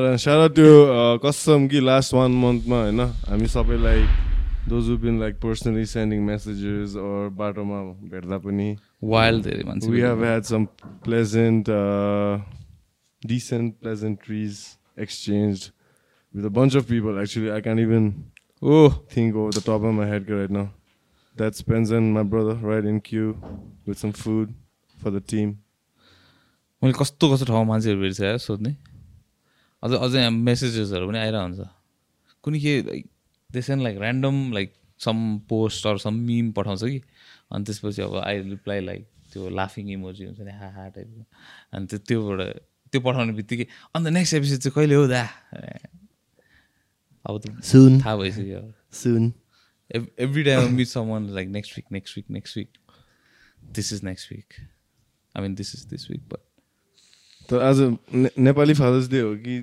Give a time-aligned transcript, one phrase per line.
[0.00, 4.04] सारा त्यो कसम कि लास्ट वान मन्थमा होइन हामी सबैलाई
[4.68, 7.80] those been like personally sending messages or बाटोमा
[8.12, 8.68] भेट्दा पनि
[9.04, 10.64] वाइल्ड धेरै मान्छे we have had some
[11.04, 11.68] pleasant
[13.22, 15.66] decent pleasantries exchanged
[16.34, 17.18] with a bunch of people.
[17.22, 18.08] Actually, I can't even
[18.62, 20.64] Oh, think over the top of my head right now.
[21.36, 23.36] That's Penza and my brother right in queue
[23.86, 24.56] with some food
[24.98, 25.52] for the team.
[26.82, 28.74] मैले कस्तो कस्तो ठाउँमा मान्छेहरू भेट्छ सोध्ने
[29.82, 31.68] अझ अझै मेसेजेसहरू पनि आइरहेको हुन्छ
[32.44, 33.06] कुनै के लाइक
[33.50, 35.18] त्यसै like random like some
[35.48, 37.00] post or some meme पठाउँछ कि।
[37.52, 41.24] अनि त्यसपछि अब आई रिप्लाई लाइक त्यो लाफिङ इमोजी हुन्छ नि हा हा टाइपको
[41.72, 42.40] अनि त्यो त्योबाट
[42.92, 45.22] त्यो पठाउने बित्तिकै अन्त नेक्स्ट एपिसोड चाहिँ कहिले हो दा?
[47.26, 48.00] अब त Soon.
[48.04, 48.62] थाहा भइसक्यो
[49.02, 49.32] Soon.
[49.94, 52.70] Every time meet someone like next week next week next week
[53.76, 54.60] this is next week
[55.34, 56.40] I mean this is this week but
[57.48, 57.78] तर आज
[58.38, 59.56] नेपाली फादर्स डे हो कि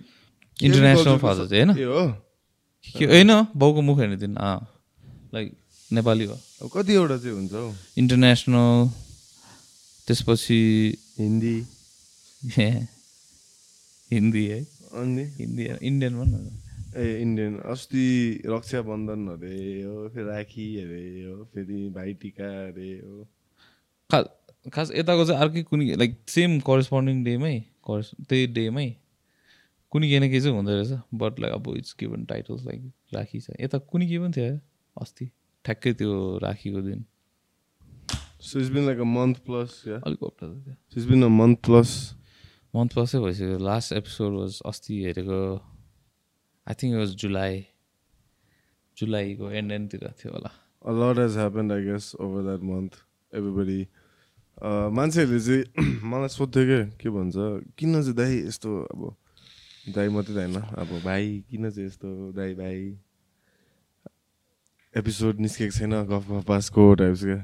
[0.59, 4.35] इन्टरनेसनल फादर्स डे होइन होइन बाउको मुख हेर्ने दिन
[5.33, 5.51] लाइक
[5.91, 8.89] नेपाली हो अब कतिवटा चाहिँ हुन्छ हौ इन्टरनेसनल
[10.07, 10.61] त्यसपछि
[11.19, 11.57] हिन्दी
[14.11, 14.59] हिन्दी है
[14.93, 16.31] अनि हिन्दी इन्डियन भन
[16.97, 18.07] ए इन्डियन अस्ति
[18.47, 23.27] रक्षाबन्धन अरे हो फेरि राखी अरे हो फेरि भाइटिका अरे हो
[24.09, 24.25] खास
[24.73, 27.55] खास यताको चाहिँ अर्कै कुनै लाइक सेम करेस्पोन्डिङ डेमै
[27.89, 28.87] करेस त्यही डेमै
[29.91, 32.81] कुनै केही न केही चाहिँ हुँदो रहेछ बट लाइक अब इट्स गिभन टाइटल्स लाइक
[33.13, 34.59] राखी छ। यता कुनै केही पनि थियो
[35.01, 35.25] अस्ति।
[35.65, 37.03] ठ्याक्कै त्यो राखीको दिन।
[38.41, 41.31] So it's been like a month plus या अलिक हप्ता त थियो। It's been a
[41.39, 41.91] month plus
[42.75, 45.41] month प्लसै भइसक्यो। लास्ट एपिसोड वाज अस्ति हेरेको
[46.67, 47.65] आई थिङ्क वाज जुलाई
[48.97, 52.93] जुलाईको एन्ड एन्डतिर थियो होला। A lot has happened, I guess, over that month.
[53.33, 53.79] Everybody.
[54.57, 55.63] मान्छेहरूले चाहिँ
[56.11, 57.35] मलाई सोध्थ्यो क्या के भन्छ
[57.79, 59.01] किन चाहिँ दाइ यस्तो अब
[59.95, 62.77] दाइ मात्रै त होइन अब भाइ किन चाहिँ यस्तो दाइ भाइ?
[64.93, 67.39] एपिसोड निस्केको छैन गफ गफ पासको टाइप्स क्या।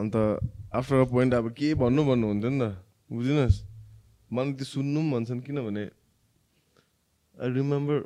[0.00, 0.14] अन्त
[0.74, 2.76] आफ्टर अ पोइन्ट अब के भन्नु भन्नु हुन्थ्यो नि त
[3.10, 3.56] बुझिनस्
[4.30, 5.84] मलाई त्यो सुन्नु पनि भन्छन् किनभने
[7.34, 8.04] I remember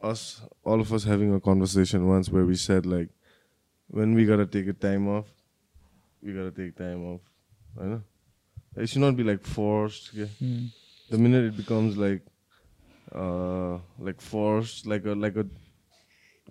[0.00, 3.10] us all of us having a conversation once where we said like
[3.90, 5.26] when we gotta take a time off
[6.76, 7.20] time off
[7.80, 8.02] I know
[8.76, 10.26] it should not be like forced yeah.
[11.10, 12.22] the minute it becomes like
[13.14, 15.46] uh like forced like a like a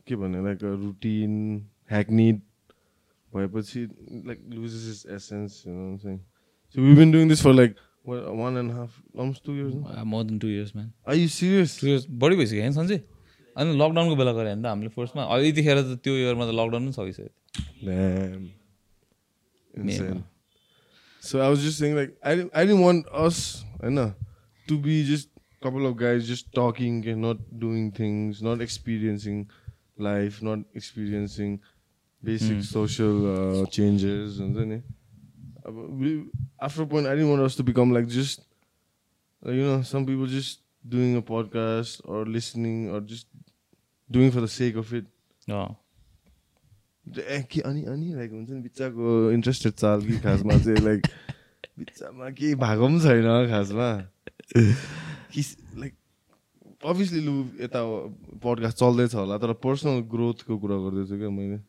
[0.07, 2.41] के भन्ने like a routine hackneyed
[3.35, 3.89] भएपछि
[4.25, 6.21] like loses its essence you know what I'm saying
[6.69, 9.75] so we've been doing this for like what one and a half almost two years
[9.75, 10.03] now?
[10.03, 13.01] More than two years man are you serious two years बढी भइसक्यो होइन सन्चै
[13.55, 16.93] अनि लकडाउनको बेला गऱ्यो भने त हामीले फर्स्टमा यतिखेर त त्यो इयरमा त लकडाउन पनि
[16.99, 18.58] सकिसक्यो
[19.75, 20.23] Insane.
[21.19, 24.13] So I was just saying, like, I didn't, I didn't want us, I know,
[24.67, 25.29] to be just
[25.61, 29.49] a couple of guys just talking and not doing things, not experiencing
[29.97, 31.59] life, not experiencing
[32.23, 32.63] basic Mm.
[32.63, 34.83] social uh, changes, and then
[35.65, 36.25] uh, we,
[36.61, 38.45] after a point, I didn't want us to become like just,
[39.45, 43.27] you know, some people just doing a podcast or listening or just
[44.09, 45.05] doing for the sake of it.
[45.47, 45.88] ए
[47.17, 51.07] के अनि अनि like हुन्छ नि बिच्चाको interested चाल कि खासमा चाहिँ like
[51.79, 53.89] बिच्चामा केही भएको पनि छैन खासमा
[55.33, 55.41] कि
[55.79, 55.93] लाइक
[56.85, 57.81] अभियसली लु यता
[58.43, 61.59] पडकास्ट चल्दैछ होला तर पर्सनल ग्रोथको कुरा गर्दैछु क्या मैले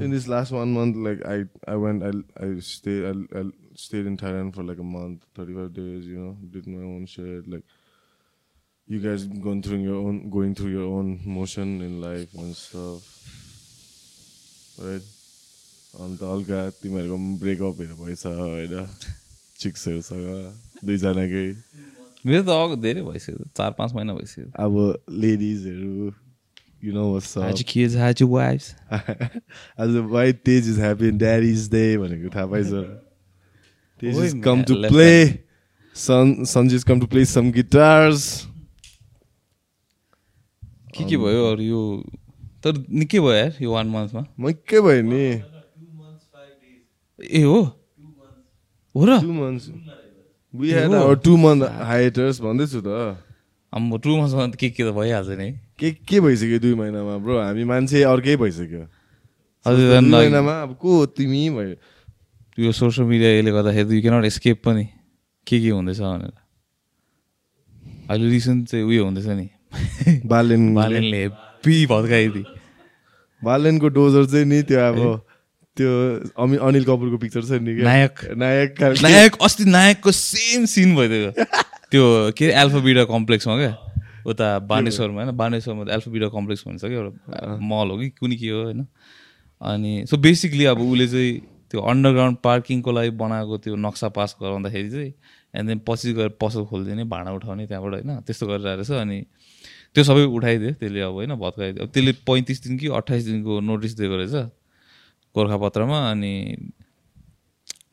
[0.00, 3.42] in this last one month, like I, I went, I, I stayed, I, I
[3.74, 6.06] stayed in Thailand for like a month, thirty-five days.
[6.06, 7.48] You know, did my own shit.
[7.48, 7.64] Like
[8.86, 13.02] you guys going through your own, going through your own motion in life and stuff?
[14.76, 18.74] अन्त हल्का तिमीहरूको ब्रेकअपहरू भएछ होइन?
[19.60, 20.26] चिक्सहरूसँग
[20.84, 21.46] दुईजनाकै।
[22.26, 24.72] मेरो त अब धेरै भइसक्यो चार पाँच महिना भइसक्यो। अब
[25.08, 26.12] लेडिजहरू
[26.84, 28.66] you know what's How'd your kids, how'd your wives?
[29.80, 32.66] आज वाइ तेज इज ह्याप्पी ड्याडिज डे भनेको थाहा पाइछ
[34.02, 35.08] तेज ओइ is come to left play
[35.96, 38.28] son sons is come to play some guitars
[40.96, 41.82] के के भयो अरू यो
[42.66, 45.38] तर निकै भयो यार यो वान मन्थमा मकै भयो नि।
[47.22, 47.58] ए हो?
[48.90, 49.22] हो र?
[51.22, 53.22] टु मन्थ हाइटर्स भन्दैछु त।
[53.70, 55.48] अब टु मन्थमा त के के त भइहाल्छ नि।
[55.78, 57.38] के के भइसक्यो दुई महिनामा ब्रो?
[57.38, 58.82] हामी मान्छे अर्कै भइसक्यो।
[59.62, 61.78] हजुर महिनामा अब को तिमी भयो?
[62.58, 64.84] यो सोसियल मिडियाले गर्दाखेरि यु क्यानट एस्केप पनि।
[65.46, 66.34] के के हुँदैछ भनेर।
[68.10, 69.46] अहिले रिसेन्ट चाहिँ उयो हुँदैछ नि।
[70.26, 72.44] बालेन बालेनले हेप्पी भत्काइदिए
[73.42, 74.98] बालेनको डोजर चाहिँ नि त्यो अब
[75.76, 75.90] त्यो
[76.38, 77.84] अमि अनिल कपुरको पिक्चर छ नि क्या?
[77.84, 81.30] नायक। नायक। नायक अस्ति नायकको सेम सिन भइदियो
[81.90, 82.04] त्यो
[82.38, 83.74] के एल्फा बिडा कम्प्लेक्समा क्या?
[84.26, 85.36] उता बानेश्वरमा होइन?
[85.36, 88.08] बानेश्वरमा त एल्फा बिडा कम्प्लेक्स भन्छ कि एउटा मल हो कि?
[88.14, 88.86] कुनै के हो होइन?
[89.60, 91.34] अनि सो बेसिकली अब उसले चाहिँ
[91.70, 95.12] त्यो अन्डरग्राउन्ड पार्किङको लागि बनाएको त्यो नक्सा पास गराउँदाखेरि चाहिँ
[95.54, 98.20] एन्ड देन पछि गएर पसल खोलिदिने भाँडा उठाउने त्यहाँबाट होइन?
[98.22, 99.18] त्यस्तो गरिरहेको रहेछ। अनि
[99.96, 103.92] त्यो सबै उठाइदियो। त्यसले अब होइन भत्काइदियो। अब त्यसले पैँतिस दिन कि अट्ठाइस दिनको नोटिस
[103.98, 104.34] दिएको रहेछ
[105.34, 106.32] गोर्खापत्रमा अनि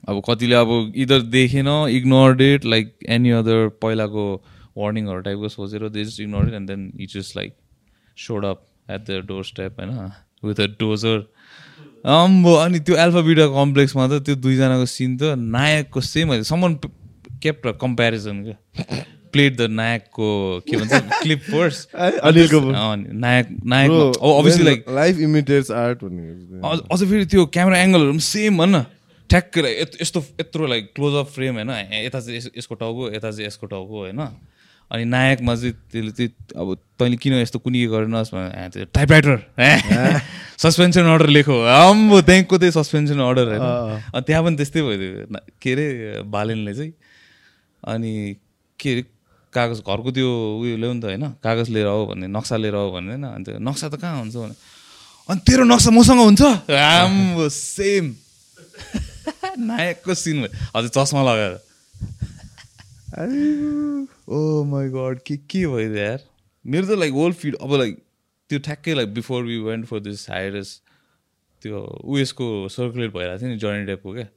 [0.10, 0.70] अब कतिले अब
[1.04, 1.68] इदर देखेन
[1.98, 4.26] ignore that like any other पहिलाको
[4.78, 7.56] वार्निङहरू टाइपको सोचेर they just ignore it and then it just like
[8.18, 9.92] showed up at the door step होइन
[10.44, 11.18] विथ अ डोजर
[12.12, 15.24] अम्बो अनि त्यो एल्फा बिडा कम्प्लेक्समा त त्यो दुईजनाको सिन त
[15.56, 16.76] नायकको सेम समन
[17.44, 18.58] केप्ट कम्पेरिजन क्या।
[19.34, 20.28] प्लेड द नायकको
[20.70, 22.74] के भन्छ clip first Anil Kapoor
[23.26, 23.92] Nayak Nayak
[24.24, 28.86] obviously like life imitates art भन्ने अझ फेरि त्यो क्यामेरा एङ्गलहरू पनि सेम भन्न
[29.30, 31.70] ठ्याक्कै यत- यस्तो यत्रो लाइक क्लोज अप फ्रेम होइन?
[32.06, 34.20] यता चाहिँ यस- यसको टाउको यता चाहिँ यसको टाउको होइन?
[34.92, 39.38] अनि नायकमा चाहिँ त्यसले चाहिँ अब तैँले किन यस्तो कुनै गरेनस् भने त्यो टाइपराइटर
[40.64, 44.22] सस्पेन्सन अर्डर लेखो। आम्बो त्यहाँको त्यही सस्पेन्सन अर्डर होइन?
[44.22, 44.82] त्यहाँ पनि त्यस्तै
[45.32, 45.88] ना- के अरे
[46.30, 46.94] बालेनले चाहिँ।
[47.84, 48.14] अनि
[48.80, 49.04] के अरे
[49.56, 50.30] कागज घरको त्यो
[50.62, 53.44] उयो ल्याउ नि त होइन कागज लिएर आऊ भन्ने नक्सा लिएर आऊ भन्ने होइन अनि
[53.46, 54.56] त्यो नक्सा त कहाँ हुन्छ भने
[55.30, 56.42] अनि तेरो नक्सा मसँग हुन्छ?
[56.74, 58.06] आम्बो सेम
[59.70, 61.54] नायकको सिन भयो। हजुर चस्मा लगाएर।
[64.28, 66.20] ओ माई गड के के भइदियो यार?
[66.66, 67.98] मेरो त लाइक ओल्ड फिड अब लाइक
[68.50, 70.70] त्यो ठ्याक्कै like before we went for this हाइरस
[71.64, 74.28] त्यो उयसको सर्कुलेट भइरहेको थियो नि जनी डेपको क्या?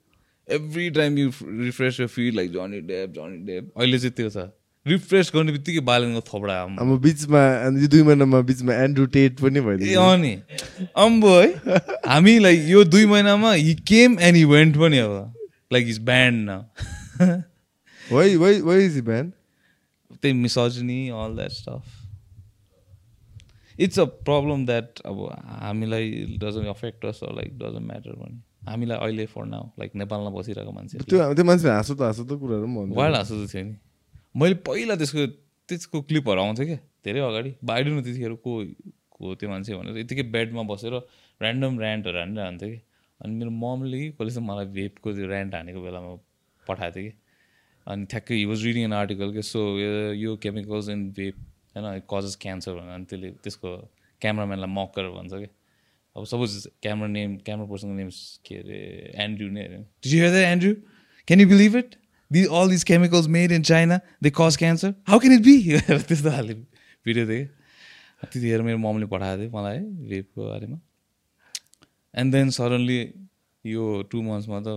[0.48, 1.30] एभ्री टाइम यु
[1.64, 4.48] रिफ्रेस यो feed like Johnny Depp Johnny डेप अहिले चाहिँ त्यो छ।
[4.86, 7.42] रिफ्रेस गर्ने बित्तिकै बालनको थोपडा। अब बिचमा
[7.82, 10.32] यो दुई महिनामा बिचमा एन्ड्रु टेट पनि ए भइदियो अँ नि
[11.04, 15.12] अम्बो है हामी लाइक यो दुई महिनामा he came and he went पनि अब
[15.72, 16.52] लाइक इज ब्यान्ड न
[18.12, 19.32] why why why is banned
[20.22, 21.82] त्यही misogyny all that stuff
[23.78, 25.16] it's a problem that अब
[25.62, 26.10] हामीलाई
[26.42, 30.98] doesn't affect us like doesn't matter पनि। हामीलाई अहिले फर नाउ लाइक नेपालमा बसिरहेको मान्छे
[30.98, 33.74] त्यो त्यो मान्छेले हाँसो त हाँसो त कुराहरू वाइल्ड हाँसो त थियो नि
[34.36, 35.26] मैले पहिला त्यसको
[35.68, 38.52] त्यसको क्लिपहरू आउँथ्यो क्या। धेरै अगाडि। बाइडनु त्यतिखेर को
[39.16, 40.94] को त्यो मान्छे भनेर यतिकै बेडमा बसेर
[41.40, 42.78] ऱ्यान्डम ऱ्यान्टहरू हानेर हान्थ्यो कि।
[43.20, 46.10] अनि मेरो ममले कसले चाहिँ मलाई भेपको त्यो ऱ्यान्ट हानेको बेलामा
[46.66, 47.12] पठाएको थियो कि।
[47.86, 49.60] अनि ठ्याक्कै he was reading an article के सो
[50.20, 51.36] यो केमिकल्स इन भेप
[51.76, 53.68] होइन कजेस क्यान्सर भनेर। अनि त्यसले त्यसको
[54.22, 55.48] क्यामराम्यानलाई मक गरेर भन्छ कि।
[56.16, 56.50] अब सपोज
[56.84, 58.10] क्यामरा नेम क्यामरा पर्सनको नेम
[58.44, 58.78] के अरे
[59.24, 59.78] एन्ड्रु नै अरे।
[60.12, 60.72] You hear the Andrew
[61.28, 61.90] can you believe it
[62.32, 65.56] the all this chemicals made in China they cause cancer how can it be
[66.08, 66.54] त्यस्तो खाले
[67.06, 67.44] भिडियो कि
[68.32, 70.78] त्यतिखेर मेरो मम्मीले पठाएको थियो मलाई है भेपको बारेमा।
[72.14, 73.00] एन्ड देन सडनली
[73.64, 74.68] यो टु मन्थ्समा त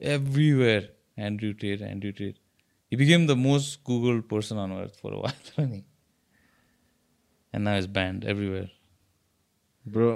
[0.00, 0.82] everywhere
[1.26, 2.34] Andrew Tate Andrew Tate
[2.92, 5.82] he became the most Google person on earth for while नि
[7.52, 8.70] and now is banned everywhere
[9.84, 10.10] bro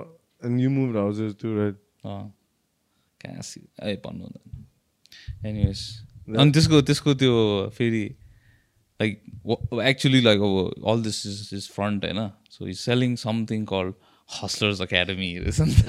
[0.45, 3.43] and you move houses to right कहाँ
[3.91, 5.81] ए भन्नु हुँदैन anyways
[6.29, 7.35] अनि त्यसको त्यसको त्यो
[7.77, 8.05] फेरि
[9.01, 9.13] लाइक
[9.91, 10.55] एक्चुली लाइक अब
[10.93, 12.21] all this is is front होइन
[12.51, 13.95] so is selling something called
[14.29, 15.89] Hustlers Academy रहेछ नि त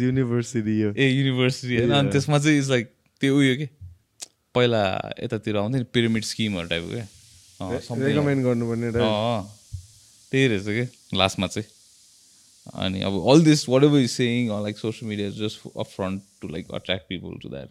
[0.00, 2.10] युनिभर्सिटी ए युनिभर्सिटी होइन अनि.
[2.10, 2.86] त्यसमा चाहिँ इज लाइक
[3.20, 3.68] त्यो उयो के?
[4.54, 4.82] पहिला
[5.22, 7.06] यतातिर आउँथ्यो नि पिरामिड स्किमहरू टाइपको क्या
[8.06, 8.90] रेकमेन्ड गर्नुपर्ने।
[10.32, 10.84] त्यही रहेछ कि?
[11.18, 11.68] लास्टमा चाहिँ।
[12.84, 16.64] अनि अब all this whatever is saying like social media just a front to like
[16.74, 17.68] attract people to that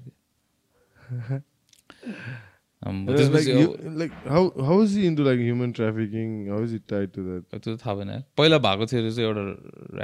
[3.07, 7.23] त्यसपछि अब- like how how is into like human trafficking how is it tied to
[7.23, 9.43] that त्यो थाहा भएन। पहिला भएको थियो चाहिँ एउटा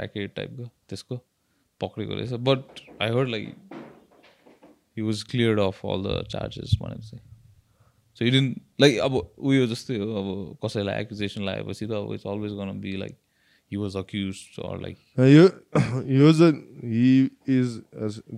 [0.00, 1.16] ऱ्याकेट टाइपको त्यसको
[1.80, 3.54] पक्रेको रहेछ। But I heard like
[4.96, 7.22] he was cleared of all the charges भनेर चाहिँ
[8.16, 12.52] सो इडिन लाइक अब उयो जस्तै हो अब कसैलाई एक्विजेसन लगाएपछि त अब it's always
[12.60, 13.16] gonna be like
[13.72, 15.44] he was accused or like यो
[16.18, 17.82] यो he is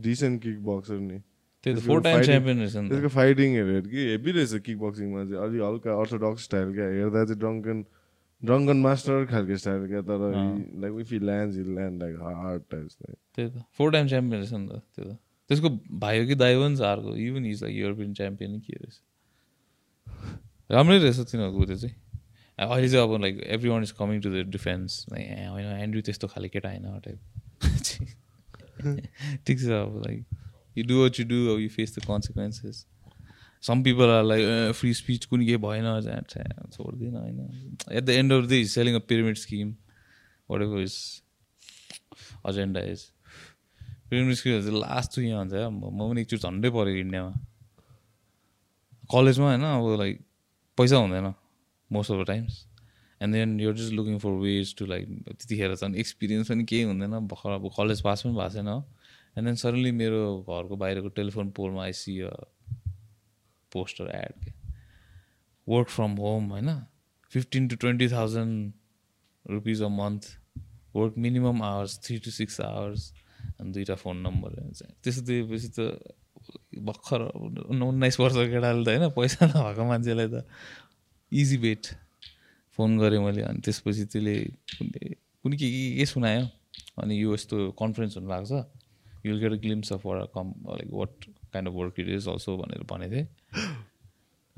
[0.06, 1.27] decent kick boxer नि त्यो त
[1.70, 4.78] त्यसको फोर टाइम fighting- च्याम्पियन रहेछ नि त त्यसको फाइटिङ हेरेर कि हेभी रहेछ किक
[4.80, 7.84] बक्सिङमा चाहिँ अलिक हल्का अर्थोडक्स स्टाइल क्या हेर्दा चाहिँ ड्रङ्कन
[8.42, 10.20] ड्रङ्कन मास्टर खालको स्टाइल क्या तर
[10.80, 14.52] like if he lands he land like hard types त्यही त फोर टाइम च्याम्पियन रहेछ
[14.54, 15.16] नि त त्यो त
[15.50, 19.00] त्यसको भाइ हो कि दाइ पनि छ अर्को even is like European champion के रहेछ
[20.70, 21.96] राम्रै रहेछ तिनीहरूको त्यो चाहिँ
[22.58, 26.48] अहिले चाहिँ अब like everyone is coming to the defence like होइन एन्ड्रु त्यस्तो खाले
[26.50, 27.20] केटा होइन टाइप
[29.46, 30.37] ठिक छ अब like
[30.78, 32.86] you do what you do अब you face the consequences
[33.62, 35.86] some people are like free speech कुनै केही भएन
[36.72, 37.38] छोड्दिनँ होइन।
[37.92, 39.74] At the end of the is selling a pyramid scheme
[40.62, 40.96] whatever is
[42.46, 43.00] agenda is
[44.10, 47.32] pyramid scheme चाहिँ last चाहिँ यहाँ हुन्छ म पनि एकचोटि झन्डै परेको इन्डियामा।
[49.10, 50.16] कलेजमा होइन अब लाइक
[50.78, 51.26] पैसा हुँदैन
[51.90, 52.64] most of the times
[53.20, 57.14] and then you're just looking for ways to like त्यतिखेर चाहिँ एक्सपिरियन्स पनि केही हुँदैन।
[57.28, 58.70] भर्खर अब कलेज पास पनि भएको छैन
[59.36, 62.20] एन्ड देन सडनली मेरो घरको बाहिरको टेलिफोन पोलमा आइसी
[63.72, 64.52] पोस्टर एड के।
[65.68, 66.70] वर्क फ्रम होम होइन?
[67.32, 68.72] Fifteen to twenty thousand
[69.46, 70.22] rupees a month
[70.96, 73.12] work minimum hours three to six hours
[73.60, 74.50] अनि दुइटा फोन नम्बर
[75.04, 75.78] त्यस्तो दिएपछि त
[76.88, 77.20] भर्खर
[77.84, 80.44] उन्नाइस वर्षको केटाले त होइन पैसा नभएको मान्छेलाई त
[81.32, 81.86] इजी बेट
[82.78, 84.34] फोन गरेँ मैले अनि त्यसपछि त्यसले
[85.42, 85.68] कुनै के
[85.98, 86.42] के सुनायो?
[87.02, 88.77] अनि यो यस्तो कन्फरेन्स हुनु भएको छ
[89.26, 91.12] you get a glimpse of were com like what
[91.52, 93.26] kind of work it is also भनेर भनेको थिएँ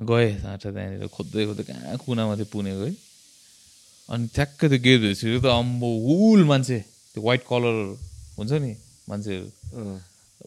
[0.11, 2.93] गएँ साँच्चा त्यहाँनिर खोज्दै खोज्दै कहाँ कुनामा थियो पुणेको है
[4.09, 6.79] अनि ठ्याक्कै त्यो गेट भइसक्यो त अम्बो हुल मान्छे।
[7.15, 7.77] त्यो वाइट कलर
[8.39, 8.73] हुन्छ नि
[9.09, 9.47] मान्छेहरू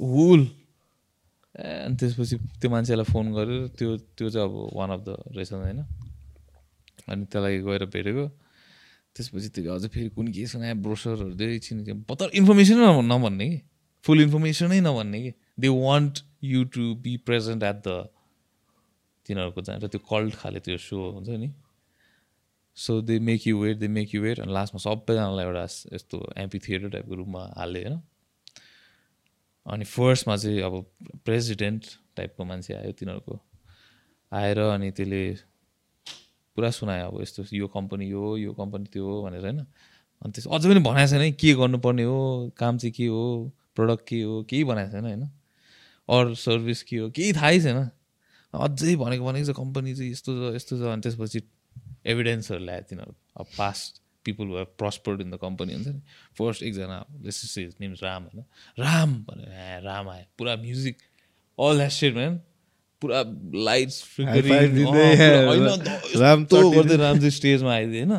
[0.04, 0.42] हुल
[1.56, 5.52] ए अनि त्यसपछि त्यो मान्छेलाई फोन गरेर त्यो त्यो चाहिँ अब वान अफ द रहेछ
[5.54, 5.80] होइन?
[7.08, 8.26] अनि त्यसलाई गएर भेटेको।
[9.16, 13.60] त्यसपछि त्यो अझै फेरि कुन के ब्रोसरहरू धेरै छिन् पत्ता इन्फर्मेसनै नभन्ने कि?
[14.04, 15.34] फुल इन्फर्मेसनै नभन्ने कि?
[15.60, 18.08] They want you to be present at the
[19.26, 21.52] तिनीहरूको जहाँ त्यो कल्ट खाले त्यो सो हुन्छ नि।
[22.76, 25.64] So they make you wait they make you wait अनि लास्टमा सबैजनालाई एउटा
[25.96, 28.02] यस्तो एम्पी थिएटर टाइपको रुममा हाल्यो होइन?
[29.66, 30.86] अनि फर्स्टमा चाहिँ अब
[31.26, 33.40] प्रेसिडेन्ट टाइपको मान्छे आयो तिनीहरूको।
[34.32, 35.24] आएर अनि त्यसले
[36.56, 39.60] पुरा सुनायो अब यस्तो यो कम्पनी हो यो कम्पनी त्यो हो भनेर होइन?
[40.22, 42.20] अनि त्यस अझै पनि भनेको छैन के गर्नुपर्ने हो
[42.58, 45.24] काम चाहिँ के हो। प्रडक्ट के हो केही भनेको छैन होइन?
[46.10, 47.90] अरू सर्भिस के हो केही थाहै छैन।
[48.54, 51.40] अझै भनेको भनेको छ कम्पनी चाहिँ यस्तो छ यस्तो छ। अनि त्यसपछि
[52.06, 56.02] एभिडेन्सहरू ल्यायो तिनीहरू। अब past people were prospered in the company हुन्छ नि?
[56.38, 56.98] फर्स्ट एकजना
[57.82, 58.44] नेम्स राम होइन?
[58.80, 60.98] राम भनेर राम आयो। पुरा music
[61.58, 62.40] all that set man
[63.02, 63.20] पुरा
[63.64, 64.58] लाइट्स गर्दै
[66.18, 68.14] राम चाहिँ स्टेजमा आइदियो होइन?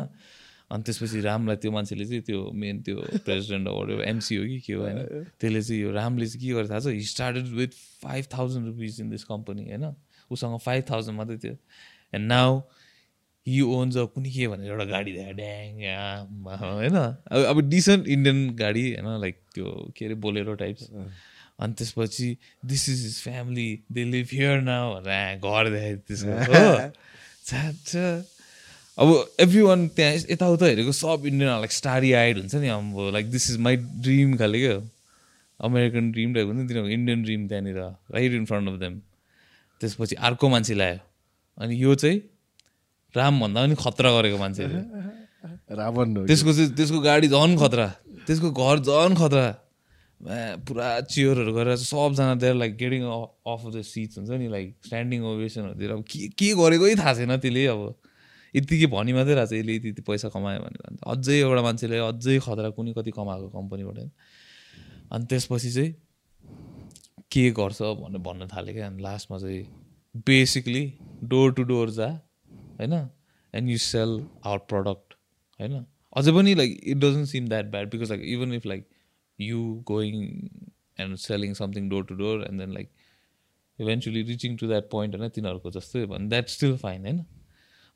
[0.71, 2.95] अनि त्यसपछि रामलाई त्यो मान्छेले चाहिँ त्यो मेन त्यो
[3.25, 6.69] प्रेसिडेन्ट अवार्ड एमसी हो कि के हो होइन त्यसले चाहिँ यो रामले चाहिँ के गरेर
[6.69, 6.87] थाहा छ?
[6.87, 7.67] He started with
[8.01, 9.93] five thousand rupees in this company होइन?
[10.31, 11.57] उसँग फाइभ थाउजन्ड मात्रै थियो।
[12.13, 12.61] And now
[13.47, 15.69] he owns a कुनै के भनेर एउटा गाडी देखायो। ड्याङ
[16.59, 16.95] होइन?
[16.95, 19.21] अब अब डिसेन्ट इन्डियन गाडी होइन?
[19.21, 20.89] लाइक त्यो के अरे बोलेरो टाइप्स
[21.59, 26.31] अनि त्यसपछि this is his family they live here now भनेर घर देखायो त्यसको।
[27.53, 28.34] हो।
[28.97, 29.07] अब
[29.39, 33.49] एभ्री वान त्यहाँ यताउता हेरेको सब इन्डियन लाइक स्टारी आइड हुन्छ नि अब like this
[33.51, 33.75] is my
[34.05, 34.77] dream खाले क्या
[35.59, 37.79] अमेरिकन ड्रिम टाइप हुन्छ नि तिनीहरूको इन्डियन ड्रिम त्यहाँनिर
[38.15, 38.99] right in front of them
[39.81, 40.99] त्यसपछि अर्को मान्छे ल्यायो
[41.57, 42.21] अनि यो चाहिँ
[43.15, 44.79] रामभन्दा पनि खतरा गरेको मान्छेहरू
[45.77, 47.87] रावण त्यसको चाहिँ त्यसको गाडी झन् खतरा।
[48.27, 49.45] त्यसको घर झन् खतरा।
[50.65, 55.91] पुरा चियरहरू गरेर सबजना there like getting off the seats हुन्छ नि लाइक स्ट्यान्डिङ ओभेसनहरूतिर
[55.91, 57.81] अब के के गरेकै थाहा छैन त्यसले अब।
[58.55, 62.69] यतिकै भनि मात्रै रहेछ यसले यति पैसा कमायो भने भन्छ अझै एउटा मान्छेले अझै खतरा
[62.77, 63.97] कुनै कति कमाएको कम्पनीबाट
[65.13, 65.91] अनि त्यसपछि चाहिँ
[67.31, 69.63] के गर्छ भनेर भन्न थाल्यो क्या। अनि लास्टमा चाहिँ
[70.27, 70.83] बेसिकली
[71.31, 72.07] डोर टु डोर जा
[72.79, 72.93] होइन?
[73.53, 74.11] And you sell
[74.45, 75.13] our product
[75.59, 75.85] होइन?
[76.15, 78.87] अझै पनि like it doesn't seem that bad because like even if like
[79.39, 80.23] you going
[80.99, 82.91] and selling something door to door and then like
[83.79, 85.29] eventually reaching to that point होइन?
[85.29, 87.25] तिनीहरूको जस्तै भने that still fine होइन?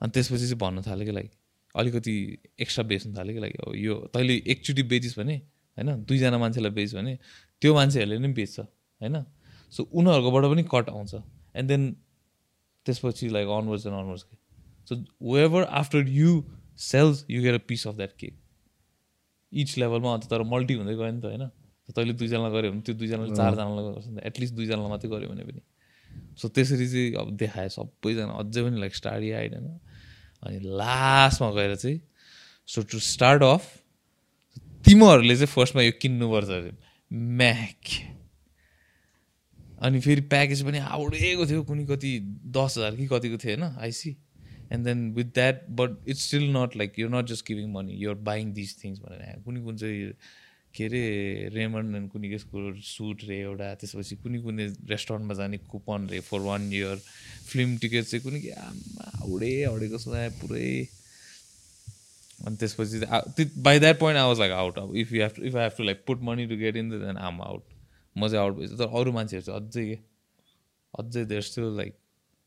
[0.01, 1.31] अनि त्यसपछि चाहिँ भन्नु थाल्यो कि लाइक
[1.75, 2.13] अलिकति
[2.59, 5.35] एक्स्ट्रा बेच्नु थाल्यो कि लाइक अब यो तैँले एकचोटि बेचिस् भने
[5.77, 7.17] होइन दुईजना मान्छेलाई बेच भने
[7.61, 9.15] त्यो मान्छेहरूले नै बेच्छ होइन?
[9.73, 11.13] सो उनीहरूकोबाट पनि कट आउँछ।
[11.55, 11.83] एन्ड देन
[12.85, 14.35] त्यसपछि लाइक अनवर्ड्स एन्ड अनवर्ड्स के?
[14.87, 14.95] So
[15.33, 16.43] whenever after you
[16.79, 18.37] sells you get a piece of that cake
[19.51, 21.45] each लेभलमा अन्त तर मल्टी हुँदै गयो नि त होइन?
[21.89, 25.43] तैँले दुईजनालाई गऱ्यो भने त्यो दुईजनाले चारजनालाई गर्छ नि त एटलिस्ट दुईजनालाई मात्रै गऱ्यो भने
[25.43, 25.61] पनि।
[26.37, 29.67] सो त्यसरी चाहिँ अब देखायो सबैजना अझै पनि लाइक स्टाडी आइड होइन?
[30.43, 32.01] अनि लास्टमा गएर चाहिँ
[32.67, 33.83] सो टु स्टार्ट अफ
[34.85, 36.71] तिमीहरूले चाहिँ फर्स्टमा यो किन्नुपर्छ अरे।
[37.13, 37.91] म्याक।
[39.81, 43.75] अनि फेरि प्याकेज पनि हाउडेको थियो कुनै कति दस हजार कि कतिको थियो होइन?
[43.79, 44.17] I see
[44.71, 48.15] and then with that but it's still not like you're not just giving money you're
[48.15, 50.11] buying this things भनेर। कुनै कुन चाहिँ
[50.79, 51.03] के अरे
[51.53, 52.57] रेमन्ड एन्ड कुनै कसको
[52.89, 56.97] सुट रे एउटा त्यसपछि कुनै कुनै रेस्टुरेन्टमा जाने कुपन रे for one year
[57.49, 58.51] film ticket चाहिँ कुनै के
[59.19, 60.71] हाउडे हाउडेको सुनायो पुरै।
[62.47, 62.97] अनि त्यसपछि
[63.61, 65.83] by that point I was like out अब। If you have if I have to
[65.83, 67.63] like put money to get in then um out
[68.15, 69.97] म चाहिँ आउट भएछ तर अरू मान्छेहरू चाहिँ अझै के?
[70.93, 71.93] अझै देयर स्टिल लाइक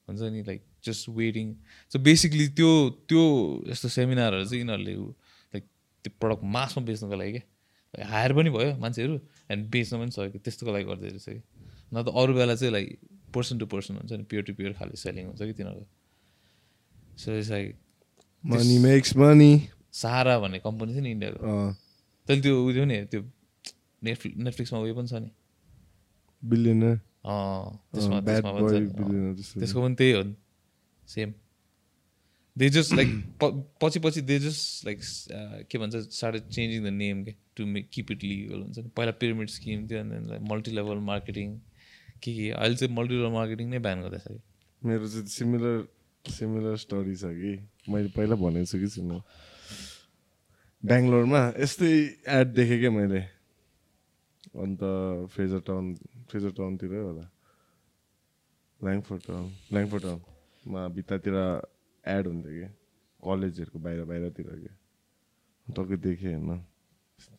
[0.08, 1.54] हुन्छ नि like just waiting
[1.92, 2.70] so basically त्यो
[3.08, 3.22] त्यो
[3.70, 5.64] यस्तो सेमिनारहरू चाहिँ यिनीहरूले लाइक
[6.04, 7.50] त्यो प्रडक्ट मासमा बेच्नुको लागि क्या
[7.94, 9.14] हायर पनि भयो मान्छेहरू
[9.52, 11.40] एन्ड बेच्न पनि सक्यो त्यस्तोको लागि गर्दै रहेछ कि।
[11.92, 12.88] न त अरू बेला चाहिँ लाइक
[13.34, 15.86] पर्सन टु पर्सन हुन्छ नि प्योर टु प्योर खालि सेलिङ हुन्छ कि तिनीहरूको
[17.20, 17.68] so it's like
[18.44, 19.52] money makes money
[19.92, 21.38] सारा भन्ने कम्पनी थियो नि इन्डियाको
[22.26, 23.20] तैँले त्यो उयो नि त्यो
[24.02, 25.30] नेटफ्लिक्स नेटफ्लिक्समा उयो पनि छ नि।
[26.42, 28.08] बिलियनर छ
[29.60, 30.34] त्यसको पनि त्यही हो नि।
[31.08, 31.32] सेम
[32.56, 33.10] दे जस्ट लाइक
[33.82, 34.98] पछि पछि दे जस्ट लाइक
[35.70, 39.12] के भन्छ स्टार्ट चेन्जिङ द नेम के to make keep it legal हुन्छ नि। पहिला
[39.20, 41.56] पिरामिड स्किम थियो अनि लाइक मल्टिलेभल मार्केटिङ
[42.22, 44.40] के के अहिले चाहिँ मल्टिलेभल मार्केटिङ नै ब्यान गर्दैछ कि?
[44.82, 45.76] मेरो चाहिँ सिमिलर
[46.24, 47.52] सिमिलर स्टोरी छ कि।
[47.88, 49.18] मैले पहिला भनेको छु कि सुन्नु।
[50.82, 51.90] बेङ्गलोरमा यस्तै
[52.36, 53.20] एड देखेँ क्या मैले।
[54.62, 54.80] अन्त
[55.32, 55.84] फ्रेजर टाउन
[56.30, 57.26] फ्रेजर टाउनतिरै होला।
[58.80, 61.34] ल्याङफोर्ड टाउन ल्याङफोर्ड टाउनमा भित्तातिर
[62.04, 62.68] एड हुन्थ्यो कि?
[63.22, 64.70] कलेजहरूको बाहिर बाहिरतिर कि?
[65.66, 66.58] टक्कै देखेँ होइन।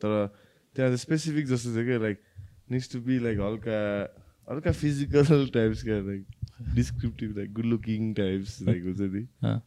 [0.00, 0.26] तर
[0.74, 2.18] त्यहाँ त स्पेसिफिक जस्तो थियो क्या like
[2.70, 3.78] needs to be like हल्का
[4.48, 6.24] हल्का फिजिकल टाइप्स क्या like
[6.74, 9.60] descriptive like good looking types like हुन्छ नि। अँ।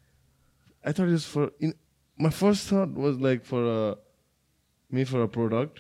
[0.88, 1.74] I thought it was for in
[2.20, 3.96] my first thought was like for a
[4.92, 5.80] me for a product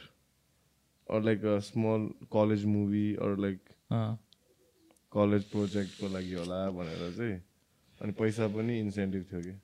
[1.09, 4.17] or like a small college movie or like अँ।
[5.11, 7.41] College प्रोजेक्टको लागि होला भनेर चाहिँ।
[8.01, 9.55] अनि पैसा पनि इन्सेन्टिभ थियो कि?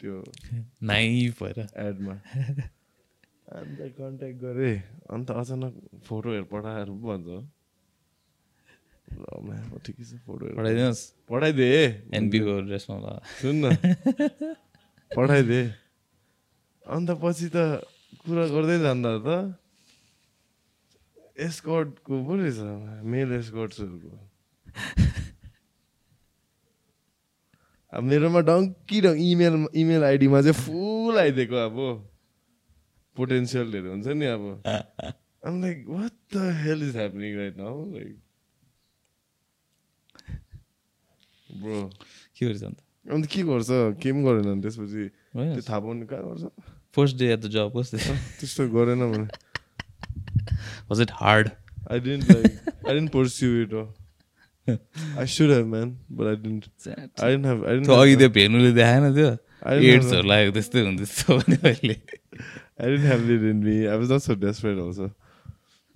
[0.00, 0.14] त्यो
[0.82, 2.14] नाइभ भएर। एडमा।
[3.46, 4.76] अन्त कन्ट्याक्ट गरेँ।
[5.10, 5.74] अन्त अचानक
[6.06, 7.28] फोटोहरू पठाएर भन्छ।
[9.06, 11.68] ल ठिकै छ फोटोहरू पठाइदिनुहोस्। पठाइदे।
[12.14, 13.06] एनपीको ड्रेसमा ल।
[13.40, 13.74] सुन न।
[15.10, 15.60] पठाइदे।
[16.86, 17.56] अन्त पछि त
[18.22, 19.28] कुरा गर्दै जाँदा त
[21.36, 22.58] एस्कर्टको पो रहेछ
[23.04, 24.12] मेल एस्कर्ट्सहरूको
[27.92, 31.76] अब मेरोमा डङ्की डङ्क इमेल इमेल आइडीमा चाहिँ फुल आइदिएको अब।
[33.16, 35.14] पोटेन्सियलहरू हुन्छ नि अब।
[35.46, 37.74] Like, what the hell is happening right now?
[37.94, 38.16] Like,
[41.62, 41.90] bro.
[42.36, 42.78] के गर्छ अन्त?
[43.12, 43.68] अन्त के गर्छ?
[44.02, 46.50] के पनि गरेन अनि त्यसपछि त्यो थाहा पाउनु कहाँ गर्छ?
[46.96, 47.98] फर्स्ट डे एट द जब कस्तो?
[48.40, 49.28] त्यस्तो गरेन भने।
[50.90, 51.50] Was it hard
[51.90, 53.72] I didn't like I didn't pursue it
[54.68, 58.28] I should have man but I didn't I didn't have I त्यो अघि डिन्ट त्यो
[58.40, 59.30] भेनुले देखाएन त्यो
[59.66, 64.12] I एड्सहरू लागेको त्यस्तै हुँदैछ भने अहिले I didn't have it in me I was
[64.12, 65.08] not so desperate also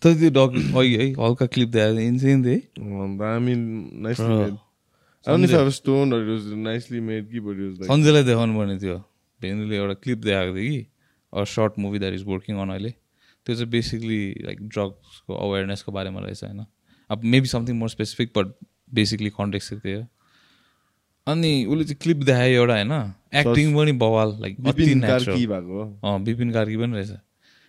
[0.02, 3.62] तर त्यो डग अघि है हल्का क्लिप देखाएको इन्सेन थियो है I mean,
[4.06, 4.38] nicely Bro.
[4.40, 4.58] made.
[5.24, 7.58] I don't know if Sanjay- I was stoned or it was nicely made, ki, but
[7.58, 7.88] it was like.
[7.90, 8.96] सन्जयलाई देखाउनु पर्ने थियो
[9.40, 10.86] भेनुले एउटा क्लिप देखाएको थियो कि
[11.32, 16.20] a short movie that is working on अहिले त्यो चाहिँ बेसिकली लाइक ड्रग्सको अवेरनेसको बारेमा
[16.20, 16.64] रहेछ होइन
[17.10, 18.46] अब maybe something more specific but
[18.94, 20.06] basically context थियो
[21.26, 22.92] अनि उसले चाहिँ क्लिप देखायो एउटा होइन?
[23.34, 27.10] एक्टिङ पनि बवाल लाइक भएको हो। अँ विपिन कार्की पनि रहेछ।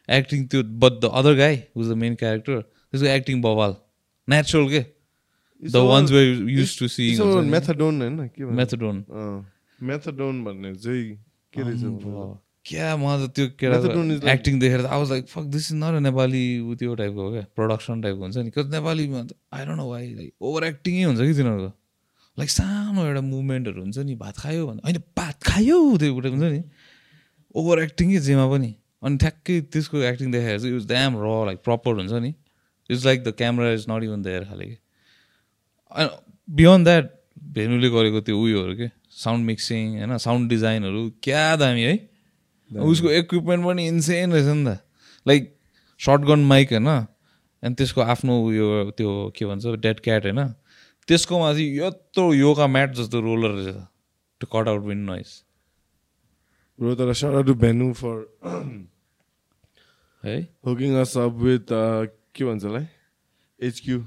[0.09, 3.75] एक्टिङ त्यो but the other guy was the main character त्यसको एक्टिङ बवाल।
[4.27, 4.81] नेचुरल के?
[5.61, 6.23] The ones we
[6.53, 8.15] use to sing methadone होइन?
[8.59, 8.97] मेथडोन
[9.89, 11.03] methadone भन्ने चाहिँ
[11.53, 11.83] के रहेछ?
[12.65, 13.77] क्या म त त्यो केटा
[14.31, 17.45] एक्टिङ देखेर I was like fuck this is not Nepali उ त्यो टाइपको हो क्या?
[17.57, 21.33] प्रडक्सन टाइपको हुन्छ नि। नेपालीमा त I don't know why like over एक्टिङै हुन्छ कि
[21.33, 21.71] तिनीहरूको?
[22.37, 26.43] लाइक सानो एउटा मुभमेन्टहरू हुन्छ नि भात खायो भने। होइन भात खायो त्यो एउटा हुन्छ
[26.43, 26.61] नि।
[27.55, 28.71] ओभर एक्टिङै जेमा पनि।
[29.03, 32.31] अनि ठ्याक्कै त्यसको एक्टिङ देखाएर चाहिँ इज ड्याम र लाइक प्रपर हुन्छ नि।
[32.89, 34.77] It's like the camera is not even there खाले कि।
[36.47, 37.05] बियोन्ड द्याट
[37.57, 38.87] भेनुले गरेको त्यो उयोहरू के?
[39.11, 41.95] साउन्ड मिक्सिङ होइन साउन्ड डिजाइनहरू क्या दामी है।
[42.79, 44.79] उसको इक्विपमेन्ट पनि इन्सेन रहेछ नि त
[45.27, 45.57] लाइक
[45.99, 50.47] सर्ट गन माइक होइन अनि त्यसको आफ्नो उयो त्यो के भन्छ डेड क्याट होइन
[51.07, 55.43] त्यसको माथि यत्रो योगा म्याट जस्तो रोलर रहेछ त्यो cut out wind noise
[56.79, 57.13] Bro, तर
[57.45, 58.25] to Benu for
[60.23, 60.47] है
[61.01, 62.63] us up with uh, के भन्छ?
[63.61, 64.01] HQ.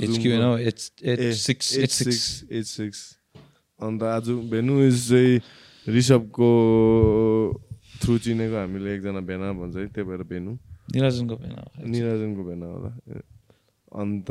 [0.00, 0.42] HQ Zoom.
[0.42, 2.96] होइन H H six H six H6, H6.
[3.82, 5.40] अन्त आज भेनु इज चाहिँ
[5.96, 6.48] ऋषभको
[8.02, 10.58] थ्रु चिनेको हामीले एकजना भेना भन्छ है त्यही भएर भेनु।
[10.94, 13.20] निराजनको पेन निराजनको भेना होला।
[14.00, 14.26] अन्त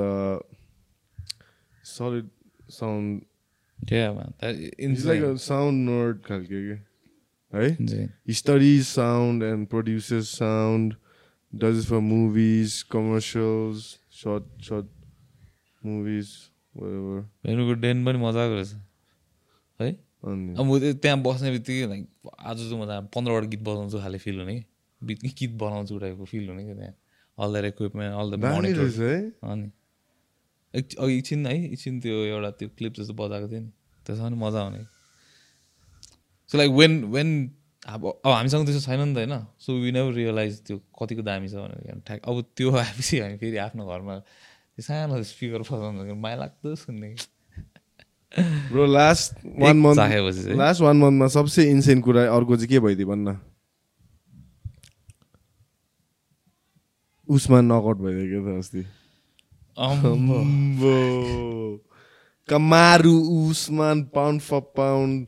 [1.83, 2.29] solid
[2.69, 3.21] sound
[4.79, 6.87] it's like sound nerd खालके के?
[7.57, 7.77] है?
[9.43, 10.91] and produces sound,
[11.55, 13.77] does it for movies, commercials,
[14.21, 14.85] short short
[15.85, 16.27] movies,
[16.77, 17.21] whatever.
[17.45, 18.75] भेनुको डेन पनि मजाको रहेछ।
[20.23, 20.67] अब
[21.01, 22.03] त्यहाँ बस्ने बित्तिकै लाइक
[22.41, 24.57] आज चाहिँ म त पन्ध्रवटा गीत बजाउँछु खाले फिल हुने।
[25.01, 26.95] गीत बनाउँछु टाइपको फिल हुने कि त्यहाँ।
[27.37, 28.87] All the equipment all the monitor
[29.45, 29.67] अनि।
[30.73, 33.71] अघि एकछिन है एकछिन त्यो एउटा त्यो क्लिप जस्तो बजाएको थियो नि।
[34.05, 34.81] त्यसमा पनि मजा आउने।
[36.49, 37.29] सो लाइक वेन वेन
[37.87, 41.47] अब अब हामीसँग त्यस्तो छैन नि त होइन। सो वी नेभर रियलाइज त्यो कतिको दामी
[41.47, 44.15] छ भनेर ठ्याक अब त्यो आएपछि हामी फेरि आफ्नो घरमा
[44.81, 47.25] सानो स्पिकर बजाउँदा माया लाग्दो सुन्ने। कि
[48.71, 49.99] bro last one month
[50.57, 53.37] last one मन्थमा सबसे इन्सेन कुरा अर्को चाहिँ के भइदियो भन्न?
[57.29, 58.81] उसमा नकआउट भइदियो क्या त अस्ति।
[62.49, 65.25] Kamaru Usman pound for pound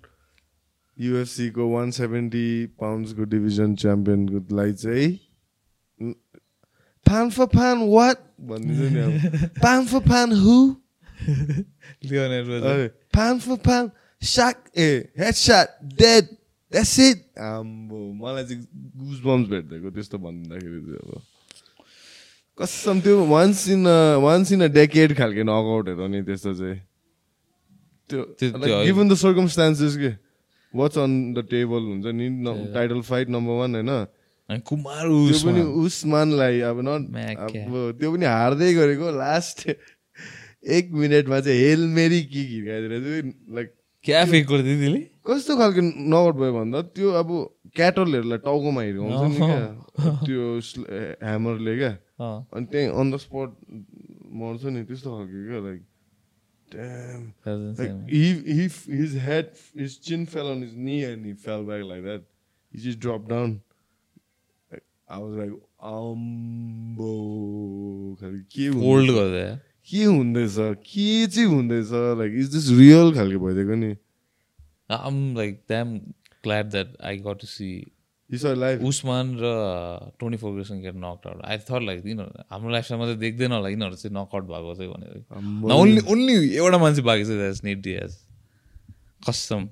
[0.97, 2.47] UFC को वान सेभेन्टी
[2.79, 5.09] पाउन्ड्सको डिभिजन च्याम्पियनको लागि चाहिँ
[7.05, 8.17] फान फर फान वाट
[8.49, 9.13] भनिदिन्छ नि अब।
[9.62, 10.55] फान फर फान हु
[11.19, 15.67] एडवर्ड्स अरे fan for fan suck a head shot
[16.01, 16.25] dead
[16.71, 18.63] that's it आम्बो मलाई चाहिँ
[19.08, 21.21] गुज बम्स भेट्दिएको त्यस्तो भनिदिँदाखेरि चाहिँ अब।
[22.60, 23.88] कसम त्यो once in
[24.21, 26.79] once in a decade खालको नकआउटहरू नि त्यस्तो चाहिँ।
[28.10, 28.21] त्यो
[28.86, 30.12] गिभन द सर्कमस्टान्सेस के
[30.73, 32.27] वाट्स अन द टेबल हुन्छ नि
[32.73, 33.89] टाइटल फाइट नम्बर वान होइन।
[34.49, 36.89] अनि कुमार त्यो पनि उसमा उस्मानलाई अब न
[37.99, 39.58] त्यो पनि हार्दै गरेको लास्ट
[40.63, 43.74] एक मिनटमा चाहिँ हेल मेरी के हिर्काइदिएर चाहिँ लाइक
[44.06, 47.30] क्या फेक गरिदियो त्यसले कस्तो खालको नकआउट भयो भन्दा त्यो अब
[47.76, 50.43] क्याटलहरूलाई टाउकोमा हिर्काउँछ नि क्या त्यो
[51.24, 51.91] ह्यामरले क्या।
[52.56, 53.50] अनि त्यहीँ अन द स्पट
[54.41, 55.82] मर्छ नि त्यस्तो खालको क्या like
[56.72, 57.22] Damn.
[57.45, 58.65] Doesn't Like seem- he, he,
[58.98, 62.26] his head, his chin fell on his knee and he fell back like that.
[62.74, 63.56] He just dropped down.
[64.72, 67.10] Like, I was like, अम्बो
[68.22, 69.60] खालको के हुँदैछ?
[69.89, 70.56] के हुँदैछ?
[70.86, 71.91] के चाहिँ हुँदैछ?
[72.19, 73.95] लाइक इज दिस रियल खालको भइदिएको नि?
[74.91, 75.97] आम like damn
[76.43, 77.71] glad that I got to see
[78.30, 79.45] Usman र
[80.19, 83.69] twenty four गेसन get knock out I thought like यिनीहरू हाम्रो लाइफमा चाहिँ देख्दैन होला
[83.69, 88.19] यिनीहरू चाहिँ नकआउट भएको चाहिँ भनेर। ओन्ली ओन्ली एउटा मान्छे बाँकी छ द्याट्स नेट डिएस
[89.30, 89.67] कसम।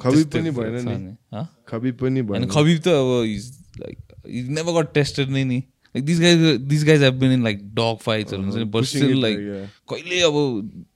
[0.00, 3.08] खबिब पनि भएन नि। खबिब पनि भएन। खबिब त अब
[3.80, 3.96] लाइक
[4.58, 5.62] नेभर गट टेस्टेड नै नि।
[5.95, 6.39] Like this guys
[6.69, 9.37] this guys have been in like dog फाइट्सहरू हुन्छ नि but pushing still it, like
[9.37, 9.67] yeah.
[9.89, 10.39] कहिले अब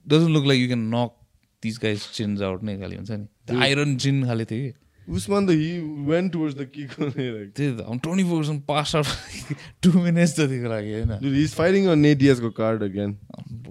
[0.08, 1.16] doesn't look like you can knock
[1.64, 5.56] this guys chins out नै खालि हुन्छ नि आइरन चिन खाले थियो कि उसमान त
[5.62, 5.72] he
[6.12, 10.70] went towards the kick like त्यही त twenty four percent pass out two minutes जतिको
[10.76, 13.18] लागि होइन Dude, he's fighting on Nate Diaz's card again.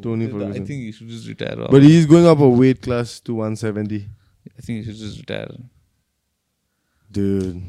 [0.05, 0.67] Tony I Ferguson.
[0.67, 1.69] think you should just retire.
[1.75, 4.01] But he's going up a weight class to 170.
[4.59, 5.55] I think you should just retire.
[7.11, 7.63] Dude.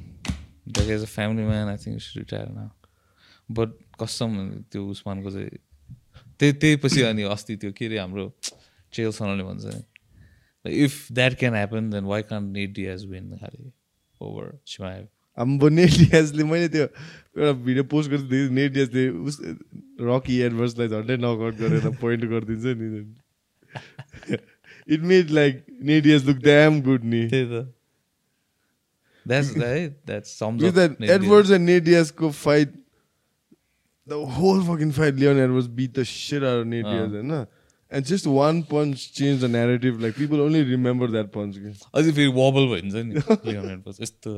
[0.68, 1.68] That guy's a family man.
[1.68, 2.72] I think you should retire now.
[3.51, 4.31] But कसम
[4.73, 5.51] त्यो उस्मानको चाहिँ
[6.39, 8.25] त्यही त्यही पछि अनि अस्ति त्यो के अरे हाम्रो
[8.95, 9.83] चेल सनले भन्छ नि।
[10.85, 13.71] If that can happen then why can't Nate Diaz win खालि
[14.21, 15.05] ओभर छिमाएव
[15.39, 19.37] अब नेट डियाजले मैले त्यो एउटा भिडियो पोस्ट गर्दै नेट डियाजले उस
[20.11, 22.89] रकी एडभर्सलाई झन्डै नकआउट गरेर पोइन्ट गरिदिन्छ नि
[24.95, 27.67] it made like Nate Diaz look damn good नि त्यही त।
[29.27, 29.51] That's
[30.07, 30.31] that's
[31.15, 32.71] Edwards and Nate Diazको fight,
[34.10, 36.92] the whole fucking fight, Leon Edwards beat the shit out of Nate Ah.
[36.98, 37.48] Diaz, होइन?
[37.92, 40.00] And just one punch changed the narrative.
[40.02, 41.56] Like people only remember that punch.
[41.56, 41.72] के.
[42.00, 43.14] अझै फेरि वबल भइन्छ नि
[43.52, 44.34] Leone पछि यस्तो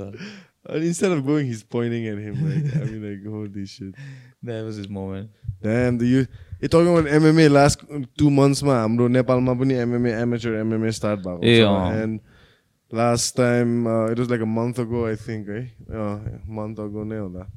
[0.70, 2.36] And instead of going, he's pointing at him.
[2.48, 3.94] Like I mean, like holy shit.
[4.46, 5.30] That was is moment
[5.68, 6.26] Damn, the you.
[6.62, 7.86] You're talking about MMA last
[8.22, 11.70] two months मा हाम्रो नेपालमा पनि MMA amateur MMA start भएको ए, छ.
[11.70, 12.20] अँ। And
[12.92, 16.18] last time uh, it was like a month ago I think है uh,
[16.60, 17.48] month ago नै होला.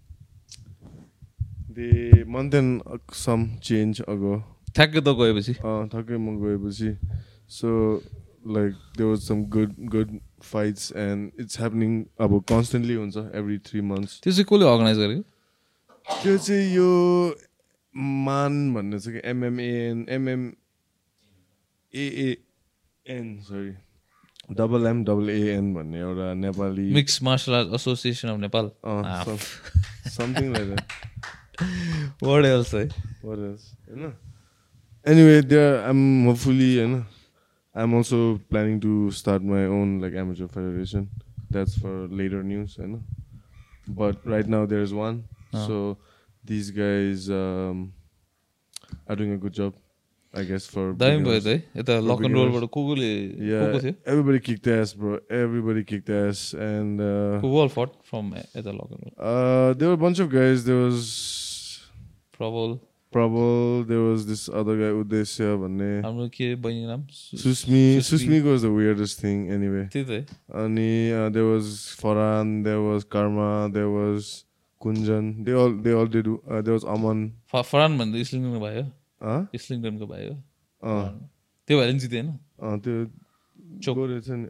[1.77, 4.43] And uh, some change ago.
[4.75, 5.53] ठ्याक्कै त गएपछि
[5.91, 6.89] ठक्कै म गएपछि
[7.47, 8.01] so
[8.45, 10.09] like there was some good good
[10.41, 14.19] fights and it's happening अब constantly हुन्छ every three months.
[14.23, 15.23] त्यो चाहिँ कसले अर्गनाइज गरेको
[16.23, 16.89] त्यो चाहिँ यो
[18.27, 20.43] मान भन्ने छ कि MMAN MM
[21.93, 23.73] AN sorry
[24.55, 28.65] double M double AN भन्ने एउटा Nepali mix martial art association of Nepal.
[30.17, 30.83] Something like that
[32.22, 32.84] word else है
[33.24, 34.12] होइन
[35.06, 36.94] एनिवे देयर आइम होपफुली होइन
[37.74, 41.08] I am also planning to start my own like amateur federation
[41.52, 43.00] that's for later news होइन
[44.00, 45.60] but right now there is one Ah.
[45.66, 45.76] So
[46.44, 49.72] this guys are doing a good job
[50.34, 52.52] I guess for दामी भयो त है यता For lock and beginners.
[52.52, 55.16] रोलबाट को कोले को Yeah, को थियो everybody kicked ass, bro.
[55.38, 59.90] Everybody kicked ass, and uh, को वाल फट फ्रम यता lock and roll uh, there
[59.90, 60.64] were a bunch of guys.
[60.68, 61.02] There was
[62.37, 62.69] प्रबल
[63.13, 67.01] प्रबल देयर वाज दिस अदर गाई उद्देश्य भन्ने। हाम्रो के बहिनी नाम?
[67.41, 70.11] Susmi Susmi goes the weirdest thing anyway त्यही त
[70.63, 70.89] अनि
[71.31, 71.65] there was
[72.01, 74.19] Faran there was Karma there was
[74.81, 77.17] Kunjan they all they all did there was Aman
[77.55, 78.83] Faran भन्दा इस्लिङटनको भयो।
[79.23, 80.35] हो इस्लिङटनको भाइ हो
[81.67, 82.27] त्यो भाइले जितेन
[82.83, 82.95] त्यो
[83.83, 84.45] चोक। रहेछ नि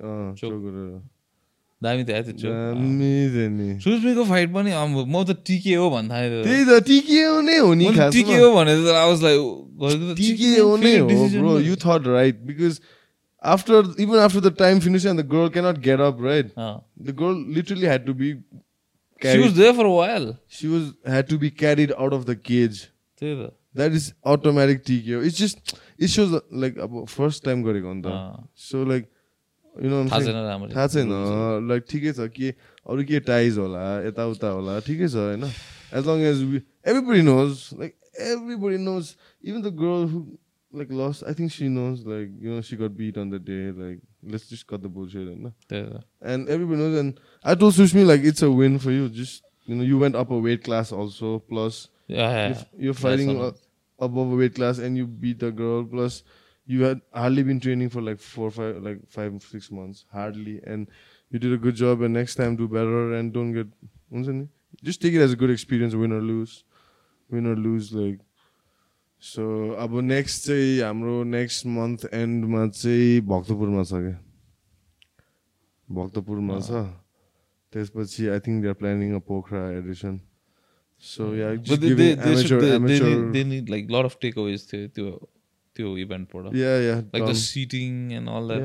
[1.84, 7.42] दामी थियो है त्यो सुस्मीको फाइट पनि म त टिके हो थालेँ त्यही त टिकियो
[7.42, 7.86] नै हो नि
[8.16, 9.40] टिके हो भने त I was like,
[9.84, 12.80] गरेको त टिकियो नै हो decision bro भयो। you thought right because
[13.42, 16.82] after even after the time finished and the girl cannot get up right अँ.
[16.98, 18.36] the girl literally had to be
[19.24, 20.26] She was there for a while.
[20.48, 22.90] she was had to be carried out of the cage
[23.76, 26.76] that is automatic TKO it's just it shows uh, like
[27.08, 28.48] first time गरेको हो नि त अँ.
[28.56, 29.65] so like you know what I'm
[30.76, 30.88] थाहा?
[30.96, 32.50] छैन like ठिकै छ के
[32.90, 35.44] अरू के टाइज होला यताउता होला ठिकै छ होइन
[36.00, 36.42] as long as
[36.94, 37.96] everybody knows like
[38.32, 40.22] everybody knows even the girl who
[40.74, 43.60] like lost I think she knows like you know she got beat on the day
[43.82, 44.00] like
[44.32, 46.96] let's just cut the bullshit होइन त and everybody knows.
[47.02, 49.10] And I told Sushmi like it's a win for you.
[49.10, 51.40] Just you know, you went up a weight class also.
[51.52, 52.48] Plus, Yeah, yeah.
[52.48, 54.98] you're, you're fighting That's uh, above a weight class, and
[56.67, 56.95] you beat the girl.
[56.95, 60.61] Plus, you had hardly been training for like four, five, like five, six months, hardly.
[60.65, 60.89] And
[61.31, 62.03] you did a good job.
[62.03, 63.67] And next time, do better and don't get.
[64.13, 64.49] हुन्छ नि?
[64.83, 66.65] Just take it as a good experience, win or lose,
[67.31, 67.93] win or lose.
[67.93, 68.21] Like,
[69.23, 69.43] so
[69.79, 74.21] अब next चाहिँ हाम्रो next month एन्डमा चाहिँ भक्तपुरमा छ क्या
[75.93, 76.71] भक्तपुरमा छ
[77.73, 80.21] त्यसपछि I think they are planning a Pokhara edition
[81.01, 84.19] so yeah But they, they, they, should, they, they, need, they need like lot of
[84.21, 85.31] takeaways त्यो
[85.76, 86.44] त्यो इभेन्टबाट।
[87.36, 88.64] Seating and all that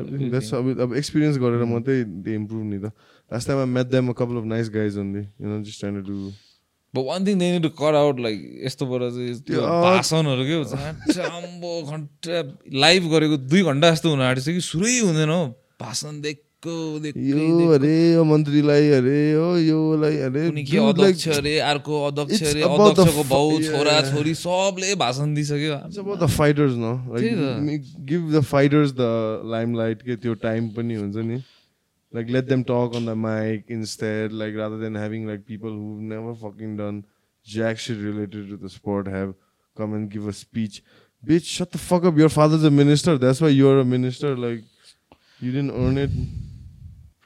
[0.00, 0.30] everything.
[0.34, 2.92] that's अब अब experience गरेर मात्रै they improve नि त।
[3.30, 6.06] Last time I them a couple of nice guys only you know just trying to
[6.10, 6.18] do
[6.94, 10.56] one thing they need to cut out like यस्तोबाट चाहिँ त्यो भाषणहरू के
[11.92, 12.42] घन्टा
[12.84, 15.42] लाइभ गरेको दुई घन्टा जस्तो हुन आँटेछ कि सुरै हुँदैन हौ।
[15.80, 16.47] भाषण दिएकै
[17.16, 20.46] यो अरे यो मन्त्रीलाई अरे हो योलाई अरे
[20.88, 22.62] अध्यक्ष अरे अर्को अध्यक्ष अरे
[22.94, 23.22] अध्यक्षको
[23.62, 23.70] yeah.
[23.76, 25.76] छोरा छोरी सबले भाषण दिइसक्यो
[27.20, 29.10] त्यही त। m- give the fighters the
[29.54, 31.38] limelight के त्यो टाइम पनि हुन्छ नि
[32.12, 36.04] like let them talk on the mic instead like rather than having like people who've
[36.14, 37.00] never fucking done
[37.46, 39.34] jack shit related to the sport have
[39.76, 40.80] come and give a speech
[41.22, 44.64] bitch shut the fuck up your father's a minister that's why you're a minister like
[45.40, 46.16] you didn't earn it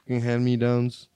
[0.07, 1.07] hand me downs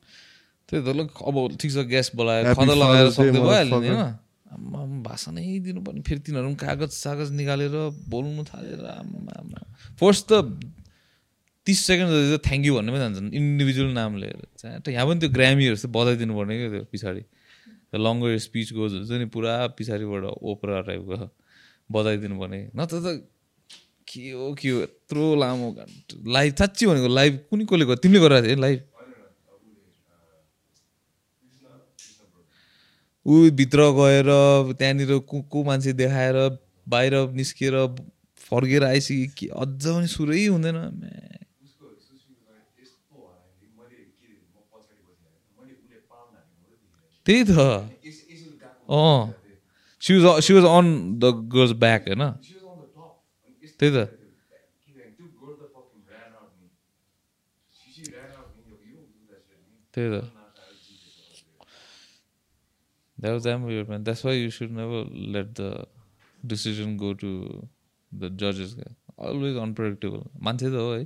[0.70, 3.98] त्यही त ल अब ठिक छ gas बोलायो Happy खदा लगाएर सक्दै भइहाल्यो नि motherfucker.
[3.98, 4.16] होइन
[4.48, 7.76] आम्माम, भाषणै दिनु पर्ने फेरि तिनीहरू पनि कागज सागज निकालेर
[8.10, 8.80] बोल्नु थालेर
[10.00, 10.34] फर्स्ट त
[11.68, 15.30] तिस सेकेन्ड जति चाहिँ थ्याङ्क यू भन्ने पनि जान्छन् इन्डिभिजुअल नाम लिएर। यहाँ पनि त्यो
[15.36, 17.24] ग्रामीहरू चाहिँ बजाइदिनु पर्ने क्या त्यो पछाडि।
[17.96, 21.16] लङ्गर स्पिच गोज हुन्छ नि पुरा पछाडिबाट ओपरा टाइपको
[21.92, 23.08] बजाइदिनु पर्ने नत्र त
[24.08, 25.76] के हो के हो यत्रो लामो
[26.28, 28.84] लाइभ साँच्ची भनेको लाइभ कुनै कसले गर्यो तिमीले गरिरहेको थियो लाइभ?
[33.26, 34.30] ऊ भित्र गएर
[34.74, 36.36] त्यहाँनिर को को मान्छे देखाएर
[36.88, 37.76] बाहिर निस्किएर
[38.38, 40.78] फर्केर आइसक्यो कि अझ पनि सुरै हुँदैन।
[47.26, 47.50] त्यही त।
[48.90, 49.36] अँ।
[50.02, 50.88] Was on
[51.20, 52.24] the girls back होइन?
[53.80, 54.08] त्यही त
[59.94, 60.26] त्यही त
[63.18, 65.72] that was um your man that's why you should never let the
[66.46, 67.30] decision go to
[68.12, 68.76] the जजेस
[69.20, 71.06] अलवेज अनप्रडक्टेबल मान्छे त हो है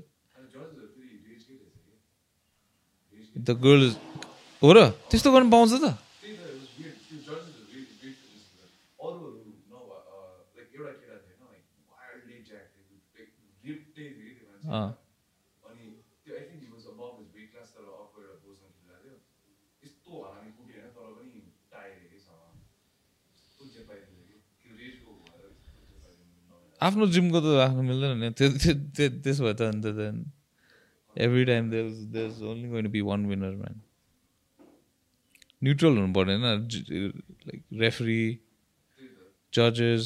[3.35, 3.95] द गर्ल इज
[4.61, 6.10] हो र त्यस्तो गर्नु पाउँछ त
[14.71, 14.87] अँ
[26.81, 30.15] आफ्नो जिमको त राख्नु मिल्दैन नि त्यो त्यो- त्यो- त्यसो भए त अन्त then
[31.15, 33.75] every time there there only going be one winner man
[35.61, 38.21] neutral हुनु पर्दैन लाइक रेफरी
[39.53, 40.05] जजेस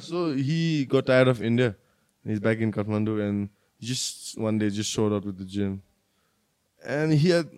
[0.00, 1.76] so he got tired of India.
[2.24, 5.82] He's back in Kathmandu and he just one day just showed up to the gym.
[6.84, 7.48] And he had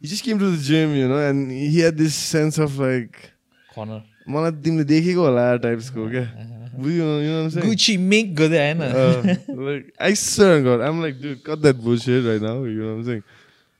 [0.00, 3.32] he just came to the gym, you know, and he had this sense of like
[3.74, 4.02] Conor.
[4.28, 6.24] मलाई तिमीले देखेको होला टाइप्सको क्या
[6.82, 7.66] बुझ्यो you know what I'm saying?
[7.66, 11.80] Gucci make गर्दै आएन Uh, like I swear to God, I'm like, dude, cut that
[11.80, 12.64] bullshit right now.
[12.64, 13.22] You know what I'm saying?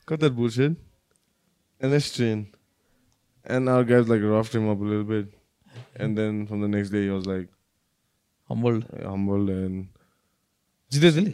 [0.07, 0.76] Cut that bullshit.
[1.81, 2.46] And let's train.
[3.44, 4.55] And our guys like roughed
[5.98, 7.48] And then from the next day, he was like
[8.48, 8.85] humbled
[9.50, 9.88] and
[10.92, 11.32] जित्यो त्यसले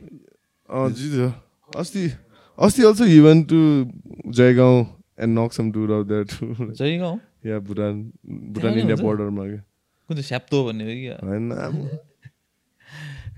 [0.69, 1.33] oh, Jesus.
[1.77, 2.13] Asti,
[2.59, 3.89] Asti also he went to
[4.29, 6.55] Jaigaon and knocked some dude out there too.
[6.55, 9.03] जय गाउँ yeah, Bhutan, Bhutan पनि India हुन्छ?
[9.03, 9.63] border मा क्या
[10.09, 11.09] कुन चाहिँ स्याप्तो भन्ने हो कि?
[11.27, 11.45] होइन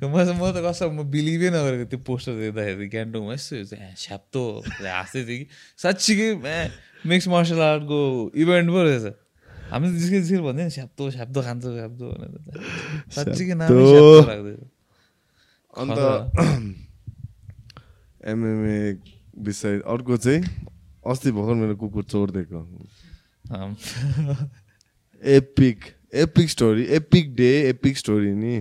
[0.02, 3.54] म म त कसो म बिलिभै नगरेको त्यो पोस्टर देख्दाखेरि ग्यान्टोकमा यस्तो
[4.04, 4.42] स्याप्तो
[4.84, 5.46] हाँस्दै थियो कि
[5.82, 6.28] साँच्चीकै
[7.08, 7.98] मिक्स मार्सल आर्टको
[8.34, 9.04] इभेन्ट पो रहेछ
[9.74, 12.46] हामी त जिस्कै जिस्कै भन्दैन स्याप्तो स्याप्तो खान्छ स्याप्तो भनेर त
[13.10, 13.74] साँच्चीकै नामै
[14.30, 14.54] राख्दै
[15.76, 15.98] अन्त
[18.30, 18.78] एमएमए
[19.42, 20.40] बिसाइड अर्को चाहिँ
[21.04, 22.60] अस्ति भर्खर मेरो कुकुर चोरिदिएको
[25.22, 25.78] epic
[26.22, 28.54] epic story epic day epic story नि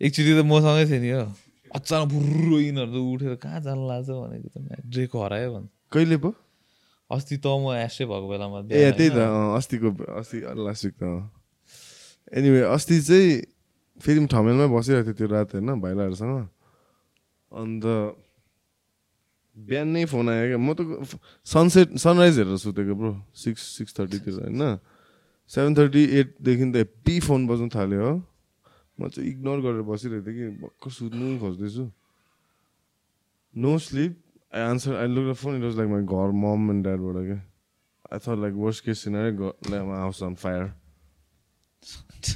[0.00, 1.24] एकचोटि त मसँगै थियो नि हो
[1.70, 6.30] अचानक बुर्रो यिनीहरू त उठेर कहाँ जान लाग्छ भनेको त ड्रेको हरायो भन्छ कहिले पो
[7.12, 9.20] अस्ति त म एस्ट्रे भएको बेलामा ए त्यही त
[9.58, 11.04] अस्तिको अस्ति लास्ट विक त
[12.32, 13.30] एनिवे अस्ति चाहिँ
[14.00, 16.48] फेरि ठमेलमै बसिरहेको थियो त्यो रात होइन भाइलाहरूसँग।
[17.52, 17.84] अन्त
[19.56, 20.80] बिहानै फोन आयो क्या। म त
[21.44, 24.80] सनसेट सनराइज हेरेर सुतेको ब्रो सिक्स सिक्स थर्टीतिर होइन।
[25.52, 28.14] सेभेन थर्टी एटदेखि त हेप्पी फोन बज्नु थाल्यो हो।
[28.96, 31.84] म चाहिँ इग्नोर गरेर बसिरहेको थिएँ कि भर्खर सुत्नु खोज्दैछु।
[33.54, 34.12] No sleep
[34.52, 34.96] I answered.
[34.96, 35.62] I looked at the phone.
[35.62, 37.38] It was like my god, mom and dad were like.
[38.10, 40.74] I thought like worst case scenario, go, like my house on fire.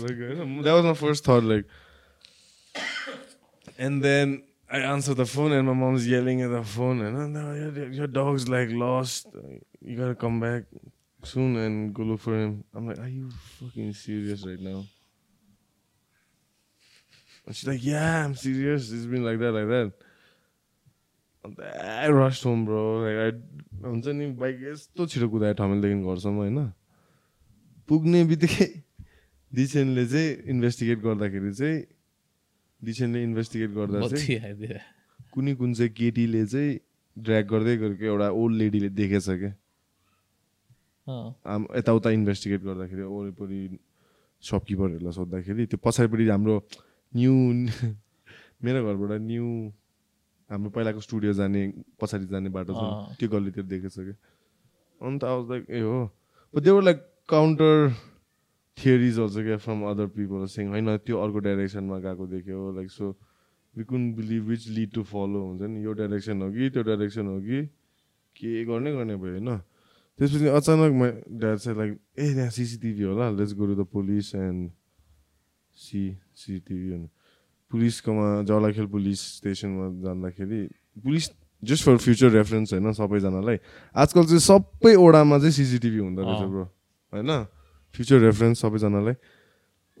[0.00, 1.44] like that was my first thought.
[1.44, 1.66] Like,
[3.78, 7.26] and then I answered the phone, and my mom's yelling at the phone, and oh,
[7.26, 9.26] no, your, your dog's like lost.
[9.82, 10.64] You gotta come back
[11.22, 12.64] soon and go look for him.
[12.74, 14.84] I'm like, are you fucking serious right now?
[17.46, 18.90] And she's like, yeah, I'm serious.
[18.90, 19.92] It's been like that, like that.
[21.44, 22.82] अन्त bro.
[23.04, 26.58] Like, I हुन्छ नि bike यस्तो छिटो कुदायो ठमेलदेखि घरसम्म होइन?
[27.88, 28.66] पुग्ने बित्तिकै
[29.52, 31.76] डिसेनले चाहिँ इन्भेस्टिगेट गर्दाखेरि चाहिँ
[32.80, 34.80] डिसेनले इन्भेस्टिगेट गर्दा चाहिँ
[35.34, 36.80] कुनै कुन चाहिँ केटीले चाहिँ
[37.16, 39.52] ड्र्याग गर्दै गरेको एउटा ओल्ड लेडीले देखेछ क्या।
[41.76, 43.60] यताउता इन्भेस्टिगेट गर्दाखेरि वरिपरि
[44.42, 46.56] सपकिपरहरूलाई सोद्धाखेरि त्यो पछाडिपट्टि हाम्रो
[47.12, 47.32] न्यु
[48.64, 49.46] मेरो घरबाट न्यु
[50.54, 51.60] हाम्रो पहिलाको स्टुडियो जाने
[51.98, 54.16] पछाडि जाने बाटो छ। त्यो गल्लीतिर देखेछ क्या
[55.00, 55.98] अन्त लाइक ए हो।
[56.54, 57.92] There were like counter
[58.78, 63.10] theories also क्या फ्रम अदर पिपल सिङ होइन त्यो अर्को डाइरेक्सनमा गएको देख्यो। Like so
[63.74, 67.26] we can believe which lead to follow हुन्छ नि। यो डाइरेक्सन हो कि त्यो डाइरेक्सन
[67.26, 67.58] हो कि
[68.36, 69.50] के गर्ने गर्ने भयो होइन।
[70.18, 71.10] त्यसपछि अचानक मै
[71.42, 74.70] ड्याड चाहिँ लाइक ए त्यहाँ सिसिटिभी होला। Let's go to the police and
[75.76, 76.02] see
[76.34, 77.08] CCTV अनि।
[77.74, 80.60] पुलिसकोमा जलाखेल पुलिस स्टेसनमा जाँदाखेरि
[81.02, 81.24] police
[81.62, 83.56] just for future reference होइन सबैजनालाई।
[83.96, 86.64] आजकल चाहिँ सबै ओडामा चाहिँ सिसिटिभी हुँदो रहेछ। ब्रो।
[87.12, 87.30] होइन?
[87.94, 89.14] फ्युचर रेफरेन्स सबैजनालाई।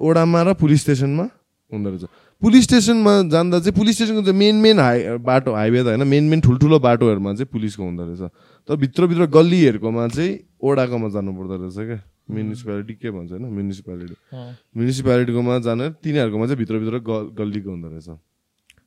[0.00, 1.26] ओडामा र पुलिस स्टेसनमा
[1.72, 2.04] हुँदो रहेछ।
[2.42, 6.24] पुलिस स्टेसनमा जाँदा चाहिँ पुलिस स्टेसनको चाहिँ मेन मेन हाई बाटो हाइवे त होइन मेन
[6.30, 8.22] मेन ठुल्ठुलो बाटोहरूमा चाहिँ पुलिसको हुँदो रहेछ।
[8.68, 11.98] तर भित्रभित्र गल्लीहरूकोमा चाहिँ ओडाकोमा जानु पर्दो रहेछ क्या।
[12.30, 13.44] म्युनिसिपालिटी के भन्छ होइन?
[13.44, 14.16] म्युनिसिपालिटी।
[14.76, 16.98] म्युनिसिपालिटीकोमा जान तिनीहरूकोमा चाहिँ भित्रभित्र
[17.36, 18.08] गल्लीको हुँदो रहेछ।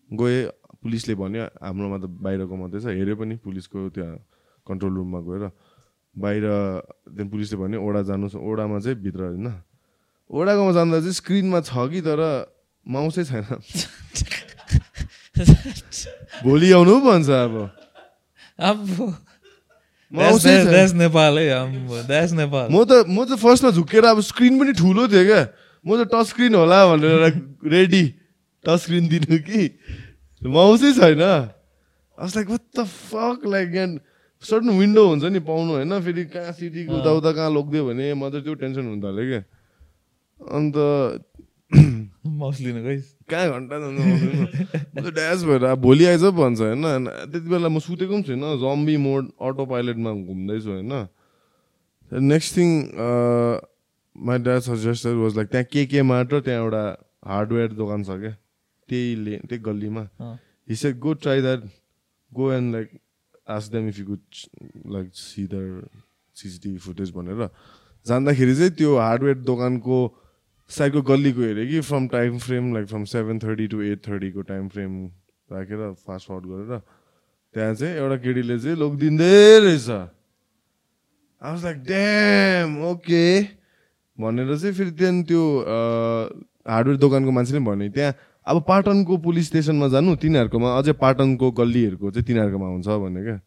[0.10, 0.50] गएँ
[0.82, 4.18] पुलिसले भन्यो हाम्रोमा त बाहिरको मात्रै छ। हेऱ्यो पनि पुलिसको त्यहाँ
[4.68, 5.44] कन्ट्रोल रुममा गएर।
[6.16, 6.46] बाहिर
[7.14, 9.48] त्यहाँ पुलिसले भन्यो ओडा जानु ओडामा चाहिँ भित्र होइन।
[10.30, 12.22] ओडाकोमा जाँदा चाहिँ स्क्रिनमा छ कि तर
[12.86, 13.46] माउसै छैन।
[16.44, 17.54] भोलि आउनु पो भन्छ अब
[22.72, 25.44] म त म त फर्स्टमा झुक्केर अब स्क्रिन पनि ठुलो थियो क्या
[25.86, 27.24] म त टच स्क्रिन होला भनेर
[27.68, 28.04] रेडी
[28.66, 29.64] टच स्क्रिन दिनु कि
[30.42, 31.24] माउसै छैन
[32.18, 34.00] as like what fuck like यहाँ
[34.44, 38.44] सर्टन विन्डो हुन्छ नि पाउनु होइन फेरि कहाँ सिटीको उताउता कहाँ लगिदियो भने म त
[38.44, 39.42] त्यो टेन्सन हुन थाल्यो क्या
[40.40, 40.76] अन्त
[43.28, 44.00] कहाँ घन्टा जान्छ
[44.96, 46.84] म त ड्यास भएर अब भोलि आइज भन्छ होइन।
[47.32, 50.94] त्यति बेला म सुतेको पनि छैन जम्बी मोड अटो पाइलटमा घुम्दैछु होइन।
[52.12, 52.70] नेक्स्ट थिङ
[54.16, 56.84] माई ड्याड सजेस्टर वाज लाइक त्यहाँ के के मार्ट र त्यहाँ एउटा
[57.28, 58.34] हार्डवेयर दोकान छ क्या?
[58.90, 60.36] त्यही ले त्यही गल्लीमा। अँ।
[60.68, 61.62] He said go try that
[62.32, 62.88] go and like
[63.48, 64.24] ask them if you could
[64.96, 65.66] like see their
[66.36, 67.50] CCTV footage भनेर।
[68.06, 69.98] जाँदाखेरि चाहिँ त्यो हार्डवेयर दोकानको
[70.70, 74.68] साइडको गल्लीको हेऱ्यो कि from time frame like from seven thirty to eight थर्टीको time
[74.70, 75.06] frame
[75.50, 76.80] राखेर फास्ट फरवर्ड गरेर
[77.56, 83.24] त्यहाँ चाहिँ एउटा केटीले चाहिँ लगिदिँदै रहेछ। I was like damn okay
[84.18, 85.44] भनेर चाहिँ फेरि त्यहाँदेखि त्यो
[86.68, 88.14] हार्डवेयर दोकानको मान्छेले भने त्यहाँ
[88.48, 93.38] अब पाटनको पुलिस स्टेसनमा जानु तिनीहरूकोमा अझै पाटनको गल्लीहरूको चाहिँ तिनीहरूकोमा हुन्छ भने क्या।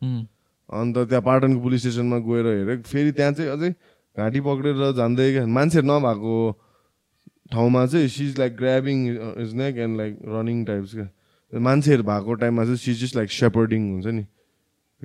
[0.70, 3.70] अन्त त्यहाँ पाटनको पुलिस स्टेसनमा गएर हेरेँ फेरि त्यहाँ चाहिँ अझै
[4.16, 6.34] घाँटी पक्रेर जाँदै क्या। मान्छेहरू नभएको।
[7.53, 8.98] ठाउँमा चाहिँ she's like grabbing
[9.42, 13.90] his neck and like running types क्या मान्छेहरू भएको टाइममा चाहिँ सिज जस्ट लाइक सेपर्डिङ
[13.90, 14.24] हुन्छ नि।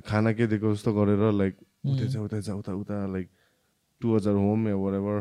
[0.06, 1.54] खाना के दिएको जस्तो गरेर लाइक
[1.86, 3.28] उतै उतै उता उता लाइक
[4.00, 5.18] टु हजार होम या वरेभर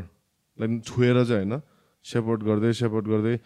[0.59, 1.61] लाइक छोएर चाहिँ होइन।
[2.05, 3.38] सेपर्ट गर्दै सेपर्ट गर्दै।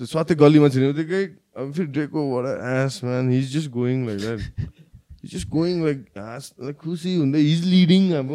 [0.00, 1.24] स्वाति गल्लीमा छिर्ने बित्तिकै
[1.56, 4.40] अब फेरि ड्रेको S man he's just going like that
[5.24, 8.30] he's just going like हाँस लाइक खुसी हुँदै हिज लिडिङ अब।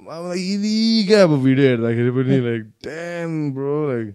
[0.00, 4.14] इदी क्या अब भिडियो हेर्दाखेरि पनि like damn bro like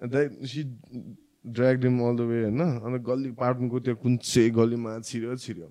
[0.00, 0.62] that she
[1.46, 5.66] drag him all the way होइन अन्त गल्ली पाटनको त्यो कुन चाहिँ गल्लीमा छिर्यो छिर्यो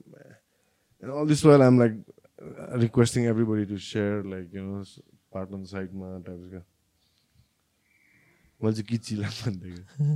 [1.03, 1.93] and all this while um like
[2.79, 4.83] requesting everybody to share like you know
[5.29, 6.63] Patan साइडमा टाइप्सका
[8.61, 10.09] मैले चाहिँ किचिला भनिदिएको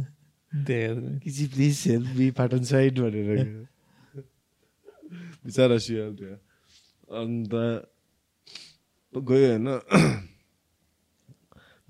[0.52, 3.68] देखेको किची please help me Patan side भनेर
[5.46, 6.36] बिचरा सियाल थियो
[7.14, 7.54] अन्त
[9.22, 9.68] गयो होइन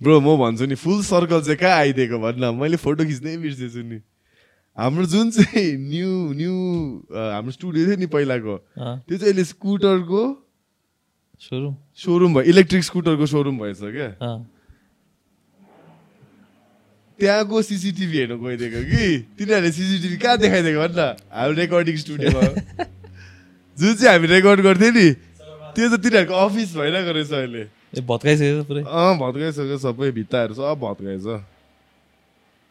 [0.02, 4.00] ब्रो म भन्छु नि फुल सर्कल चाहिँ कहाँ आइदिएको भन्न मैले फोटो खिच्नै बिर्सेछु नि।
[4.78, 6.56] हाम्रो जुन चाहिँ न्यू न्यू
[7.14, 8.56] हाम्रो स्टुडियो थियो नि पहिलाको
[9.08, 10.24] त्यो चाहिँ अहिले स्कुटरको
[11.42, 14.10] सोरुम सोरुम भयो इलेक्ट्रिक स्कुटरको सोरुम भएछ क्या।
[17.20, 19.06] त्यहाँको सिसिटिभी हेर्नु गइदिएको कि?
[19.38, 21.02] तिनीहरूले सिसिटिभी कहाँ देखाइदिएको भन् न
[21.32, 22.42] हाम्रो रेकर्डिङ स्टुडियोमा
[23.78, 25.08] जुन चाहिँ हामी रेकर्ड गर्थ्यौँ नि
[25.74, 27.64] त्यो चाहिँ तिनीहरूको अफिस भइरहेको रहेछ अहिले।
[27.94, 31.28] ए भत्काइसकेको पुरै। अँ भत्काइसक्यो सबै भित्ताहरू सब भत्काएछ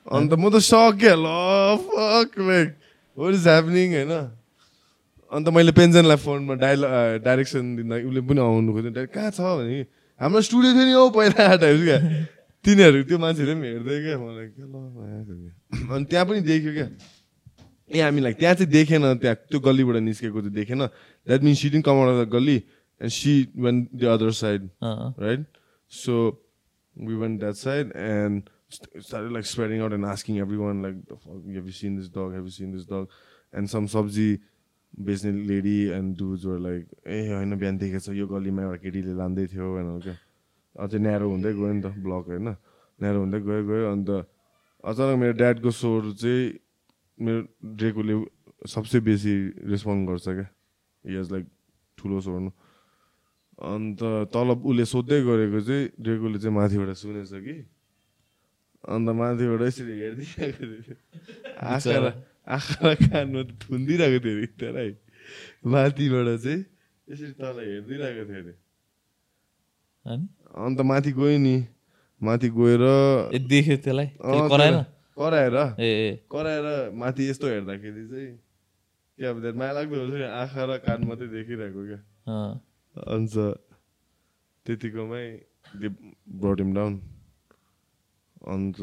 [0.03, 1.27] अन्त म त सक्यो ल
[1.83, 2.69] fuck like
[3.19, 4.13] what is happening होइन?
[5.33, 6.81] अन्त मैले पेन्सनलाई फोनमा डाइल
[7.25, 9.87] डाइरेक्सन दिँदा उसले पनि आउनु खोज्यो। कहाँ छ भने
[10.21, 11.99] हाम्रो स्टुडियो थियो नि हौ पहिला टाइप्स क्या।
[12.65, 14.75] तिनीहरू त्यो मान्छेले पनि हेर्दै क्या मलाई। के ल।
[15.91, 16.89] अनि त्यहाँ पनि देख्यो क्या।
[17.91, 20.81] ए हामीलाई त्यहाँ चाहिँ देखेन त्यहाँ त्यो गल्लीबाट निस्केको चाहिँ देखेन।
[21.27, 22.57] That means she didn't come out of the gali
[23.03, 23.35] and she
[23.67, 25.45] went the other side अँ, अँ, right?
[25.93, 26.19] So
[26.97, 31.17] we went that side and st- started like spreading out and asking everyone like, the
[31.17, 32.35] fuck, have you seen this dog?
[32.35, 33.09] Have you seen this dog?
[33.53, 34.31] And some sabji
[35.01, 39.13] बेच्ने lady and those were like ए होइन बिहान देखेको छ यो गल्लीमा एउटा केटीले
[39.21, 40.17] लाँदै थियो भनेर क्या
[40.77, 42.49] अझै न्यारो हुँदै गयो नि त ब्लक होइन
[43.01, 44.11] न्यारो हुँदै गयो गयो अन्त
[44.85, 46.45] अचानक मेरो ड्याडको स्वर चाहिँ
[47.19, 47.41] मेरो
[47.81, 48.15] ड्रेकोले
[48.75, 49.33] सबसे बेसी
[49.73, 50.47] रेस्पोन्ड गर्छ क्या
[51.05, 51.47] यज लाइक
[51.99, 52.41] ठुलो स्वर
[53.63, 54.01] अन्त
[54.35, 57.57] तल उसले सोध्दै गरेको चाहिँ ड्रेकोले चाहिँ माथिबाट सुनेछ कि?
[58.83, 60.95] अन्त माथिबाट यसरी हेरिदिइरहेको थियो।
[61.63, 62.07] आँखा र
[62.43, 64.91] आँखा र कानमा थुनिदिइरहेको थियो अरे त्यसलाई
[65.63, 66.59] माथिबाट चाहिँ
[67.09, 68.55] यसरी तल हेरिदिइरहेको थियो अरे।
[70.11, 70.25] अनि?
[70.65, 71.57] अन्त माथि गयो नि।
[72.21, 72.83] माथि गएर
[73.47, 74.09] देख्यो त्यसलाई?
[75.13, 76.67] कराएर ए कराएर
[76.99, 78.31] माथि यस्तो हेर्दाखेरि चाहिँ
[79.19, 82.01] के अब माया लाग्दो हुन्छ आँखा र कान मात्रै देखिरहेको क्या?
[82.95, 83.35] अन्त
[84.67, 85.25] त्यतिकोमै
[85.81, 85.89] दे
[86.41, 87.01] ब्रट हिम डाउन
[88.55, 88.77] अन्त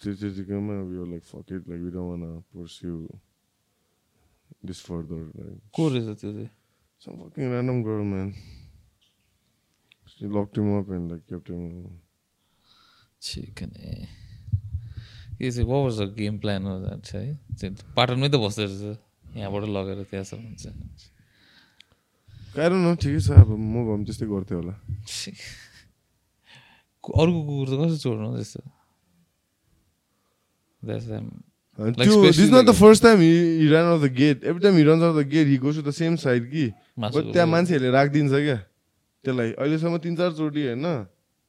[0.00, 2.94] त्यो त्यतिकोमै we like fuck it like we don't want pursue
[4.66, 6.50] this further like को रहेछ त्यो चाहिँ
[7.02, 8.34] some fucking random girl man.
[10.06, 12.00] She locked him up and like kept him
[13.20, 14.06] chicken ए
[15.38, 19.64] के चाहिँ what was the game plan हो चाहिँ चाहिँ पाटनमै त बस्दो रहेछ यहाँबाट
[19.76, 20.64] लगेर त्यहाँसम्म हुन्छ
[22.54, 24.74] Don't know ठिकै छ अब म भए पनि त्यस्तै गर्थेँ होला
[27.04, 28.60] अर्को कुकुर त कसरी छोड्नु हौ त्यस्तो
[31.98, 34.44] त्यो first time he, he ran out of the gate.
[34.44, 36.72] Every time he runs out of the gate he goes to the same side कि
[36.96, 38.58] But त्यहाँ। मान्छेहरूले राखिदिन्छ क्या
[39.24, 40.86] त्यसलाई अहिलेसम्म तिन चारचोटि होइन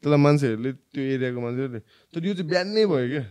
[0.01, 1.81] त्यसलाई मान्छेहरूले त्यो एरियाको मान्छेहरूले
[2.13, 3.25] तर यो चाहिँ बिहान नै भयो क्या.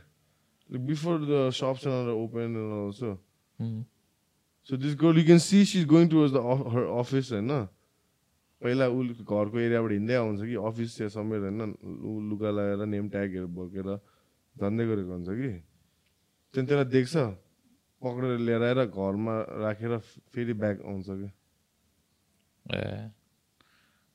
[0.70, 3.10] Before the shops open also
[4.68, 6.40] so this girl you can see she is going towards the
[6.72, 7.52] her office होइन
[8.62, 13.08] पहिला ऊ घरको एरियाबाट हिँड्दै आउँछ कि अफिस चाहिँ समेत होइन ऊ लुगा लगाएर नेम
[13.12, 13.88] ट्यागहरू बोकेर
[14.56, 15.52] जाँदै गरेको हुन्छ कि।
[16.54, 17.14] त्यहाँदेखि त्यसलाई देख्छ
[18.02, 19.34] पक्रेर लिएर आएर घरमा
[19.64, 19.92] राखेर
[20.32, 21.28] फेरि ब्याग आउँछ कि।
[22.72, 22.80] ए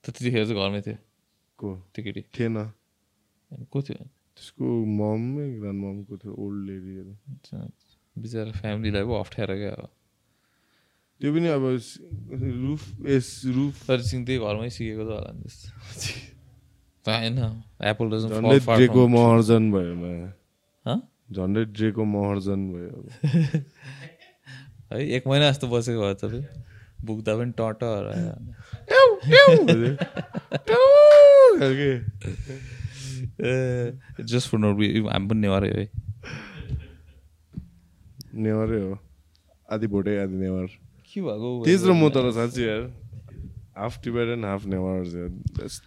[0.03, 0.97] त्यतिखेर चाहिँ घरमै थियो?
[1.59, 1.69] को?
[1.93, 2.57] त्यो केटी थिएन
[3.69, 4.01] को थियो?
[4.33, 4.65] त्यसको
[4.97, 7.13] मम्मै ग्रान्ड ममको थियो ओल्ड लेडीहरू
[8.15, 9.73] बिचरा फ्यामिलीलाई पो अप्ठ्यारो क्या
[11.21, 11.63] त्यो पनि अब
[12.63, 12.83] रुफ
[13.15, 15.47] एस रुफ। तर सिङ त्यही घरमै सिकेको त होला नि
[17.05, 17.37] होइन
[17.89, 20.11] एप्पल झन्डै ड्रेको महर्जन भयो मा।
[21.35, 22.97] झन्डै ड्रेको महर्जन भयो।
[24.91, 26.45] है एक महिना जस्तो बसेको भयो तपाईँ
[27.07, 27.51] पुग्दा पनि
[31.59, 31.91] खालके।
[34.31, 35.85] जस्ट फर नो हामी पनि नेवारै है
[38.45, 38.93] नेवारै हो।
[39.69, 40.67] आधी भोटे आधी नेवार।
[41.13, 42.83] के भएको तेज र म तर साँच्ची यार
[43.77, 45.01] half Tibetan half Newar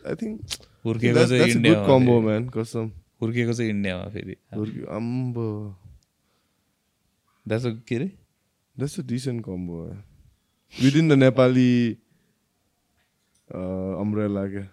[0.09, 0.41] I think
[0.85, 2.91] हुर्किएको चाहिँ गुड इन्डियामा कम्बो म्यान कसम
[3.23, 5.47] हुर्किएको चाहिँ इन्डियामा फेरि हुर्की- अम्बो
[7.47, 8.07] द्याट्स के अरे
[8.77, 9.79] that's a decent combo
[10.75, 11.71] within the Nepali
[13.51, 14.69] umbrella क्या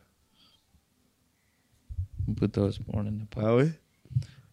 [2.29, 3.43] Buddha was born in Nepal.
[3.43, 3.71] How eh?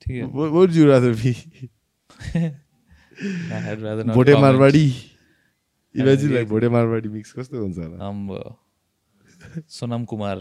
[0.07, 1.32] ठिकै हो। What would you rather be?
[3.51, 4.59] I had rather not Bhote comment.
[5.97, 6.28] Imagine.
[6.34, 7.97] Like Bhote Marwadi mix कस्तो हुन्छ होला?
[8.07, 8.38] आम्बो
[9.68, 10.38] सोनाम कुमार।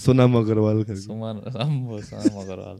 [0.00, 2.78] सोनाम अग्रवाल सुमान आम्बो सोनाम अग्रवाल।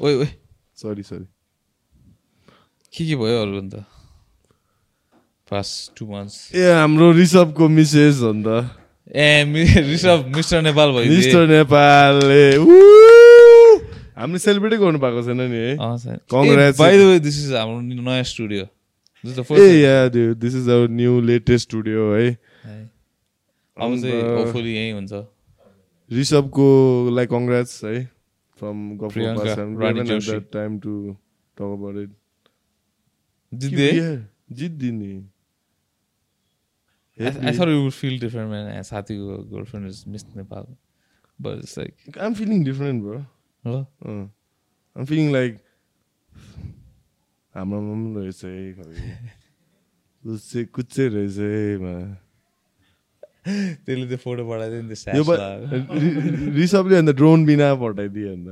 [0.00, 0.28] ओइ ओइ।
[0.76, 1.26] सरी सरी
[2.92, 3.74] के के भयो अरू अन्त?
[5.50, 8.48] पास्ट टु मन्थ्स ए हाम्रो ऋषभको मिसेस हो नि त।
[9.08, 13.07] ए ऋषभ मिस्टर नेपाल भयो मिस्टर नेपाल ए ऊ!
[14.18, 15.72] हामीले सेलिब्रेटै गर्नु पाएको छैन नि है?
[17.26, 18.64] दिस इज हाम्रो नयाँ studio
[19.24, 19.96] this the a first yeah
[20.44, 22.28] this is our new latest studio है।
[23.76, 25.12] अब चाहिँ होपफुली यहीँ हुन्छ।
[26.10, 26.68] ऋषभको
[27.14, 27.96] लाइक कङ्ग्रेट्स है
[28.58, 28.76] from.
[30.52, 30.92] Time to
[31.56, 32.10] talk about it
[33.52, 33.90] जित्दै
[34.58, 35.12] जित्दिने
[37.18, 40.64] I, I thought it would feel different when uh, साथीको girlfriend is Miss Nepal
[41.38, 43.16] but it's like I'm feeling different, bro.
[43.68, 44.24] हो Uh,
[44.96, 45.56] I'm feeling like
[47.54, 48.40] हाम्रो पनि रहेछ
[50.24, 51.36] कुच्चे कुच्चे रहेछ
[53.84, 55.38] त्यसले त्यो फोटो पठाइदियो नि त्यो ब-
[55.94, 58.48] रि- ऋषभले अन्त ड्रोन बिना पठाइदियो अन्त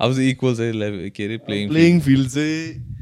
[0.00, 2.96] अब चाहिँ इक्वल चाहिँ के अरे प्लेइङ प्लेइङ फिल्ड चाहिँ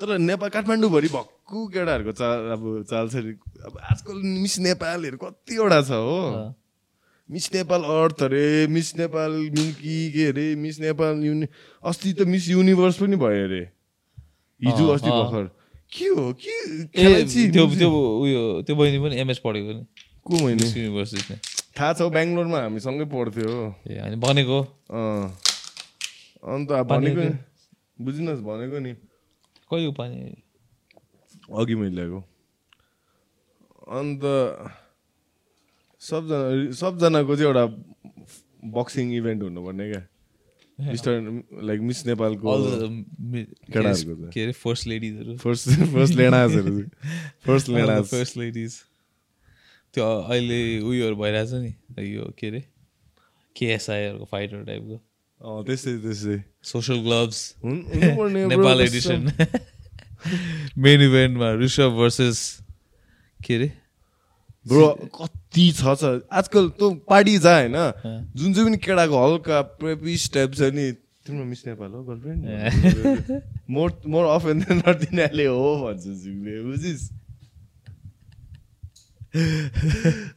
[0.00, 3.16] तर नेपाल काठमाडौँभरि भक्कु केटाहरूको चाल अब चाल छ।
[3.66, 6.18] अब आजकल मिस नेपालहरू कतिवटा छ हो
[7.30, 11.46] मिस नेपाल अर्थ अरे मिस नेपाल मिल्की के अरे मिस नेपाल युनि
[11.84, 13.62] अस्ति त मिस युनिभर्स पनि भयो अरे।
[14.60, 15.44] हिजो अस्ति। भर्खर।
[15.94, 16.32] के हो?
[16.34, 16.54] के?
[16.90, 17.90] त्यो त्यो
[18.22, 19.84] उयो त्यो बहिनी पनि एमएस पढेको नि।
[20.26, 21.34] को मैले मिस युनिभर्सिटी
[21.78, 23.50] थाहा छ बेङ्गलोरमा हामी सँगै पढ्थ्यो।
[23.86, 24.18] ए होइन
[24.90, 25.38] अँ।
[26.42, 27.22] अन्त भनेको
[28.04, 28.92] बुझिनुहोस् भनेको नि।
[29.70, 30.18] कहिले पानी
[31.46, 32.20] अघि मैले ल्याएको।
[33.98, 34.22] अन्त
[36.00, 37.64] सबजना सबजनाको चाहिँ एउटा
[38.74, 40.02] बक्सिङ इभेन्ट हुनुपर्ने क्या।
[40.78, 41.12] मिस्टर
[41.68, 42.52] लाइक मिस नेपालको
[43.72, 46.72] केटाहरूको। के अरे फर्स्ट लेडिजहरू फर्स्ट फर्स्ट लेडाजहरू
[47.46, 48.72] फर्स्ट लेडाज फर्स्ट लेडिज
[49.94, 51.72] त्यो अहिले उयोहरू भइरहेछ नि
[52.06, 52.62] यो के अरे
[53.56, 54.96] केएसआईहरूको फाइटर टाइपको
[55.66, 56.38] त्यस्तै त्यस्तै।
[56.70, 59.20] Social gloves Nepal edition
[60.78, 62.38] main इभेन्टमा Rishabh versus
[63.40, 63.68] के अरे?
[64.66, 67.76] ब्रो कति छ छ। आजकल तँ पार्टी जा होइन।
[68.36, 70.92] जुन चाहिँ पनि केटाको हल्का प्रेपिस टाइप छ नि
[71.26, 73.42] तिम्रो मिस नेपाल हो girlfriend?
[73.70, 77.10] More more of and then not तिनीहरूले हो भन्छ जिउले बुझिस्?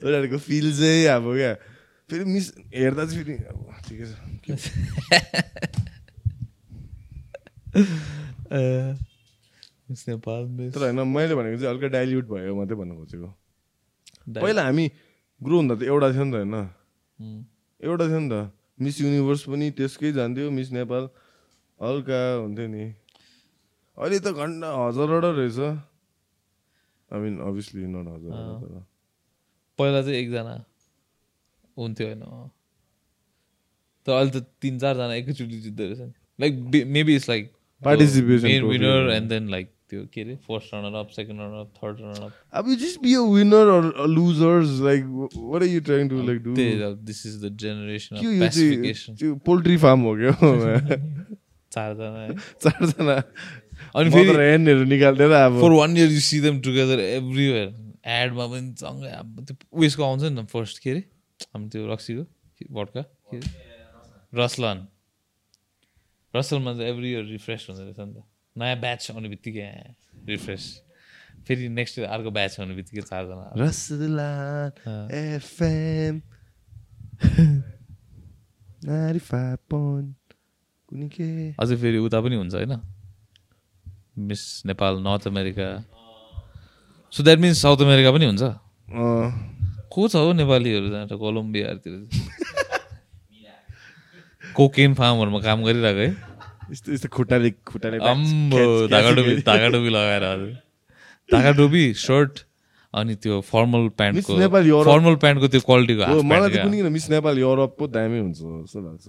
[0.04, 1.54] उनीहरूको फिल चाहिँ अब क्या।
[2.10, 4.08] फेरि मिस हेर्दा चाहिँ फेरि अब ठिकै छ।
[9.90, 13.34] मिस नेपाल तर होइन मैले भनेको चाहिँ हल्का डाइल्युट भयो मात्रै भन्नु खोजेको।
[14.28, 14.86] पहिला हामी
[15.44, 16.56] ग्रो हुँदा त एउटा थियो नि त होइन.
[17.82, 21.04] एउटा थियो नि त। मिस युनिभर्स पनि त्यसकै जान्थ्यो मिस नेपाल।
[21.80, 22.84] हल्का हुन्थ्यो नि।
[23.98, 25.60] अहिले त घन्टा हजारवटा रहेछ।
[27.14, 28.86] आई मिन अभियसली नट तर।
[29.80, 30.56] पहिला चाहिँ एकजना
[31.78, 32.24] हुन्थ्यो होइन।
[34.06, 36.54] तर अहिले त तिन चारजना एकैचोटि जित्दो रहेछ नि। Like
[36.88, 37.52] maybe it's like
[37.84, 39.12] trophy, winner.
[39.12, 40.36] And then like त्यो के अरे?
[40.48, 43.68] First runner up second runner up third runner up अब you just be a winner
[43.78, 45.06] or losers like
[45.38, 46.56] what are you trying to like do
[47.12, 50.34] this is the generation of यो pacification चाहिँ poultry farm हो क्या?
[51.74, 52.34] चारजना है।
[52.64, 53.14] चारजना।
[54.00, 57.70] अनि फेरि हेनहरू निकालिदिएर अब। For one year you see them together everywhere
[58.18, 61.04] एडमा पनि सँगै अब त्यो उयसको आउँछ नि त फर्स्ट के अरे?
[61.54, 62.24] हाम्रो त्यो रक्सीको
[62.78, 63.48] भड्का के अरे?
[64.41, 64.86] रसलन।
[66.34, 68.24] रसलमा चाहिँ एभ्री इयर रिफ्रेस हुँदो रहेछ नि त।
[68.58, 69.95] नयाँ ब्याच आउने बित्तिकै
[70.26, 70.82] रिफ्रेस
[71.47, 73.54] फेरि नेक्स्ट इयर अर्को ब्याच आउने बित्तिकै चारजना।
[75.12, 76.22] एफएम
[81.60, 82.82] अझै फेरि उता पनि हुन्छ होइन?
[84.18, 85.86] Miss Nepal North America.
[87.12, 88.41] So that means South America पनि हुन्छ?
[89.91, 92.04] को छ हौ नेपालीहरू जहाँ कोलम्बियाहरूतिर?
[94.56, 96.33] कोकेन फार्महरूमा काम गरिरहेको है?
[96.74, 102.40] यस्तो यस्तो खुट्टाले खुट्टाले टोपी ढाका टोपी लगाएर हजुर टोपी सर्ट
[102.94, 104.38] अनि त्यो फर्मल प्यान्टको
[104.84, 109.06] फर्मल प्यान्टको त्यो क्वालिटीको मलाई त कुनै मिस नेपाल युरोप पो दामी हुन्छ जस्तो लाग्छ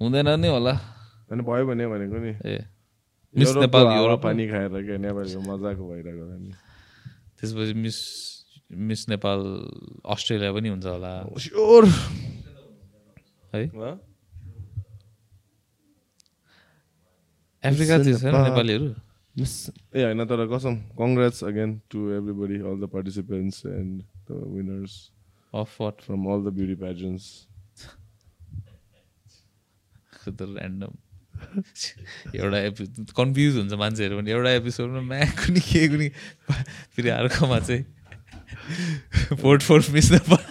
[0.00, 2.58] हुँदैन नि होला होइन भयो भने भनेको नि ए
[3.34, 6.52] मिस नेपाल युरोप पानी खाएर क्या नेपालीको मजाको भइरहेको नि
[7.38, 7.98] त्यसपछि मिस
[8.90, 9.42] मिस नेपाल
[10.08, 11.90] अस्ट्रेलिया पनि हुन्छ होला स्योर
[13.54, 13.64] है
[17.64, 18.86] नेपालीहरू
[19.94, 24.96] ए होइन तर कसम congrats again to everybody all the participants and the winners
[25.52, 27.26] of what from all the beauty pageants
[30.28, 30.92] त ऱ्यान्डम
[32.36, 32.84] एउटा एपि
[33.16, 36.08] कन्फ्युज हुन्छ मान्छेहरू पनि। एउटा एपिसोडमा म्या कुनै के कुनै
[36.96, 40.48] फेरि अर्कोमा चाहिँ fourth fourth Miss Nepal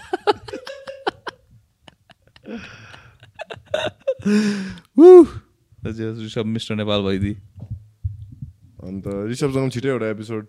[4.98, 5.28] Woo!
[5.86, 7.36] Rishabh Mister Nepal भइदिए
[8.84, 10.46] अन्त ऋषभसँग छिटो एउटा एपिसोड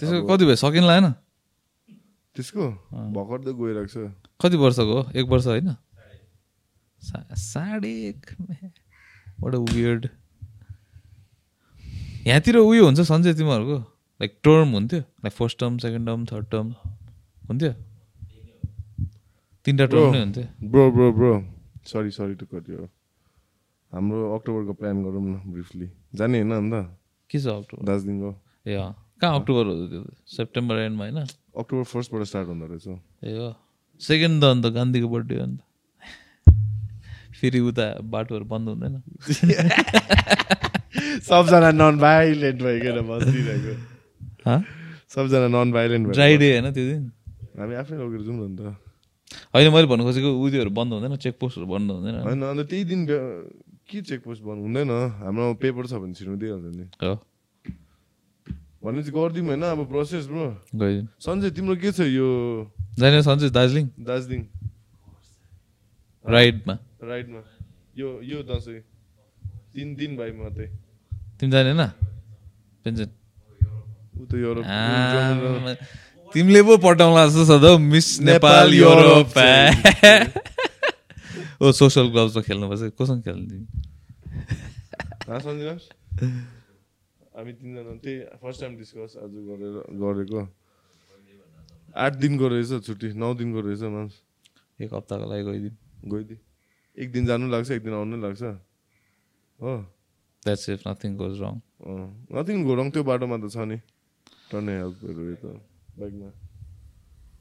[0.00, 0.56] त्यसको कति भयो?
[0.56, 1.12] सकिन लागेन
[2.36, 2.64] त्यसको?
[3.14, 5.10] भर्खर त गइरहेको छ। कति वर्षको हो?
[5.10, 5.74] एक वर्ष होइन?
[7.02, 10.08] साढे एक एउटा वियर्ड
[12.26, 13.78] यहाँतिर उयो हुन्छ सन्चै तिमीहरूको?
[14.20, 15.00] लाइक टर्म हुन्थ्यो?
[15.00, 16.74] Like first term second term third term
[17.48, 17.72] हुन्थ्यो?
[19.66, 21.32] तिनवटा टर्म नै हुन्थ्यो। Bro bro bro
[21.86, 22.88] sorry sorry to cut यो
[23.92, 26.74] हाम्रो अक्टोबरको प्लान गरौँ न ब्रिफली। जाने होइन अन्त?
[27.30, 27.84] के छ अक्टोबर?
[27.84, 28.34] दार्जिलिङको।
[28.66, 30.04] ए अँ कहाँ अक्टोबर हो त्यो?
[30.26, 31.26] सेप्टेम्बर एन्डमा होइन?
[31.56, 32.88] अक्टोबर फर्स्टबाट स्टार्ट हुँदो रहेछ।
[33.24, 33.54] ए हो।
[34.00, 35.60] सेकेन्ड त अन्त गान्धीको बर्थडे हो अन्त।
[37.40, 39.02] फेरि उता बाटोहरू बन्द हुँदैन।
[41.28, 43.74] सबजना नन भाइलेन्ट भइकन बसिरहेको
[45.08, 47.10] सबजना नन भाइलेन्ट ड्राई डे होइन त्यो दिन?
[47.58, 48.60] हामी आफै लगेर जाउँ न अन्त।
[49.54, 53.06] होइन मैले भन्नु खोजेको उयोहरू बन्द हुँदैन चेकपोस्टहरू बन्द हुँदैन। होइन अन्त त्यही दिन
[53.88, 54.90] के चेकपोस्ट बन्द हुँदैन।
[55.24, 56.84] हाम्रो पेपर छ भने छिर्नु दिइहाल्छ नि।
[58.84, 60.44] भनेपछि गरिदिउँ होइन अब प्रोसेस ब्रो।
[61.18, 62.28] सञ्जय तिम्रो के छ यो?
[62.98, 63.86] जाने सन्चै दार्जिलिङ?
[64.06, 64.42] दार्जिलिङ।
[66.24, 67.40] राइडमा। राइडमा।
[67.98, 68.80] यो यो दसैँ।
[69.72, 70.68] तिन दिन भाइ मात्रै।
[71.40, 71.90] तिमी जाने होइन?
[72.84, 73.10] पेन्सन।
[74.18, 74.64] ऊ त युरोप
[76.34, 79.32] तिमीले पो पठाउला जस्तो छ त मिस नेपाल युरोप
[81.60, 83.56] ओ सोसल क्लबमा खेल्नुपर्छ कोसँग खेल्नु
[87.38, 90.40] हामी तिनजना त्यही फर्स्ट टाइम डिस्कस आज गरेर गरेको।
[91.94, 94.14] आठ दिनको रहेछ छुट्टी नौ दिनको रहेछ मान्स।
[94.82, 95.74] एक हप्ताको लागि गइदिउँ।
[96.12, 96.38] गइदिए
[96.98, 98.42] एक दिन जानु लाग्छ एक दिन आउनु लाग्छ।
[99.60, 99.72] हो।
[100.42, 101.54] That's if nothing goes wrong
[102.34, 103.78] nothing go wrong त्यो बाटोमा त छ नि।
[104.50, 105.44] टर्ने हेल्पहरू त
[105.98, 106.28] बाइकमा।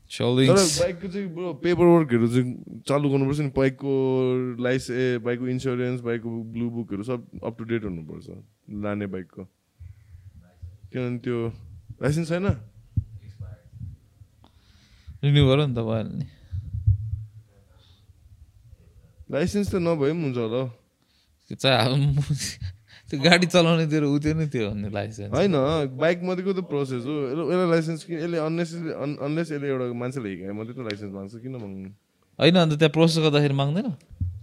[0.07, 3.91] तर बाइकको चाहिँ ब्रो पेपर वर्कहरू चाहिँ चालु गर्नुपर्छ नि। बाइकको
[4.63, 8.27] लाइस ए बाइकको इन्सुरेन्स बाइकको ब्लु बुकहरू सब अप टु डेट हुनुपर्छ
[8.83, 9.43] लाने बाइकको।
[10.93, 11.37] किनभने त्यो
[12.01, 12.47] लाइसेन्स छैन?
[15.23, 16.25] रिन्यू गर नि त भइहाल्यो नि।
[19.31, 20.67] लाइसेन्स त नभए पनि हुन्छ होला हौ।
[23.09, 25.55] त्यो गाडी चलाउने तेरो उ त्यो नै त्यो भन्ने लाइसेन्स होइन
[25.97, 28.91] बाइक मात्रैको त प्रोसेस हो। यसले- यसलाई लाइसेन्स कि यसले अननेसरी
[29.25, 31.89] अनलेस यसले एउटा मान्छेले हिकायो मात्रै त लाइसेन्स माग्छ किन माग्नु?
[32.39, 33.87] होइन अन्त त्यहाँ प्रोसेस गर्दाखेरि माग्दैन?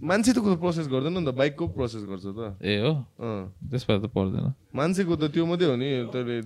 [0.02, 2.92] मान्छे त प्रोसेस गर्दैन नि त बाइकको प्रोसेस गर्छ त। ए हो?
[3.70, 6.36] त्यसबाट त पर्दैन। मान्छेको त त्यो मात्रै हो नि तैँले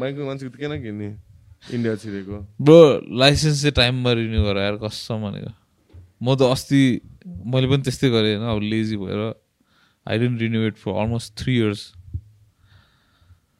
[0.00, 1.08] बाइकको मान्छेको त किन किन्ने?
[1.72, 2.80] इन्डिया छिरेको। ब्रो
[3.16, 5.52] लाइसेन्स चाहिँ टाइममा रिन्यू गर यार कसम भनेको।
[6.22, 9.45] म त अस्ति मैले पनि त्यस्तै गरेँ होइन अब लेजी भएर।
[10.06, 11.92] I didn't renew it for almost three years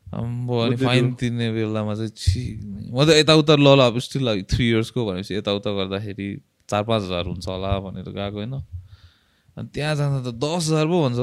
[0.07, 2.43] अम्बो अनि फाइन। तिर्ने बेलामा चाहिँ छि।
[2.95, 6.29] म त यताउता ल ल अब स्टिल अब थ्री इयर्सको भनेपछि यताउता गर्दाखेरि
[6.71, 8.55] चार पाँच हजार हुन्छ होला भनेर गएको होइन।
[9.57, 11.21] अनि त्यहाँ जाँदा त दस हजार पो भन्छ।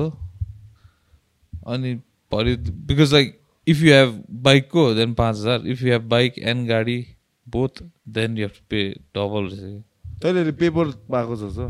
[1.68, 1.96] अनि
[2.32, 2.56] भरे
[2.92, 7.00] because like if you have बाइकको देन पाँच हजार। If you have bike and गाडी
[7.48, 8.82] both then you have to pay
[9.16, 9.84] double रहेछ
[10.22, 11.70] तैँले पेपर पाएको छ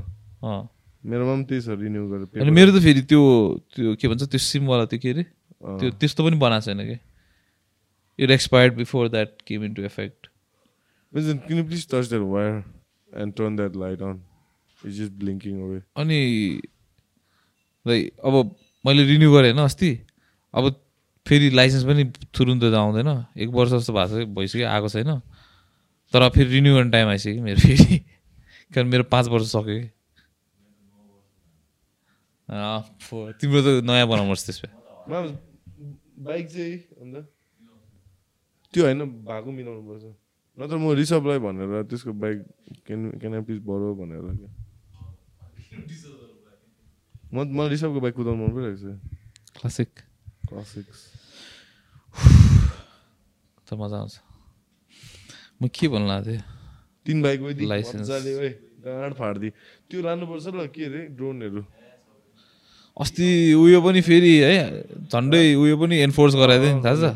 [1.06, 3.22] मेरोमा पनि त्यही छ रिन्यू गरेर अनि। मेरो त फेरि त्यो
[3.76, 5.24] त्यो के भन्छ त्यो सिमवाला त्यो के अरे।
[5.80, 6.98] त्यो त्यस्तो पनि बनाएको छैन कि
[8.20, 9.90] it expired before that came in to
[11.14, 12.64] can you please touch that wire
[13.14, 14.22] and turn that light on?
[14.82, 15.82] It's just blinking away.
[15.98, 16.20] अनि
[17.86, 18.34] लाइक अब
[18.86, 19.92] मैले रिन्यू गरेँ होइन अस्ति
[20.54, 20.70] अब
[21.26, 22.04] फेरि लाइसेन्स पनि
[22.36, 25.12] तुरुन्त त आउँदैन एक वर्ष जस्तो भएको छ भइसक्यो आएको छैन
[26.14, 27.98] तर फेरि रिन्यू गर्ने टाइम आइसक्यो मेरो फेरि
[28.74, 29.90] कारण मेरो पाँच वर्ष सक्यो कि
[32.54, 35.20] तिम्रो त नयाँ बनाउनुपर्छ त्यसमा
[36.20, 37.16] बाइक चाहिँ अन्त
[38.74, 40.06] त्यो होइन भएको मिलाउनु पर्छ
[40.58, 42.38] नत्र म रिसभलाई भनेर त्यसको बाइक
[42.86, 44.22] क्यान क्यान प्लिज बरो भनेर
[47.30, 48.98] म मलाई रिसभको बाइक कुदाउनु मन परिरहेको छ
[49.56, 49.90] क्लासिक
[50.48, 51.00] क्लासिक्स
[53.68, 54.16] त मजा आउँछ
[55.58, 56.46] म के भन्नु लाग्थेँ थियो
[57.06, 57.18] तिन
[58.38, 58.52] ओए
[58.82, 59.52] गाँड फाडिदिए
[59.90, 61.62] त्यो लानुपर्छ ल के अरे ड्रोनहरू
[62.98, 64.58] अस्ति उयो पनि फेरि है
[65.10, 67.16] झन्डै उयो पनि एन्फोर्स गराइदियो नि थाहा छ?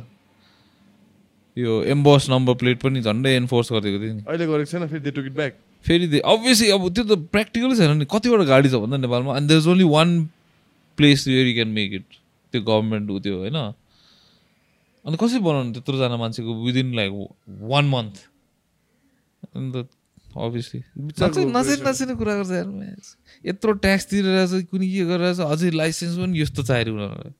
[1.58, 5.12] यो एम्बस नम्बर प्लेट पनि झन्डै एन्फोर्स गरिदिएको थियो नि। अहिले गरेको छैन फेरि दे
[5.12, 5.54] टुक इट ब्याक
[5.86, 9.62] फेरि अभियसली अब त्यो त प्र्याक्टिकलै छैन नि कतिवटा गाडी छ भन्दा नेपालमा and there
[9.62, 10.10] is only one
[10.98, 12.08] place where you can make it
[12.54, 13.58] त्यो गभर्मेन्ट उ त्यो होइन?
[15.06, 17.12] अनि कसरी बनाउनु त्यत्रोजना मान्छेको विदिन लाइक
[17.72, 18.16] वान मन्थ
[19.56, 19.76] अन्त
[20.46, 20.80] अभियसली
[21.58, 22.70] नसेन कुरा गर्छ यार।
[23.46, 27.34] यत्रो ट्याक्स तिरेर चाहिँ कुनै के गरेर चाहिँ अझै लाइसेन्स पनि यस्तो चाहियो उनीहरूलाई।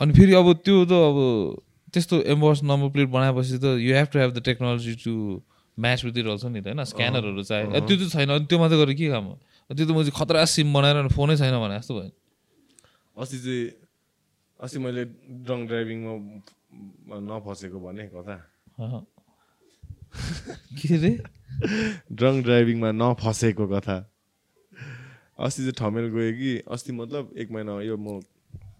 [0.00, 1.18] अनि फेरि अब त्यो त अब
[1.92, 5.14] त्यस्तो एम्बस नम्बर प्लेट बनाएपछि त you have to have the technology to
[5.78, 6.84] match with it also नि त होइन?
[6.84, 9.34] स्क्यानरहरू चाहियो। त्यो त छैन। अनि त्यो मात्रै गरेर के काम हो?
[9.70, 12.12] त्यो त मैले खतरा सिम बनाएर फोनै छैन भने जस्तो भयो।
[13.16, 13.64] अस्ति चाहिँ
[14.60, 15.02] अस्ति मैले
[15.44, 16.12] ड्रङ्क ड्राइभिङमा
[17.28, 18.36] नफसेको भने कथा
[18.80, 19.00] अहँ।
[20.78, 21.12] के अरे
[22.12, 23.96] ड्रङ्क ड्राइभिङमा नफसेको कथा।
[25.44, 28.20] अस्ति चाहिँ ठमेल गएँ कि अस्ति मतलब एक महिना यो म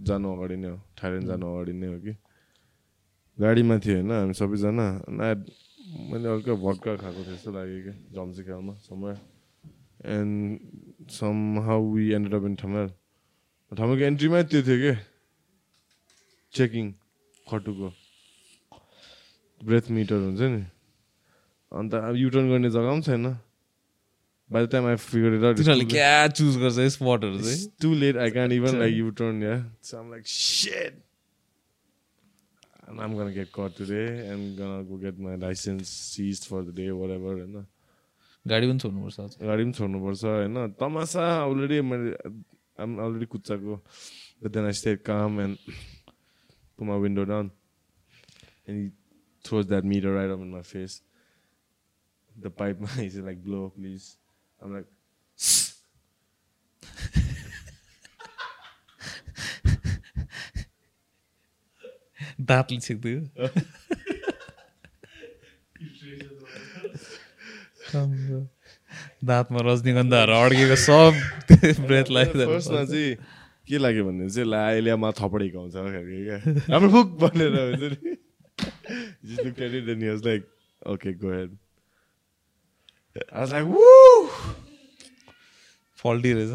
[0.02, 2.12] जानु अगाडि नै हो थाइल्यान्ड जानु अगाडि नै हो कि।
[3.38, 5.26] गाडीमा थियो होइन हामी सबैजना ना
[6.10, 9.14] मैले हल्का भड्का खाएको थियो जस्तो लाग्यो कि झम्सिखालमा समय।
[10.16, 11.08] And
[11.64, 12.88] somehow we ended up in Thamel
[13.72, 14.92] ठमेलको एन्ट्रीमै त्यो थियो कि
[16.54, 16.84] चेकिङ
[17.46, 17.88] खटुको
[19.60, 20.62] ब्रेथ मिटर हुन्छ नि।
[21.71, 23.25] अन्त अब युटर्न गर्ने जग्गा पनि छैन
[24.51, 27.67] by the time I figure it out तिनीहरूले क्या चुज गर्छ है स्पटहरू चाहिँ It's
[27.85, 28.17] too late.
[28.25, 29.41] I can't even like U-turn.
[29.47, 30.97] Yeah, so I'm like shit.
[32.87, 36.73] And I'm gonna get caught today and gonna go get my license seized for the
[36.81, 37.35] day, whatever.
[37.37, 37.63] होइन
[38.45, 42.11] गाडी पनि छोड्नुपर्छ आज गाडी पनि छोड्नुपर्छ होइन तमासा अलरेडी मैले
[42.83, 43.75] um already कुच्चाको
[44.43, 45.57] but then I stay calm and
[46.81, 47.51] put my window down
[48.67, 48.85] and he
[49.45, 51.01] throws that meter right up in my face.
[52.40, 54.16] The pipe, he's like, blow, please.
[54.62, 54.86] I'm like,
[62.46, 63.20] दाँतले छिक्दियो
[69.24, 71.12] दाँतमा रजनीगन्धाहरू अड्केको सब
[71.88, 73.16] breath फर्स्टमा चाहिँ
[73.68, 76.38] के लाग्यो भने चाहिँ ला एलियामा थपडेको हुन्छ खालको क्या
[76.70, 78.16] हाम्रो बुक भनेर हुन्छ नि
[79.24, 80.44] just looked at it and he was like,
[80.86, 81.56] okay, go ahead.
[83.32, 84.28] I was like, woo!
[85.98, 86.52] Faulty रहेछ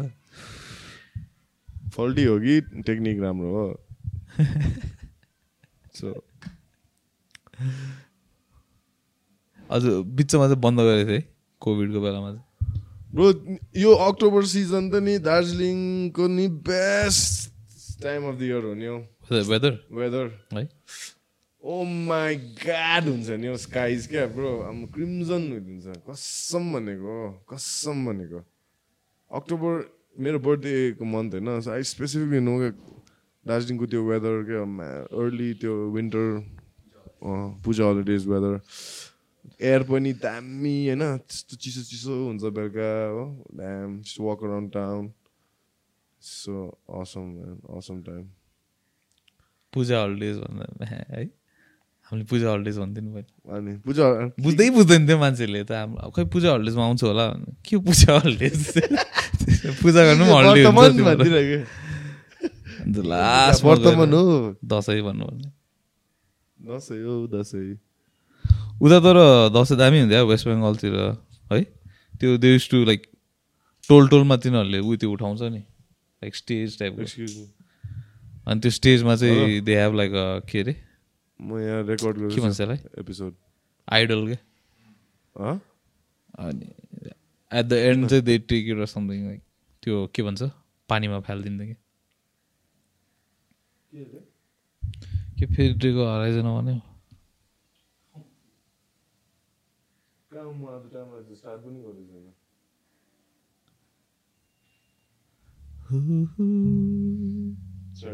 [1.94, 3.64] फल्टी हो कि टेक्निक राम्रो हो
[5.94, 6.08] सो
[9.70, 11.20] हजुर बिचमा चाहिँ बन्द गरेको है
[11.62, 12.44] कोभिडको बेलामा चाहिँ।
[13.14, 13.26] ब्रो
[13.80, 18.98] यो अक्टोबर सिजन त नि दार्जिलिङको नि best time of the year हो नि हौ।
[19.50, 20.64] वेदर वेदर है।
[21.62, 27.16] ओ माई गाड हुन्छ नि हौ स्काइज क्या ब्रो अब क्रिम्जन हुन्छ। कसम भनेको
[27.50, 28.40] कसम भनेको।
[29.30, 29.74] अक्टोबर
[30.18, 32.54] मेरो बर्थडेको मन्थ होइन सो आई स्पेसिफिकली नो
[33.46, 34.62] दार्जिलिङको त्यो वेदर क्या
[35.18, 36.26] अर्ली त्यो winter
[37.64, 38.58] Puja holidays weather
[39.62, 43.22] air पनि दामी होइन त्यस्तो चिसो चिसो हुन्छ बेलुका हो।
[43.54, 43.90] Damn
[44.26, 45.12] walk around town
[46.22, 46.54] so
[47.00, 47.30] awesome
[47.78, 48.26] awesome time
[49.72, 51.22] Puja holidays भन्दा है?
[52.12, 54.04] हामीले पूजा हलिडेज भन्थ्यो नि पहिला अनि पूजा
[54.44, 55.72] बुझ्दै बुझ्दैन थियो मान्छेले त
[56.12, 57.26] खै पूजा हलिडेजमा आउँछ होला
[57.64, 58.60] के पूजा हलिडेज
[59.82, 60.62] पूजा गर्नु पनि हलिडे
[63.64, 64.24] वर्तमान हो।
[64.66, 65.48] दसैँ भन्नु भने
[66.58, 67.64] दसैँ हो दसैँ।
[68.82, 69.16] उता तर
[69.56, 70.94] दसैँ दामी हुन्थ्यो वेस्ट बेङ्गलतिर
[71.52, 71.62] है?
[72.20, 73.06] त्यो दे युज टु लाइक
[73.88, 75.58] टोल टोलमा तिनीहरूले उ त्यो उठाउँछ नि
[76.22, 77.02] लाइक स्टेज टाइपको
[78.46, 80.12] अनि त्यो स्टेजमा चाहिँ दे हेभ लाइक
[80.50, 80.74] के अरे?
[81.40, 83.34] म यहाँ रेकर्ड के भन्छ गर्छु त्यसलाई एपिसोड
[83.88, 84.38] आइडल के
[85.36, 85.60] हँ
[86.38, 86.70] अनि
[87.50, 89.42] एट द एन्ड चाहिँ they take it something like
[89.82, 90.50] त्यो के भन्छ
[90.88, 91.74] पानीमा फालिदिन्छ कि
[95.38, 96.80] के फेरि टेको हराइजन भने
[100.30, 100.52] कहाँ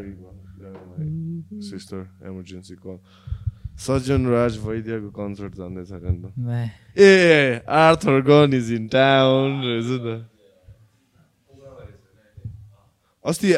[0.09, 0.38] म
[1.69, 2.97] sister emergency call
[3.79, 6.35] Sajjan Raj वैद्यको कन्सर्ट जाँदैछ अरे नि त
[6.99, 10.07] a Arthur Gunn is in town रहेछ त।
[13.25, 13.49] अस्ति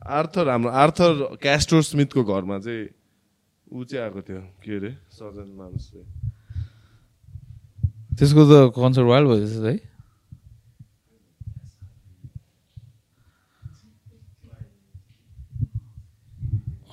[0.00, 1.10] आर्थर हाम्रो आर्थर
[1.40, 2.88] क्यास्टोर स्मिथको घरमा चाहिँ
[3.72, 4.90] ऊ चाहिँ आएको थियो। के अरे?
[5.14, 6.02] सजन मानुसले
[8.18, 9.89] त्यसको त कन्सर्ट वाइल्ड भइरहेछ है।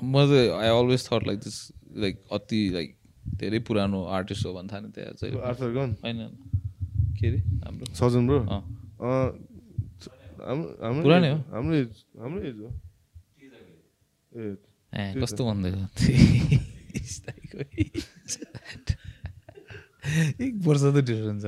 [0.08, 1.58] म चाहिँ I always thought like this
[2.04, 2.90] like अति लाइक
[3.38, 6.20] धेरै पुरानो आर्टिस्ट हो भन्नु थाल्यो त्यहाँ चाहिँ। आर्थर गन होइन।
[7.20, 7.40] के अरे?
[7.66, 8.40] हाम्रो। सजन ब्रो
[11.04, 12.70] पुरानै हो। हाम्रो एज हाम्रो एज हो।
[14.94, 15.76] ए कस्तो भन्दैछ
[20.42, 21.46] एक वर्ष त डिफ्रेन्स छ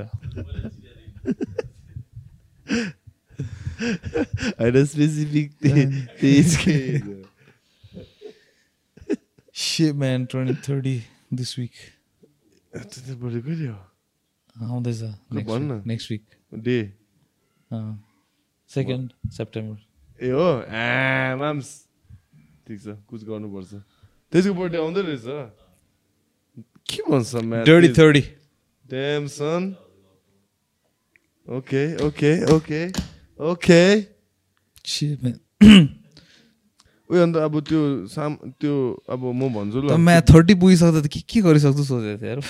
[4.60, 5.48] होइन specific
[9.80, 11.72] Shit, man, turning 30 this week.
[12.76, 13.80] त्यति बढी कहिले हो
[14.68, 15.02] आउँदैछ
[15.32, 16.24] भन् न। Next week
[16.66, 16.76] the
[18.70, 21.70] second September ए हो आ माम्स
[22.68, 23.72] ठिक छ कुछ गर्नुपर्छ
[24.32, 25.28] त्यसको बर्थडे आउँदै रहेछ
[26.92, 27.32] के भन्छ
[28.90, 29.78] Damn, son.
[31.48, 32.92] Okay, okay, okay,
[33.40, 34.08] okay.
[34.84, 35.40] Shit, man.
[37.10, 38.74] उयो अन्त अब त्यो साम त्यो
[39.10, 42.42] अब म भन्छु ल। म्या थर्टी पुगिसक्दा त के के गरिसक्छु सोचेको थिएँ यार।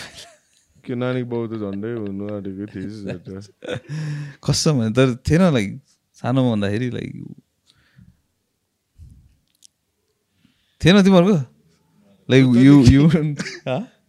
[0.84, 3.39] के नानीको बाउ त झन्डै हुनु आँटेको थिएँ
[4.43, 5.80] कसम भने तर थिएन लाइक
[6.20, 7.12] सानोमा भन्दाखेरि लाइक
[10.82, 11.39] थिएन तिमीहरूको?
[12.30, 13.03] लाइक यु यु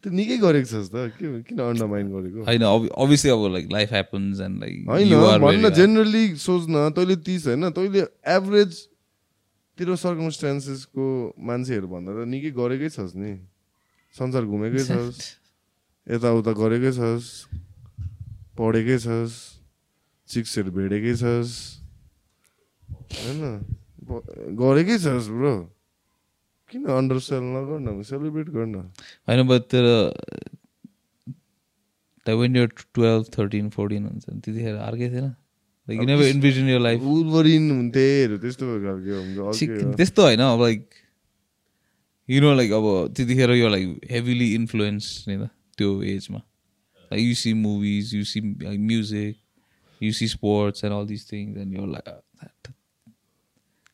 [0.01, 2.43] त्यो निकै गरेको छस् त के किन अन्डरमाइन गरेको?
[2.43, 5.15] होइन अभियसली अब like life happens and like होइन
[5.47, 8.03] भन्न जेनरली सोच्न तैँले तिस होइन तैँले
[8.35, 8.90] एभरेज
[9.81, 11.05] तेरो सर्कमस्टान्सेसको
[11.41, 13.33] मान्छेहरू भन्दा त निकै गरेकै छस् नि।
[14.13, 15.19] संसार घुमेकै छस्
[16.07, 17.29] यताउता गरेकै छस्
[18.61, 19.37] पढेकै छस्
[20.29, 21.81] चिक्सहरू भेटेकै छस्
[23.25, 23.41] होइन?
[24.61, 25.55] गरेकै छस् ब्रो।
[26.69, 28.75] किन अन्डरसेल नगर्न सेलिब्रेट गर्न?
[29.25, 29.85] होइन बट तर
[32.37, 35.33] वेन यो टुवेल्भ थर्टिन फोर्टिन हुन्छ त्यतिखेर अर्कै थिएन।
[35.89, 40.41] Like you never envision your life Wolverine हुन्थेहरू त्यस्तो खालको हुन्छ अर्कै हो। त्यस्तो होइन
[40.47, 40.83] अब लाइक
[42.29, 46.39] यु नो लाइक अब त्यतिखेर यो लाइक हेभिली इन्फ्लुएन्स नि त त्यो एजमा
[47.11, 49.37] like you see movies you see music
[50.01, 52.71] you see sports and all this things and यो लाइक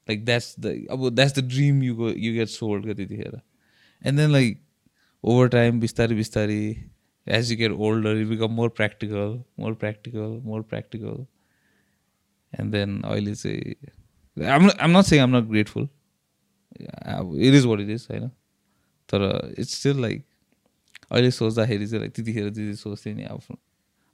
[0.08, 3.40] लाइक द्याट्स द अब that's the dream you go you get sold क्या त्यतिखेर
[4.02, 4.60] and then like
[5.24, 6.58] over time बिस्तारै बिस्तारै
[7.26, 11.24] as you get older you become more practical more practical more practical
[12.52, 15.88] and then अहिले चाहिँ आम आम not saying I'm not grateful
[17.06, 18.28] अब it is what it is होइन
[19.08, 20.24] तर it's still like
[21.10, 23.58] अहिले सोच्दाखेरि चाहिँ लाइक त्यतिखेर त्यति सोच्थेँ नि आफ्नो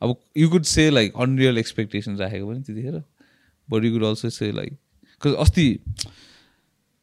[0.02, 3.02] अब you could say like unreal expectation राखेको पनि त्यतिखेर
[3.68, 5.66] but you could also say like because अस्ति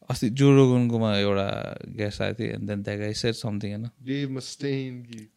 [0.10, 1.48] अस्ति जोरोगनको एउटा
[1.88, 3.90] ग्यास आएको थियो and then that I said something होइन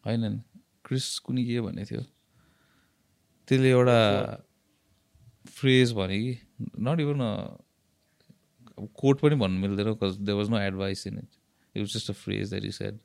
[0.05, 0.41] होइन
[0.85, 2.01] क्रिस कुनै के भनेको थियो
[3.47, 3.97] त्यसले एउटा
[5.47, 6.37] फ्रेज भने कि
[6.79, 7.19] नट इभन
[8.77, 11.29] अब कोट पनि भन्नु मिल्दैन because there was no advice in it
[11.75, 12.99] it was just a phrase that you said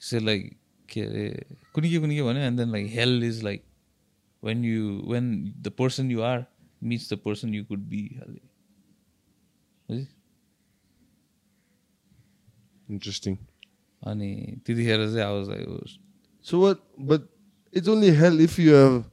[0.00, 0.56] say like
[0.88, 3.64] के अरे कुनै के कुनै के भन्यो and then like hell is like
[4.44, 6.44] when you when the person you are
[6.82, 8.08] meets the person you could be
[9.88, 10.06] बुझ्यो
[12.88, 13.36] Interesting.
[14.02, 15.98] अनि त्यतिखेर चाहिँ आवाज
[16.42, 16.80] So what?
[16.98, 17.22] But
[17.72, 19.04] it's only hell if you have,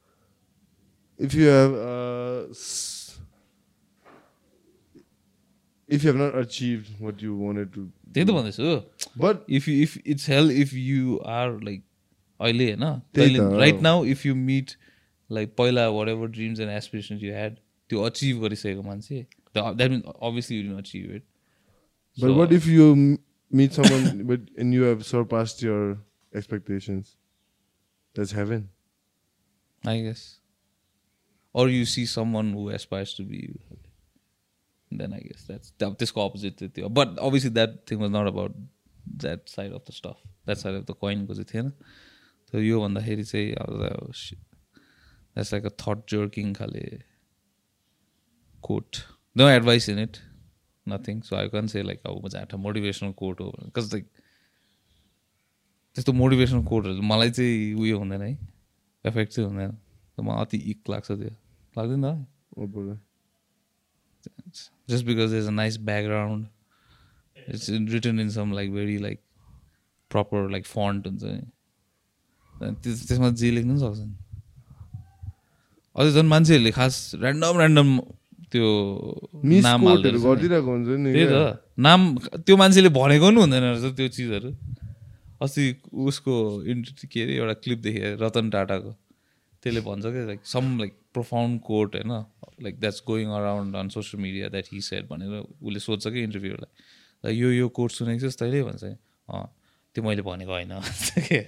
[1.21, 3.19] if you have, uh, s-
[5.89, 7.85] if you have not achieved what you wanted to.
[8.15, 8.71] त्यही त भन्दैछु
[9.25, 11.83] But if you if it's help if you are like
[12.41, 14.71] अहिले होइन त्यही त, right now if you meet
[15.31, 17.55] like पहिला whatever dreams and aspirations you had
[17.91, 19.23] त्यो achieve गरिसकेको मान्छे
[19.57, 21.25] that mean obviously you achieve it
[22.19, 23.17] but what if you m-
[23.59, 25.81] meet someone but and you have surpassed your
[26.41, 27.11] expectations?
[28.17, 28.63] That's heaven.
[29.89, 30.23] I guess
[31.54, 33.60] or you see someone who aspires to be you.
[34.92, 38.28] Then i guess that's that, त्यसको opposite चाहिँ त्यो but obviously that thing was not
[38.28, 38.56] about
[39.18, 40.18] that side of the stuff.
[40.46, 41.70] That side of the coin को चाहिँ थिएन
[42.52, 44.12] तर यो भन्दाखेरि चाहिँ अब
[45.36, 47.00] that's like a thought jerking खाले
[48.62, 48.96] quote
[49.38, 50.18] no advice in it
[50.90, 54.10] nothing so I can say like अब जहाँ मोटिभेसनल कोट हो बिकज लाइक
[55.96, 58.38] त्यस्तो मोटिभेसनल कोटहरू मलाई चाहिँ उयो हुँदैन है
[59.06, 59.78] एफेक्ट चाहिँ हुँदैन
[60.18, 61.32] मलाई अति इक लाग्छ त्यो
[61.76, 62.06] लाग्दैन
[65.06, 66.48] because there's a nice background
[67.38, 69.22] it's in- written in some like very like
[70.12, 74.16] proper like font हुन्छ नि त्यसमा जे लेख्नु पनि सक्छ नि
[75.96, 77.90] अझै झन् मान्छेहरूले खास ऱ्यान्डम ऱ्यान्डम
[78.52, 78.68] त्यो
[79.66, 82.00] नाम। गरिदिरहेको हुन्छ नि त्यही। त नाम
[82.46, 84.50] त्यो मान्छेले भनेको पनि हुँदैन रहेछ त्यो चिजहरू
[85.42, 85.64] अस्ति
[86.08, 86.34] उसको
[86.72, 88.92] इन्ट के अरे एउटा क्लिप देखेँ रतन टाटाको
[89.64, 92.12] त्यसले भन्छ क्या like some like profound quote होइन?
[92.64, 96.72] Like that's going around on social media that he said भनेर उसले सोध्छ कि इन्टरभ्यूलाई
[97.26, 98.64] र यो यो कोर्स सुनेको छस् तैँले?
[98.64, 99.46] भन्छ। अँ
[99.96, 101.46] त्यो मैले भनेको होइन। भन्छ के।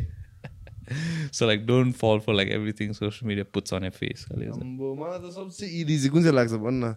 [1.33, 5.33] So like don't fall for like everything social media puts on a face मलाई त
[5.33, 6.95] सबसे इजी चाहिँ कुन चाहिँ लाग्छ भन्न?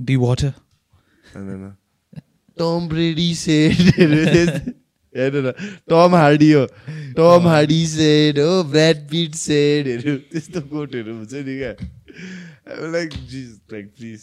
[0.00, 0.52] Be water
[2.58, 3.76] Tom Brady said
[5.16, 5.52] हेर न
[5.88, 6.64] टम हार्डी हो
[7.16, 11.72] टम हार्डी सेड हो ब्राड पिट सेडहरू त्यस्तो कोटहरू हुन्छ नि क्या
[12.92, 13.18] like
[13.72, 14.20] like please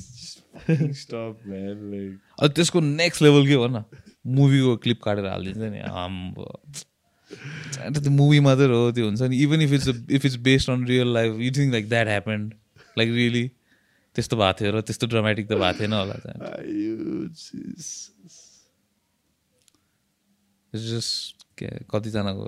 [0.98, 3.84] stop man like अब त्यसको नेक्स्ट लेभल के भन
[4.34, 6.52] मुभीको क्लिप काटेर हालिदिन्छ नि आम्बो
[7.32, 11.14] त्यो मुभी मात्रै हो त्यो हुन्छ नि even if it's if it's based on real
[11.14, 12.54] life you think like that happened
[12.98, 13.46] like really
[14.16, 16.16] त्यस्तो भएको थियो र त्यस्तो ड्रामेटिक त भएको थिएन होला
[20.74, 22.46] जस्ट के कतिजनाको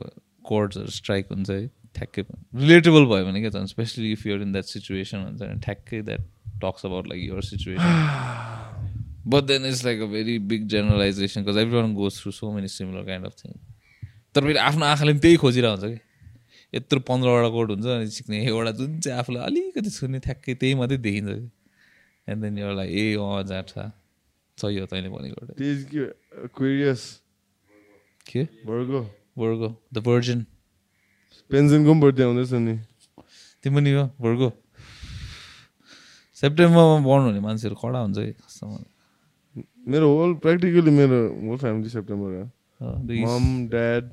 [0.50, 2.22] कोर्ड्सहरू स्ट्राइक हुन्छ है ठ्याक्कै
[2.62, 6.24] रिलेटेबल भयो भने के त specially if you're in that situation हुन्छ भने ठ्याक्कै that
[6.64, 7.94] talks about like your situation
[9.28, 13.04] but then it's like a very big generalization because everyone goes through so many similar
[13.06, 13.54] kind of thing
[14.36, 16.00] तर फेरि आफ्नो आँखाले पनि त्यही खोजिरहेको हुन्छ कि।
[16.74, 20.98] यत्रो पन्ध्रवटा कोड हुन्छ अनि सिक्ने एउटा जुन चाहिँ आफूलाई अलिकति छुने ठ्याक्कै त्यही मात्रै
[20.98, 21.50] देखिन्छ कि।
[22.28, 23.78] एन्ड देन एउटा ए अँ जाँट छ
[24.58, 25.54] सही हो तैँले भनेको एउटा।
[28.28, 29.02] के वर्गो
[29.38, 30.40] वर्गो द भर्जन
[31.52, 32.76] पेन्सनको पनि बर्थडे आउँदैछ नि
[33.64, 34.50] तिमी पनि हो वर्गो
[36.38, 38.34] सेप्टेम्बरमा बर्न हुने मान्छेहरू कडा हुन्छ है।
[39.88, 42.46] मेरो होल प्र्याक्टिकली मेरो होल फ्यामिली सेप्टेम्बर हो
[43.26, 44.10] मम ड्याड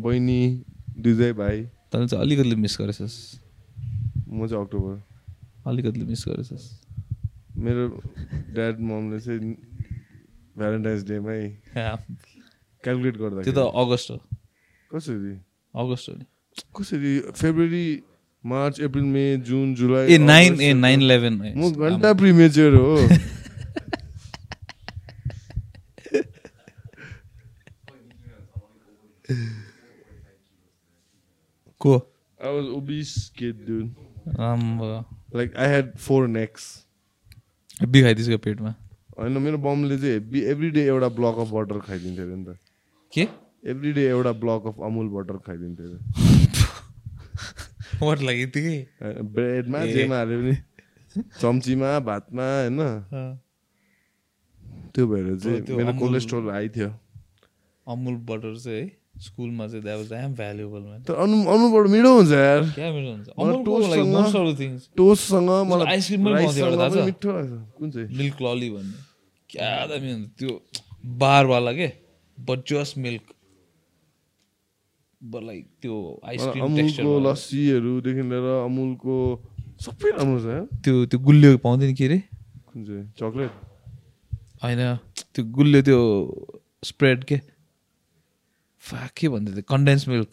[0.00, 0.40] बहिनी
[0.98, 3.18] दुईजै भाइ तैँले चाहिँ अलिकति मिस गरेछस्
[4.28, 4.94] म चाहिँ अक्टोबर
[5.70, 6.66] अलिकति मिस गरेछस्
[7.58, 7.86] मेरो
[8.54, 9.54] ड्याड ममले चाहिँ
[10.58, 11.40] भ्यालेन्टाइन्स डेमै
[12.84, 14.16] क्यालकुलेट त्यो गर्दा त अगस्त हो।
[14.90, 15.34] कसरी
[15.74, 16.24] अगस्त हो नि।
[16.76, 17.86] कसरी February
[18.44, 22.96] March April May June July uh nine uh nine eleven म घन्टा प्रिमेच्योर हो।
[31.80, 31.92] को?
[32.40, 33.90] I was obese kid, dude.
[34.38, 34.86] आम्बो।
[35.32, 36.64] Like I had four necks.
[37.80, 38.74] Heavy खाइदिएको पेटमा।
[39.18, 42.56] होइन मेरो बमले चाहिँ हेभी एभ्री डे एउटा ब्लक अफ बटर खाइदिन्थ्यो अरे नि त।
[43.12, 43.22] के?
[43.70, 45.98] एभ्री डे एउटा ब्लक अफ अमुल बटर खाइदिन्थ्यो अरे
[48.06, 48.76] वाट लाग्यो यतिकै
[49.34, 50.54] ब्रेडमा। जेमा हाल्यो भने
[51.40, 52.80] चम्चीमा भातमा होइन?
[54.94, 56.90] त्यो भएर चाहिँ मेरो कोलेस्ट्रोल हाई थियो।
[57.86, 58.86] अमुल बटर चाहिँ है
[59.20, 63.10] स्कुलमा चाहिँ that was um valuable man तर अनु अमुलबाट मिठो हुन्छ यार। क्या मिठो
[63.12, 63.28] हुन्छ?
[64.60, 66.20] थिङ्स टोस्टसँग मलाई आइसक्रिम?
[66.28, 68.08] मिठो लाग्छ। कुन चाहिँ?
[68.18, 68.98] मिल्क लली भन्ने।
[69.50, 70.52] क्या दामी हुन्छ त्यो।
[71.20, 71.88] बारवाला के
[72.48, 73.24] but just milk
[75.20, 79.16] but like त्यो आइसक्रिम अमुलको लस्सीहरूदेखि लिएर अमुलको
[79.84, 80.46] सबै राम्रो छ
[80.84, 82.18] त्यो त्यो गुलियो पाउँदैन के अरे?
[82.68, 83.04] कुन चाहिँ?
[83.20, 83.52] चक्लेट?
[84.62, 84.80] होइन
[85.34, 86.00] त्यो गुलियो त्यो
[86.84, 87.36] स्प्रेड के?
[88.82, 89.64] फा के भन्दै थियो?
[89.68, 90.30] कन्डेन्स मिल्क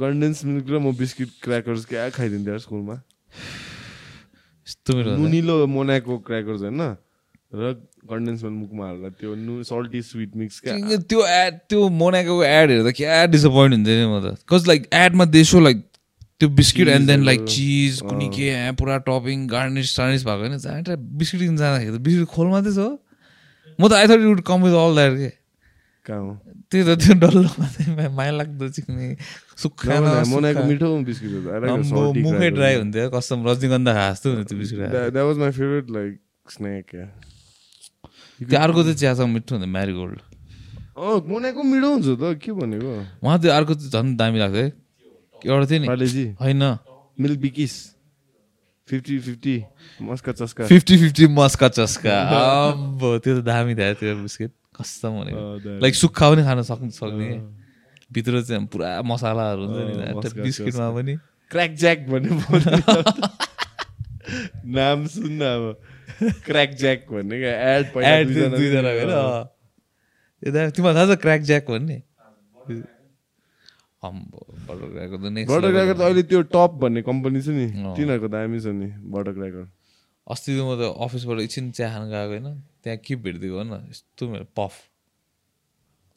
[0.00, 2.96] कन्डेन्स मिल्क र म बिस्किट क्र्याकर्स क्या खाइदिन्थेँ स्कुलमा
[4.66, 6.82] यस्तो। नुनिलो मोनाको क्र्याकर्स होइन?
[7.52, 7.72] र
[8.10, 10.60] कन्डेन्स मिल्क मुखमा हाल्दा त्यो नु सल्टी स्विट मिक्स
[11.10, 15.24] त्यो- एड त्यो मोनाको एड हेर्दा क्या डिसपोइन्ट हुन्थ्यो नि म त। कज लाइक एडमा
[15.36, 15.82] देशो लाइक
[16.40, 20.96] त्यो बिस्किट एन्ड देन लाइक चिज कुनै के पुरा टपिङ गार्निस सार्निस भएको होइन। जहाँ
[21.22, 22.88] बिस्किट किन जाँदाखेरि त बिस्किट खोल मात्रै छ।
[23.78, 25.30] म त I thought would come with all that के?
[26.06, 26.34] कहाँ
[26.70, 29.16] त्यही त त्यो डल्लो मात्रै माया लाग्दो चिक्ने
[29.62, 30.00] सुक्खा
[30.34, 31.32] मोनाको। मिठो बिस्किट
[32.26, 36.12] मुखै ड्राई हुन्थ्यो कस्तो रजनीगन्धा खा जस्तो हुन्थ्यो त्यो biscuit that was my favourite like
[36.46, 36.90] snack
[38.40, 40.18] त्यो अर्को चाहिँ चियासँग मिठो हुन्थ्यो म्यारिगोल्ड
[40.96, 42.92] अँ मोनाको मिठो हुन्छ त के भनेको?
[43.24, 44.72] उहाँ त्यो अर्को चाहिँ झन् दामी लाग्थ्यो है।
[45.46, 45.86] एउटा थियो नि।
[46.40, 46.62] होइन।
[47.20, 47.74] Milk Bikis.
[48.88, 49.54] Fifty fifty
[50.02, 50.66] Maska Chaska.
[50.66, 52.16] Fifty fifty मस्का चस्का।
[52.72, 57.28] अम्बो त्यो त दामी थियो त्यो बिस्किट। कस्तो भनेको। लाइक सुक्खा पनि खान सक्ने। सक्ने
[58.12, 61.14] भित्र चाहिँ पुरा मसालाहरू हुन्छ नि बिस्किटमा। पनि।
[61.50, 62.30] क्र्याक ज्याक भन्ने
[64.76, 65.64] नाम सुन्न अब।
[66.46, 67.54] क्र्याक ज्याक भन्ने क्या?
[67.70, 69.10] एड एड दुईजना होइन
[70.42, 71.98] यता तिमीलाई थाहा छ क्र्याक ज्याक भन्ने?
[74.02, 78.28] बटर क्र्याकको त नेक्स्ट बटर क्र्याकर त अहिले त्यो टप भन्ने कम्पनी छ नि। तिनीहरूको
[78.28, 79.64] दामी छ नि बटर क्र्याकर
[80.26, 82.46] अस्ति त म त अफिसबाट एकछिन चिया खान गएको होइन।
[82.82, 84.74] त्यहाँ के भेटिदिएको न यस्तो मेरो पफ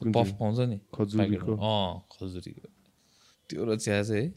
[0.00, 0.28] पफ?
[0.40, 1.18] पाउँछ नि खजुरीको?
[1.18, 2.68] प्याकेटमा। अँ खजुरीको।
[3.50, 4.28] त्यो र चिया चाहिँ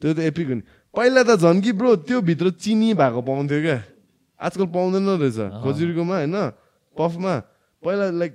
[0.00, 0.64] त्यो त एपिक हो नि।
[0.94, 3.78] पहिला त झन् कि ब्रो त्यो भित्र चिनी भएको पाउँथ्यो क्या।
[4.40, 6.36] आजकल पाउँदैन रहेछ। खजुरीकोमा होइन?
[6.96, 7.34] पफमा।
[7.82, 8.32] पहिला लाइक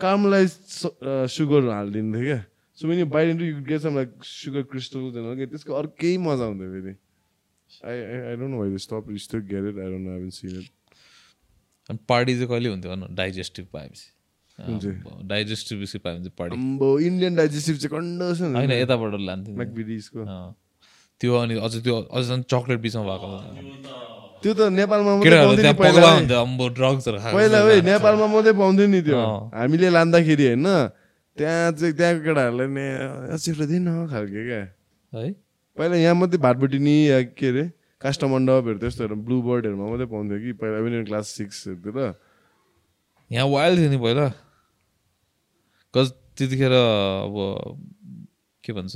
[0.00, 0.50] कार्मलाइज
[1.32, 2.40] सुगर हालिदिन्थ्यो क्या।
[2.78, 5.00] सो मेनी बाहिर you get some like sugar crystal
[5.36, 6.94] के त्यसको अर्कै मजा हुन्थ्यो फेरि।
[7.88, 7.96] I
[8.28, 10.68] I don't know why stop still get it I don't know seen it
[11.90, 14.06] अनि पार्टी चाहिँ कहिले हुन्थ्यो भन डाइजेस्टिभ पाएपछि
[15.28, 19.54] डाइजेस्टिभ पायो भने चाहिँ पार्टी इन्डियन डाइजेस्टिभ चाहिँ कन्डसन होइन यताबाट लान्थ्यो।
[21.20, 23.28] त्यो अनि अझ त्यो अझ झन् चक्लेट बिचमा भएको
[24.42, 25.12] त्यो त नेपालमा
[25.80, 26.10] पहिला।
[27.82, 29.16] नेपालमा मात्रै पाउँथ्यो नि त्यो।
[29.56, 30.66] हामीले लाँदाखेरि होइन
[31.36, 32.84] त्यहाँ चाहिँ त्यहाँको केटाहरूलाई नि
[33.72, 34.60] दिन खालके क्या।
[35.12, 35.28] है?
[35.76, 37.64] पहिला यहाँ मात्रै भाटबुटिनी या के अरे
[38.00, 41.96] काष्ठमण्डपहरू त्यस्तोहरू ब्लु बर्डहरूमा मात्रै पाउँथ्यो कि पहिला पनि क्लास सिक्सहरूतिर
[43.30, 44.26] यहाँ वाइल्ड थियो नि पहिला।
[45.94, 46.06] कज
[46.36, 47.36] त्यतिखेर अब
[48.64, 48.94] के भन्छ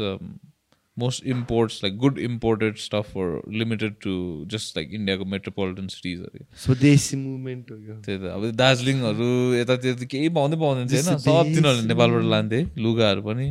[1.01, 3.27] most imports like good imported stuff for
[3.61, 4.15] limited to
[4.53, 7.77] just like इन्डियाको मेट्रोपोलिटन सिटिजहरू स्वदेशी मुभमेन्ट हो
[8.07, 8.23] त्यही त.
[8.37, 13.47] अब दार्जिलिङहरू यतातिर त केही पाउँदै पाउँदैन थियो होइन। सब तिनीहरूले नेपालबाट लान्थे लुगाहरू पनि।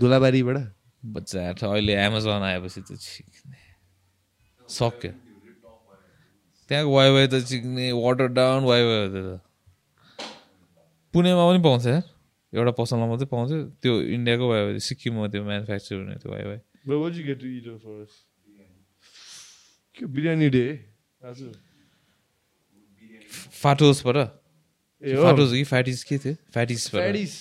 [0.00, 0.58] धुलाबारीबाट?
[1.02, 3.60] बच्चा अहिले एमाजोन आएपछि त छिक्ने
[4.68, 5.12] सक्यो।
[6.70, 9.40] त्यहाँको वाइवाई त चिक्ने वाटर डाउन वाइवाई हो त्यो त।
[11.14, 12.02] पुणेमा पनि पाउँछ यार।
[12.52, 13.50] एउटा पसलमा मात्रै पाउँछ।
[13.82, 17.46] त्यो इन्डियाको वाइवाई सिक्किममा त्यो म्यानुफ्याक्चर हुने त्यो Wai Wai But what did you get to
[17.46, 18.14] eat for us?
[19.96, 20.64] के बिरयानी डे
[21.24, 21.52] हजुर
[23.62, 27.34] फाटोसबाट ए फाटोस कि फ्याटिस के थियो फ्याटिसबाट फ्याटिस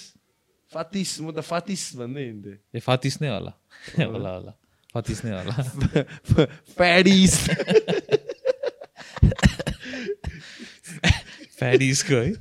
[0.71, 3.51] फातिस म त फातिस भन्दै हिँड्थेँ ए फातिस नै होला
[3.99, 4.53] होला होला
[4.95, 5.55] फातिस नै होला
[6.79, 7.33] फ्याडिस
[11.59, 12.31] फ्याडिसको है।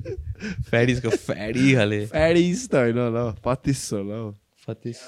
[0.71, 4.31] फ्याडिसको फ्याडी खाले फ्याडिस त होइन होला फातिस होला हौ
[4.67, 5.03] फातिस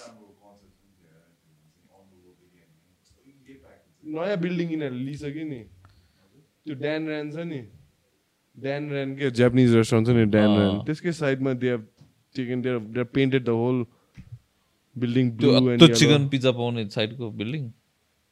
[4.07, 5.61] नयाँ बिल्डिङ यिनीहरूले लिइसक्यो नि।
[6.65, 7.61] त्यो ड्यान ऱ्यान छ नि।
[8.59, 11.83] ड्यान ऱ्यान के जापानिज रेस्टुरेन्ट छ नि ड्यान ऱ्यान। त्यसकै साइडमा they have
[12.35, 13.77] taken they they painted the whole
[14.97, 17.63] building त्यो चिकन पिज्जा पाउने साइडको बिल्डिङ?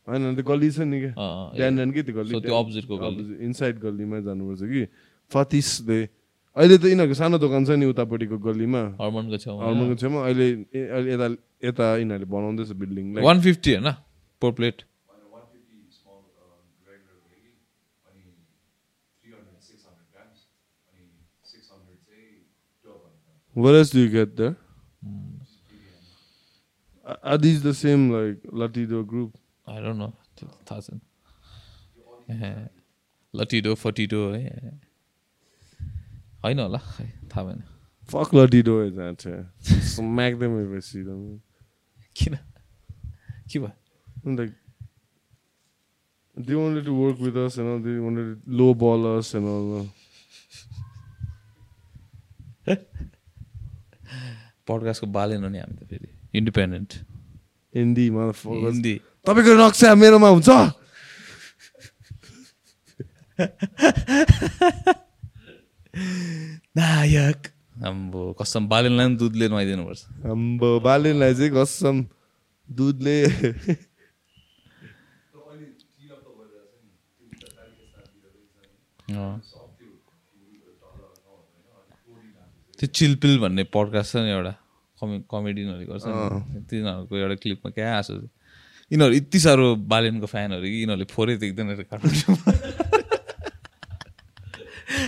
[0.07, 1.13] होइन त्यो गल्ली छ नि क्या।
[1.59, 4.83] ड्यान ऱ्यान के त्यो So त्यो opposite को गल्ली। इनसाइड गल्लीमा जानुपर्छ कि।
[5.31, 6.01] फतिसले
[6.57, 11.27] अहिले त यिनीहरूको सानो दोकान छ नि उतापट्टिको गल्लीमा। हर्मोनको छेउमा हर्मोनको छेउमा। अहिले यता
[11.67, 13.89] यता यिनीहरूले बनाउँदैछ बिल्डिङ। वान फिफ्टी होइन?
[14.43, 14.77] Per plate
[23.55, 24.57] What else do you get there?
[27.05, 29.37] Are- Are these the same like Latido group?
[33.37, 34.71] Latido फटिडो है
[36.45, 37.63] होइन होला खै थाहा भएन
[38.13, 39.23] Fuck Latido is that.
[39.91, 41.21] Smack them if I see them.
[42.17, 42.37] किन
[43.53, 43.73] के भयो
[44.27, 44.53] And like
[46.49, 47.81] they wanted to work with us and all.
[47.87, 49.89] They wanted to lowball us and all.
[54.69, 56.91] पडकास्टको Balen नि हामी त फेरि। Independent
[57.75, 58.65] motherfuckers.
[58.65, 58.95] हिन्दी।
[59.27, 60.51] तपाईँको नक्सा मेरोमा हुन्छ?
[66.77, 67.41] नायक।
[67.87, 71.97] आम्बो कसम बालेनलाई पनि दुधले नुहाइदिनु पर्छ हाम्रो बालेनलाई चाहिँ कसम
[72.71, 73.19] दुधले
[79.11, 79.41] अँ।
[82.85, 84.55] त्यो चिलपिल भन्ने पडकास्ट छ नि एउटा
[84.99, 86.05] कमे कमेडियनहरूले गर्छ
[86.69, 88.15] तिनीहरूको एउटा क्लिपमा क्या हाँसो
[88.91, 92.53] यिनीहरू यति साह्रो बालेनको फ्यानहरू कि यिनीहरूले फोरै देख्दैन रहेछ काठमाडौँमा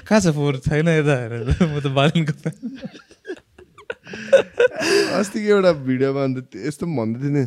[0.07, 2.57] कहाँ छ फोहोर छैन यता हेरेर म त बालेनको फ्यान
[5.21, 7.47] अस्तिको एउटा भिडियोमा अन्त यस्तो पनि भन्दै थियो नि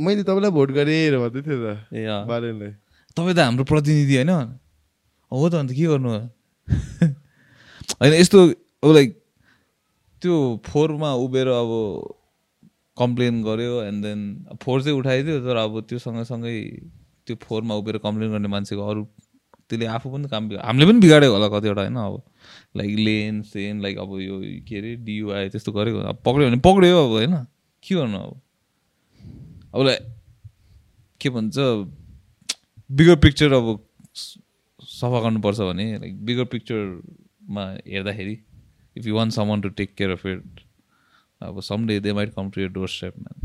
[0.00, 1.62] मैले तपाईँलाई भोट गरेँ र भन्दै थियो त
[1.92, 2.72] ए। बालेनलाई
[3.16, 4.30] तपाईँ त हाम्रो प्रतिनिधि होइन।
[5.32, 6.28] हो त अन्त के गर्नु?
[8.00, 8.38] होइन यस्तो
[8.82, 9.25] लाइक
[10.22, 10.34] त्यो
[10.66, 11.70] फोहोरमा उभिएर अब
[12.96, 14.20] कम्प्लेन गर्यो एन्ड देन
[14.62, 16.56] फोहोर चाहिँ उठाइदियो तर अब त्यो सँगसँगै
[17.26, 19.04] त्यो फोहोरमा उभिएर कम्प्लेन गर्ने मान्छेको अरू
[19.68, 22.22] त्यसले आफू पनि काम हामीले पनि बिगाडेको होला कतिवटा होइन अब।
[22.76, 27.04] लाइक लेन सेन लाइक अब यो के अरे डियुआई त्यस्तो गरेको। अब पक्रियो भने पक्रियो
[27.04, 27.34] अब होइन?
[27.82, 28.40] के गर्नु अब?
[29.74, 30.02] अब लाइक
[31.20, 31.56] के भन्छ
[32.90, 33.66] बिगर पिक्चर अब
[34.14, 38.36] सफा गर्नुपर्छ भने लाइक बिगर पिक्चरमा हेर्दाखेरि
[38.96, 40.60] if you want someone to take care of it
[41.40, 43.38] अब some day they might come to your doorstep man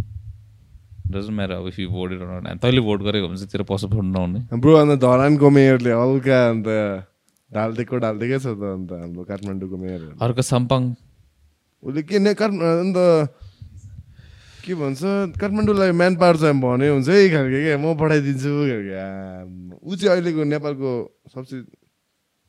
[1.11, 4.03] doesn't matter अब इफ यु भोटेड अन तैँले भोट गरेको भने चाहिँ तेरो पसल फोट
[4.03, 6.67] नहुने ब्रो अन्त धरानको मेयरले हल्का अन्त
[7.51, 10.81] ढालिदिएको ढालिदिएकै छ त अन्त हाम्रो काठमाडौँको मेयर अर्को साम्पाङ
[11.83, 12.97] उसले के नै काठ अन्त
[14.63, 15.01] के भन्छ
[15.41, 19.03] काठमाडौँलाई म्यान पावर चाहिँ भने हुन्छ है खालके क्या म पठाइदिन्छु खालके।
[19.83, 20.91] ऊ चाहिँ अहिलेको नेपालको
[21.33, 21.55] सबसे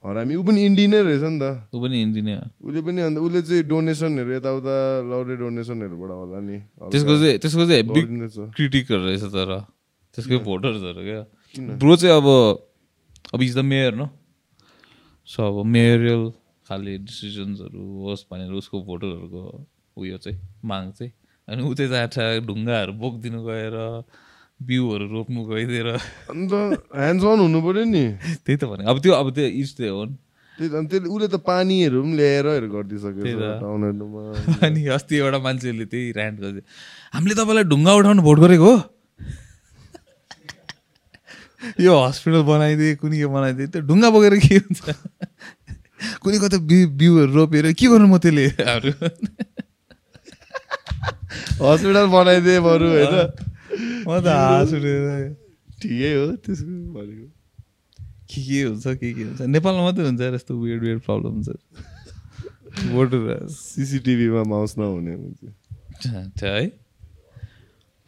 [0.05, 3.41] हरामी ऊ पनि इन्डी नै रहेछ नि त ऊ पनि इन्जिनियर उसले पनि अन्त उसले
[3.43, 4.75] चाहिँ डोनेसनहरू यताउता
[5.11, 6.57] लौरे डोनेसनहरूबाट होला नि
[6.91, 8.09] त्यसको चाहिँ त्यसको चाहिँ बिग।
[8.57, 9.51] क्रिटिकहरू रहेछ तर
[10.15, 11.23] त्यसकै भोटर्सहरू क्या?
[11.79, 12.27] ब्रो चाहिँ अब
[13.35, 14.09] अब इज द मेयर न
[15.29, 16.23] सो अब मेरियल
[16.67, 19.43] खाले डिसिजन्सहरू होस् भनेर उसको भोटरहरूको
[19.97, 21.13] उयो चाहिँ माग चाहिँ
[21.49, 23.77] अनि ऊ चाहिँ जान्छ ढुङ्गाहरू बोकिदिनु गएर
[24.67, 25.89] बिउहरू रोप्नु गइदिएर।
[26.33, 26.53] अन्त
[26.95, 28.05] ह्यान्ड्स अन हुनु पऱ्यो नि।
[28.45, 29.47] त्यही त भने। अब त्यो अब त्यो
[29.95, 30.17] हो नि।
[30.59, 33.25] त्यही त अनि त्यसले उसले त पानीहरू पनि ल्याएर गरिदिइसक्यो
[34.63, 36.63] अनि अस्ति एउटा मान्छेले त्यही ऱ्यान्ट गर्दै
[37.15, 38.77] हामीले तपाईँलाई ढुङ्गा उठाउनु भोट गरेको हो?
[41.81, 44.83] यो हस्पिटल बनाइदिए कुनै के बनाइदिए त्यो ढुङ्गा बोकेर के हुन्छ?
[46.21, 48.47] कुनै कता बिउ बिउहरू रोपेर के गर्नु म त्यसले?
[51.63, 53.15] हस्पिटल बनाइदिए बरु होइन।
[54.07, 55.37] म त हाँस उठेर
[55.83, 57.27] ठिकै हो त्यसको भनेको।
[58.31, 59.41] के के हुन्छ के के हुन्छ?
[59.41, 61.57] नेपालमा मात्रै हुन्छ यस्तो वेड वेड प्रब्लम छ
[62.93, 65.41] भोटर सिसिटिभीमा माउस नहुने हुन्छ।
[66.43, 66.69] है?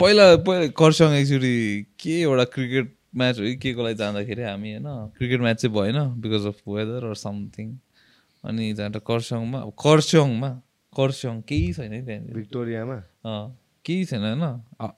[0.00, 1.54] पहिला पहिला खरसाङ एकचोटि
[2.00, 2.86] के एउटा क्रिकेट
[3.16, 3.44] म्याच हो?
[3.44, 4.88] कि के को लागि जाँदाखेरि हामी होइन?
[5.18, 7.68] क्रिकेट म्याच चाहिँ भएन because of weather or something
[8.44, 10.50] अनि जाँदा खरसाङमा अब खरसाङमा
[10.96, 14.44] खरसाङ केही छैन त्यहाँनिर। भिक्टोरियामा अँ, केही छैन होइन।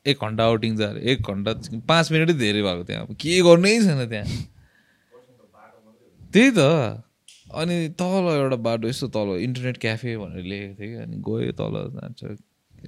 [0.07, 1.53] एक घन्टा आउटिङ जाएर एक घन्टा
[1.89, 4.27] पाँच मिनटै धेरै भएको त्यहाँ। अब के गर्नै छैन त्यहाँ।
[6.33, 6.61] त्यही त।
[7.55, 11.75] अनि तल एउटा बाटो यसो तल इन्टरनेट क्याफे भनेर लेखेको थियो कि। अनि गयो तल
[11.95, 12.21] जान्छ।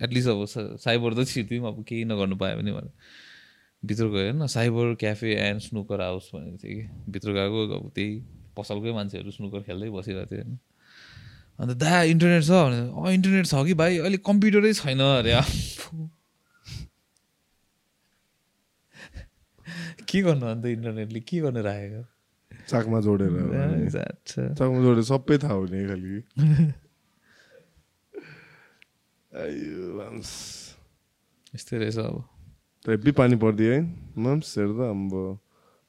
[0.02, 0.44] एटलिस्ट अब
[0.78, 2.92] साइबर त छिर्थ्यौँ अब केही नगर्नु पायो भने भनेर।
[3.82, 8.10] भित्र गयो होइन cyber cafe and snooker house भनेको थियो कि। भित्र गएको अब त्यही
[8.56, 10.58] पसलकै मान्छेहरू स्नुकर खेल्दै बसिरहेको थियो होइन।
[11.58, 13.98] अन्त दा इन्टरनेट छ भने अँ इन्टरनेट छ कि भाइ?
[13.98, 15.32] अहिले कम्प्युटरै छैन अरे।
[20.08, 21.20] के गर्नु अन्त इन्टरनेटले?
[21.20, 22.04] के गर्नु राखेको?
[22.68, 23.30] चाकमा जोडेर
[24.58, 26.22] चाकमा जोडेर सबै थाहा हुने खालि
[31.54, 32.24] यस्तै रहेछ अब।
[32.84, 33.80] हेब्बी पानी परिदियो है
[34.24, 35.38] माम्स हेर्दा अब।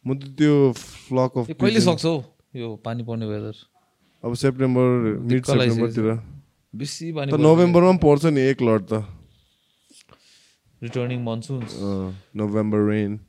[0.05, 2.17] म त त्यो फ्लक अफ कहिले सक्छ हौ
[2.55, 3.55] यो पानी पर्ने वेदर
[4.23, 4.87] अब सेप्टेम्बर
[5.29, 6.07] मिड। सेप्टेम्बरतिर
[6.73, 8.93] बेसी त नोभेम्बरमा पनि पर्छ नि एक लट त।
[10.81, 11.61] रिटर्निङ मनसुन
[12.35, 13.19] नोभेम्बर रेन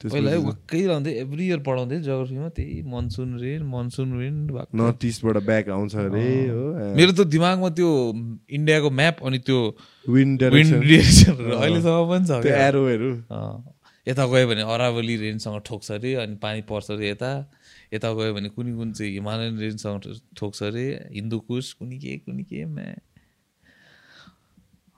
[0.00, 4.36] पहिला वाक्कै लाउँदै एभ्री इयर पढाउँदै जोग्राफीमा त्यही monsoon rain monsoon rain
[4.78, 6.64] north इस्टबाट back आउँछ अरे हो
[6.98, 7.90] मेरो त दिमागमा त्यो
[8.58, 9.58] इन्डियाको म्याप अनि त्यो
[10.06, 13.10] विन्ड विन्ड डाइरेक्सन डिरेक्सन अहिलेसम्म पनि छ। एरोहरू
[14.06, 17.32] यता गयो भने अरावली रेन्जसँग ठोक्छ अरे अनि पानी पर्छ अरे यता।
[17.92, 20.00] यता गयो भने कुनै कुन चाहिँ हिमालयन रेन्जसँग
[20.36, 20.86] ठोक्छ अरे?
[21.12, 22.94] हिन्दू कुश कुनै के कुनै के म्या।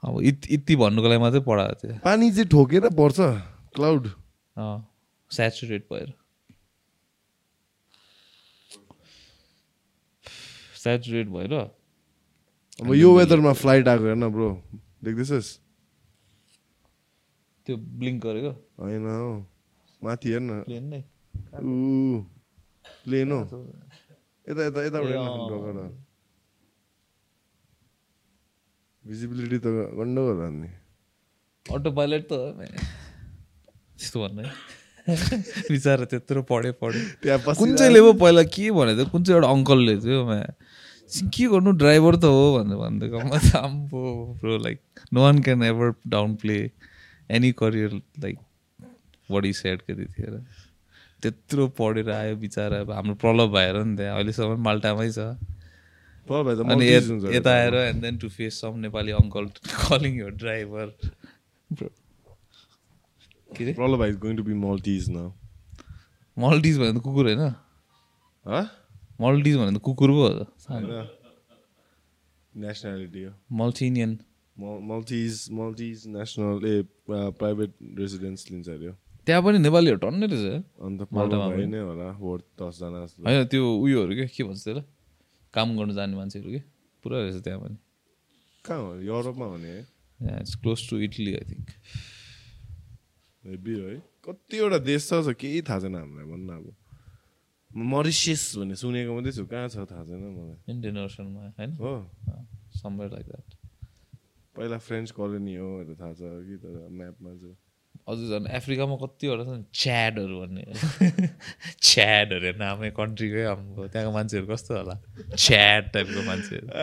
[0.03, 3.19] अब इत यति भन्नुको लागि मात्रै पढाएको थियो। पानी चाहिँ ठोकेर पर्छ
[3.75, 4.03] क्लाउड
[5.31, 6.09] सेचुरेट भएर।
[10.83, 11.53] सेचुरेट भएर।
[12.79, 14.49] अब यो वेदरमा फ्लाइट आएको हेर्न ब्रो
[15.03, 15.49] देख्दैछस्?
[17.67, 19.29] त्यो ब्लिङ्क गरेको। होइन हौ
[20.01, 20.51] माथि हेर्न।
[23.09, 23.41] प्लेन हो
[24.45, 25.13] यता यता यताबाट।
[25.51, 25.89] ढोका
[29.03, 29.67] भिजिबिलिटी त
[29.99, 30.69] गन्डो होला नि
[31.65, 32.45] अटो पाइलट त हो।
[33.97, 34.51] त्यस्तो भन्नु है
[35.69, 39.37] बिचरा त्यत्रो पढ्यो पढ्यो त्यहाँ कुन पछि चाहिँले पो पहिला के भनेको थियो कुन चाहिँ
[39.37, 40.19] एउटा अङ्कलले थियो
[41.33, 44.01] के गर्नु ड्राइभर त हो भनेर भनिदिएको म त आम्बो
[44.41, 44.79] bro like
[45.13, 45.87] no one can ever
[46.41, 46.57] downplay
[47.37, 47.91] any career
[48.23, 48.37] like
[49.33, 50.33] body said के त्यतिखेर
[51.23, 55.19] त्यत्रो पढेर आयो बिचरा अब हाम्रो प्रलभ भएर नि त्यहाँ। अहिलेसम्म माल्टामै छ।
[56.29, 59.45] अनि यत-। आएर and then to face some Nepali uncle
[59.87, 60.87] calling यो ड्राइभर
[63.49, 65.31] के अरे प्रलभ भाइ गोइङ टु बी मल्टिज न
[66.37, 67.43] मल्टिज भने त कुकुर होइन।
[68.45, 68.63] ह
[69.21, 70.25] मल्टिज भने त कुकुर पो
[72.53, 73.31] नेसनालिटी हो।
[73.61, 74.11] मल्टिनियन
[74.55, 76.75] Maltese Maltese national a
[77.09, 78.91] private residence लिन्छ अरे।
[79.25, 80.45] त्यहाँ पनि नेपालीहरू टन्नै रहेछ।
[80.85, 82.07] अन्त माल्टामा। नै होला
[82.59, 84.85] दसजना होइन त्यो उयोहरू के के भन्छ त्यसलाई?
[85.53, 86.61] काम गर्नु जाने मान्छेहरू के?
[87.03, 87.77] पुरा रहेछ त्यहाँ पनि।
[88.65, 88.89] कहाँ हो?
[89.01, 89.81] युरोपमा हो नि है?
[90.43, 91.69] It's close to Italy I think
[93.43, 96.65] है। कतिवटा देश छ छ केही थाहा छैन हामीलाई भन्न अब।
[97.71, 101.71] मरिसियस भन्ने सुनेको मात्रै छु कहाँ छ थाहा छैन मलाई। इन्डियन ओसनमा होइन?
[101.81, 101.93] हो।
[102.81, 103.47] समवेयर लाइक द्याट
[104.55, 107.55] पहिला फ्रेन्च कलोनी हो भनेर थाहा छ कि तर म्यापमा चाहिँ
[108.07, 110.63] अझ झन् अफ्रिकामा कतिवटा छ नि च्याडहरू भन्ने।
[111.89, 114.95] च्याडहरू नामै कन्ट्रीकै हाम्रो। त्यहाँको मान्छेहरू कस्तो होला?
[115.35, 116.67] च्याड टाइपको मान्छेहरू।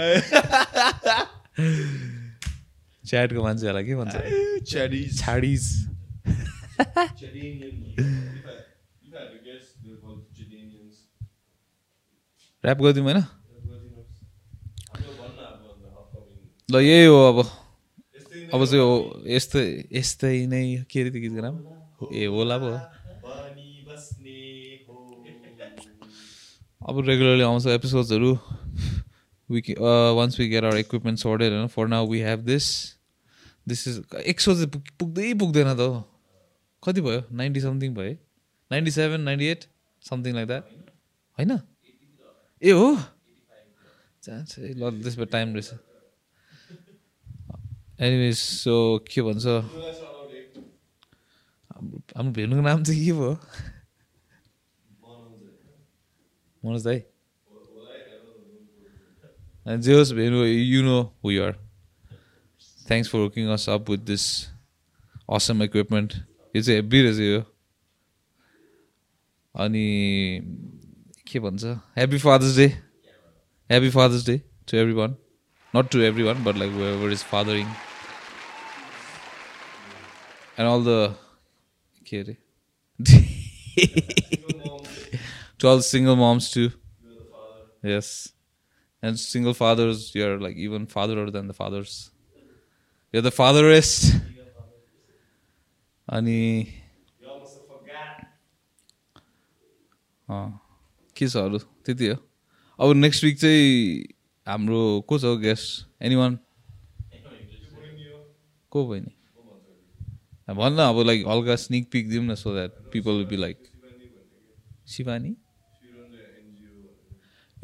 [3.08, 4.14] च्याडको मान्छेहरूलाई के भन्छ.
[5.20, 5.64] छाडिज।
[12.64, 13.22] ऱ्याप गरिदिउँ होइन?
[16.68, 17.65] ल यही हो अब।
[18.48, 18.94] अब चाहिँ हो
[19.28, 19.62] यस्तै
[19.92, 21.56] यस्तै नै के अरे त्यो गीतको नाम
[22.12, 22.70] ए होला पो
[26.80, 28.30] अब रेगुलरली आउँछ एपिसोड्सहरू
[29.48, 29.60] we
[30.14, 32.66] once we get our equipment sorted होइन for now we have this
[33.66, 36.02] this is एक सौ चाहिँ पुग- पुग्दै पुग्दैन त हौ
[36.82, 38.18] कति भयो नाइन्टी समथिङ भयो है
[38.70, 39.64] ninety seven ninety eight
[40.02, 40.64] something like that
[41.38, 41.58] होइन
[42.62, 42.86] ए हो
[44.22, 45.70] है ल त्यसमा टाइम रहेछ
[47.96, 49.46] एनिवेज सो के भन्छ?
[52.16, 53.32] हाम्रो भेनुको नाम चाहिँ के भयो?
[56.62, 57.00] मनोज दाई।
[59.80, 61.52] जे होस् भेनु you know who you are
[62.88, 64.24] thanks for working us up with this
[65.32, 66.10] awesome equipment
[66.54, 67.40] यो चाहिँ हेब्बी रहेछ यो।
[69.54, 69.86] अनि
[71.26, 71.64] के भन्छ?
[71.96, 74.36] Happy father's day happy father's day
[74.68, 75.16] to every one
[75.74, 77.66] not to every one but like where is fathering
[80.59, 81.15] and all the
[82.11, 82.37] के अरे
[85.59, 86.71] to all single moms too.
[87.83, 88.07] Yes.
[89.03, 92.11] And single fathers, you're like even father than the fathers.
[93.13, 94.11] You're the fatherest.
[96.07, 96.67] अनि
[100.29, 100.59] अँ,
[101.15, 102.15] के छ अरू त्यति हो
[102.79, 104.03] अब नेक्स्ट विक चाहिँ
[104.47, 106.37] हाम्रो को छ हौ गेस्ट एनी वान
[108.71, 109.11] को बहिनी
[110.48, 113.62] भन्न अब लाइक हल्का स्निक पिक दिउँ न so that people will be like
[114.88, 115.34] Shivani?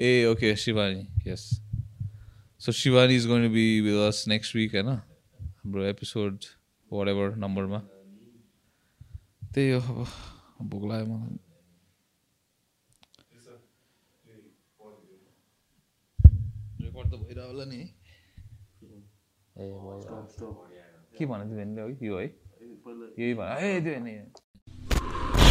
[0.01, 1.45] Uh okay Shivani yes
[2.61, 6.45] so Shivani is going be with us next week होइन हाम्रो एपिसोड
[6.93, 7.79] वाट एभर नम्बरमा
[9.55, 10.05] त्यही हो
[10.61, 11.39] अब भोक लाग्यो मलाई।
[16.83, 17.81] रेकर्ड त भइरह होला नि।
[19.57, 19.71] ए
[21.19, 22.42] के भन्नु थियो भने यो है।
[23.17, 25.42] 有一把哎对那个。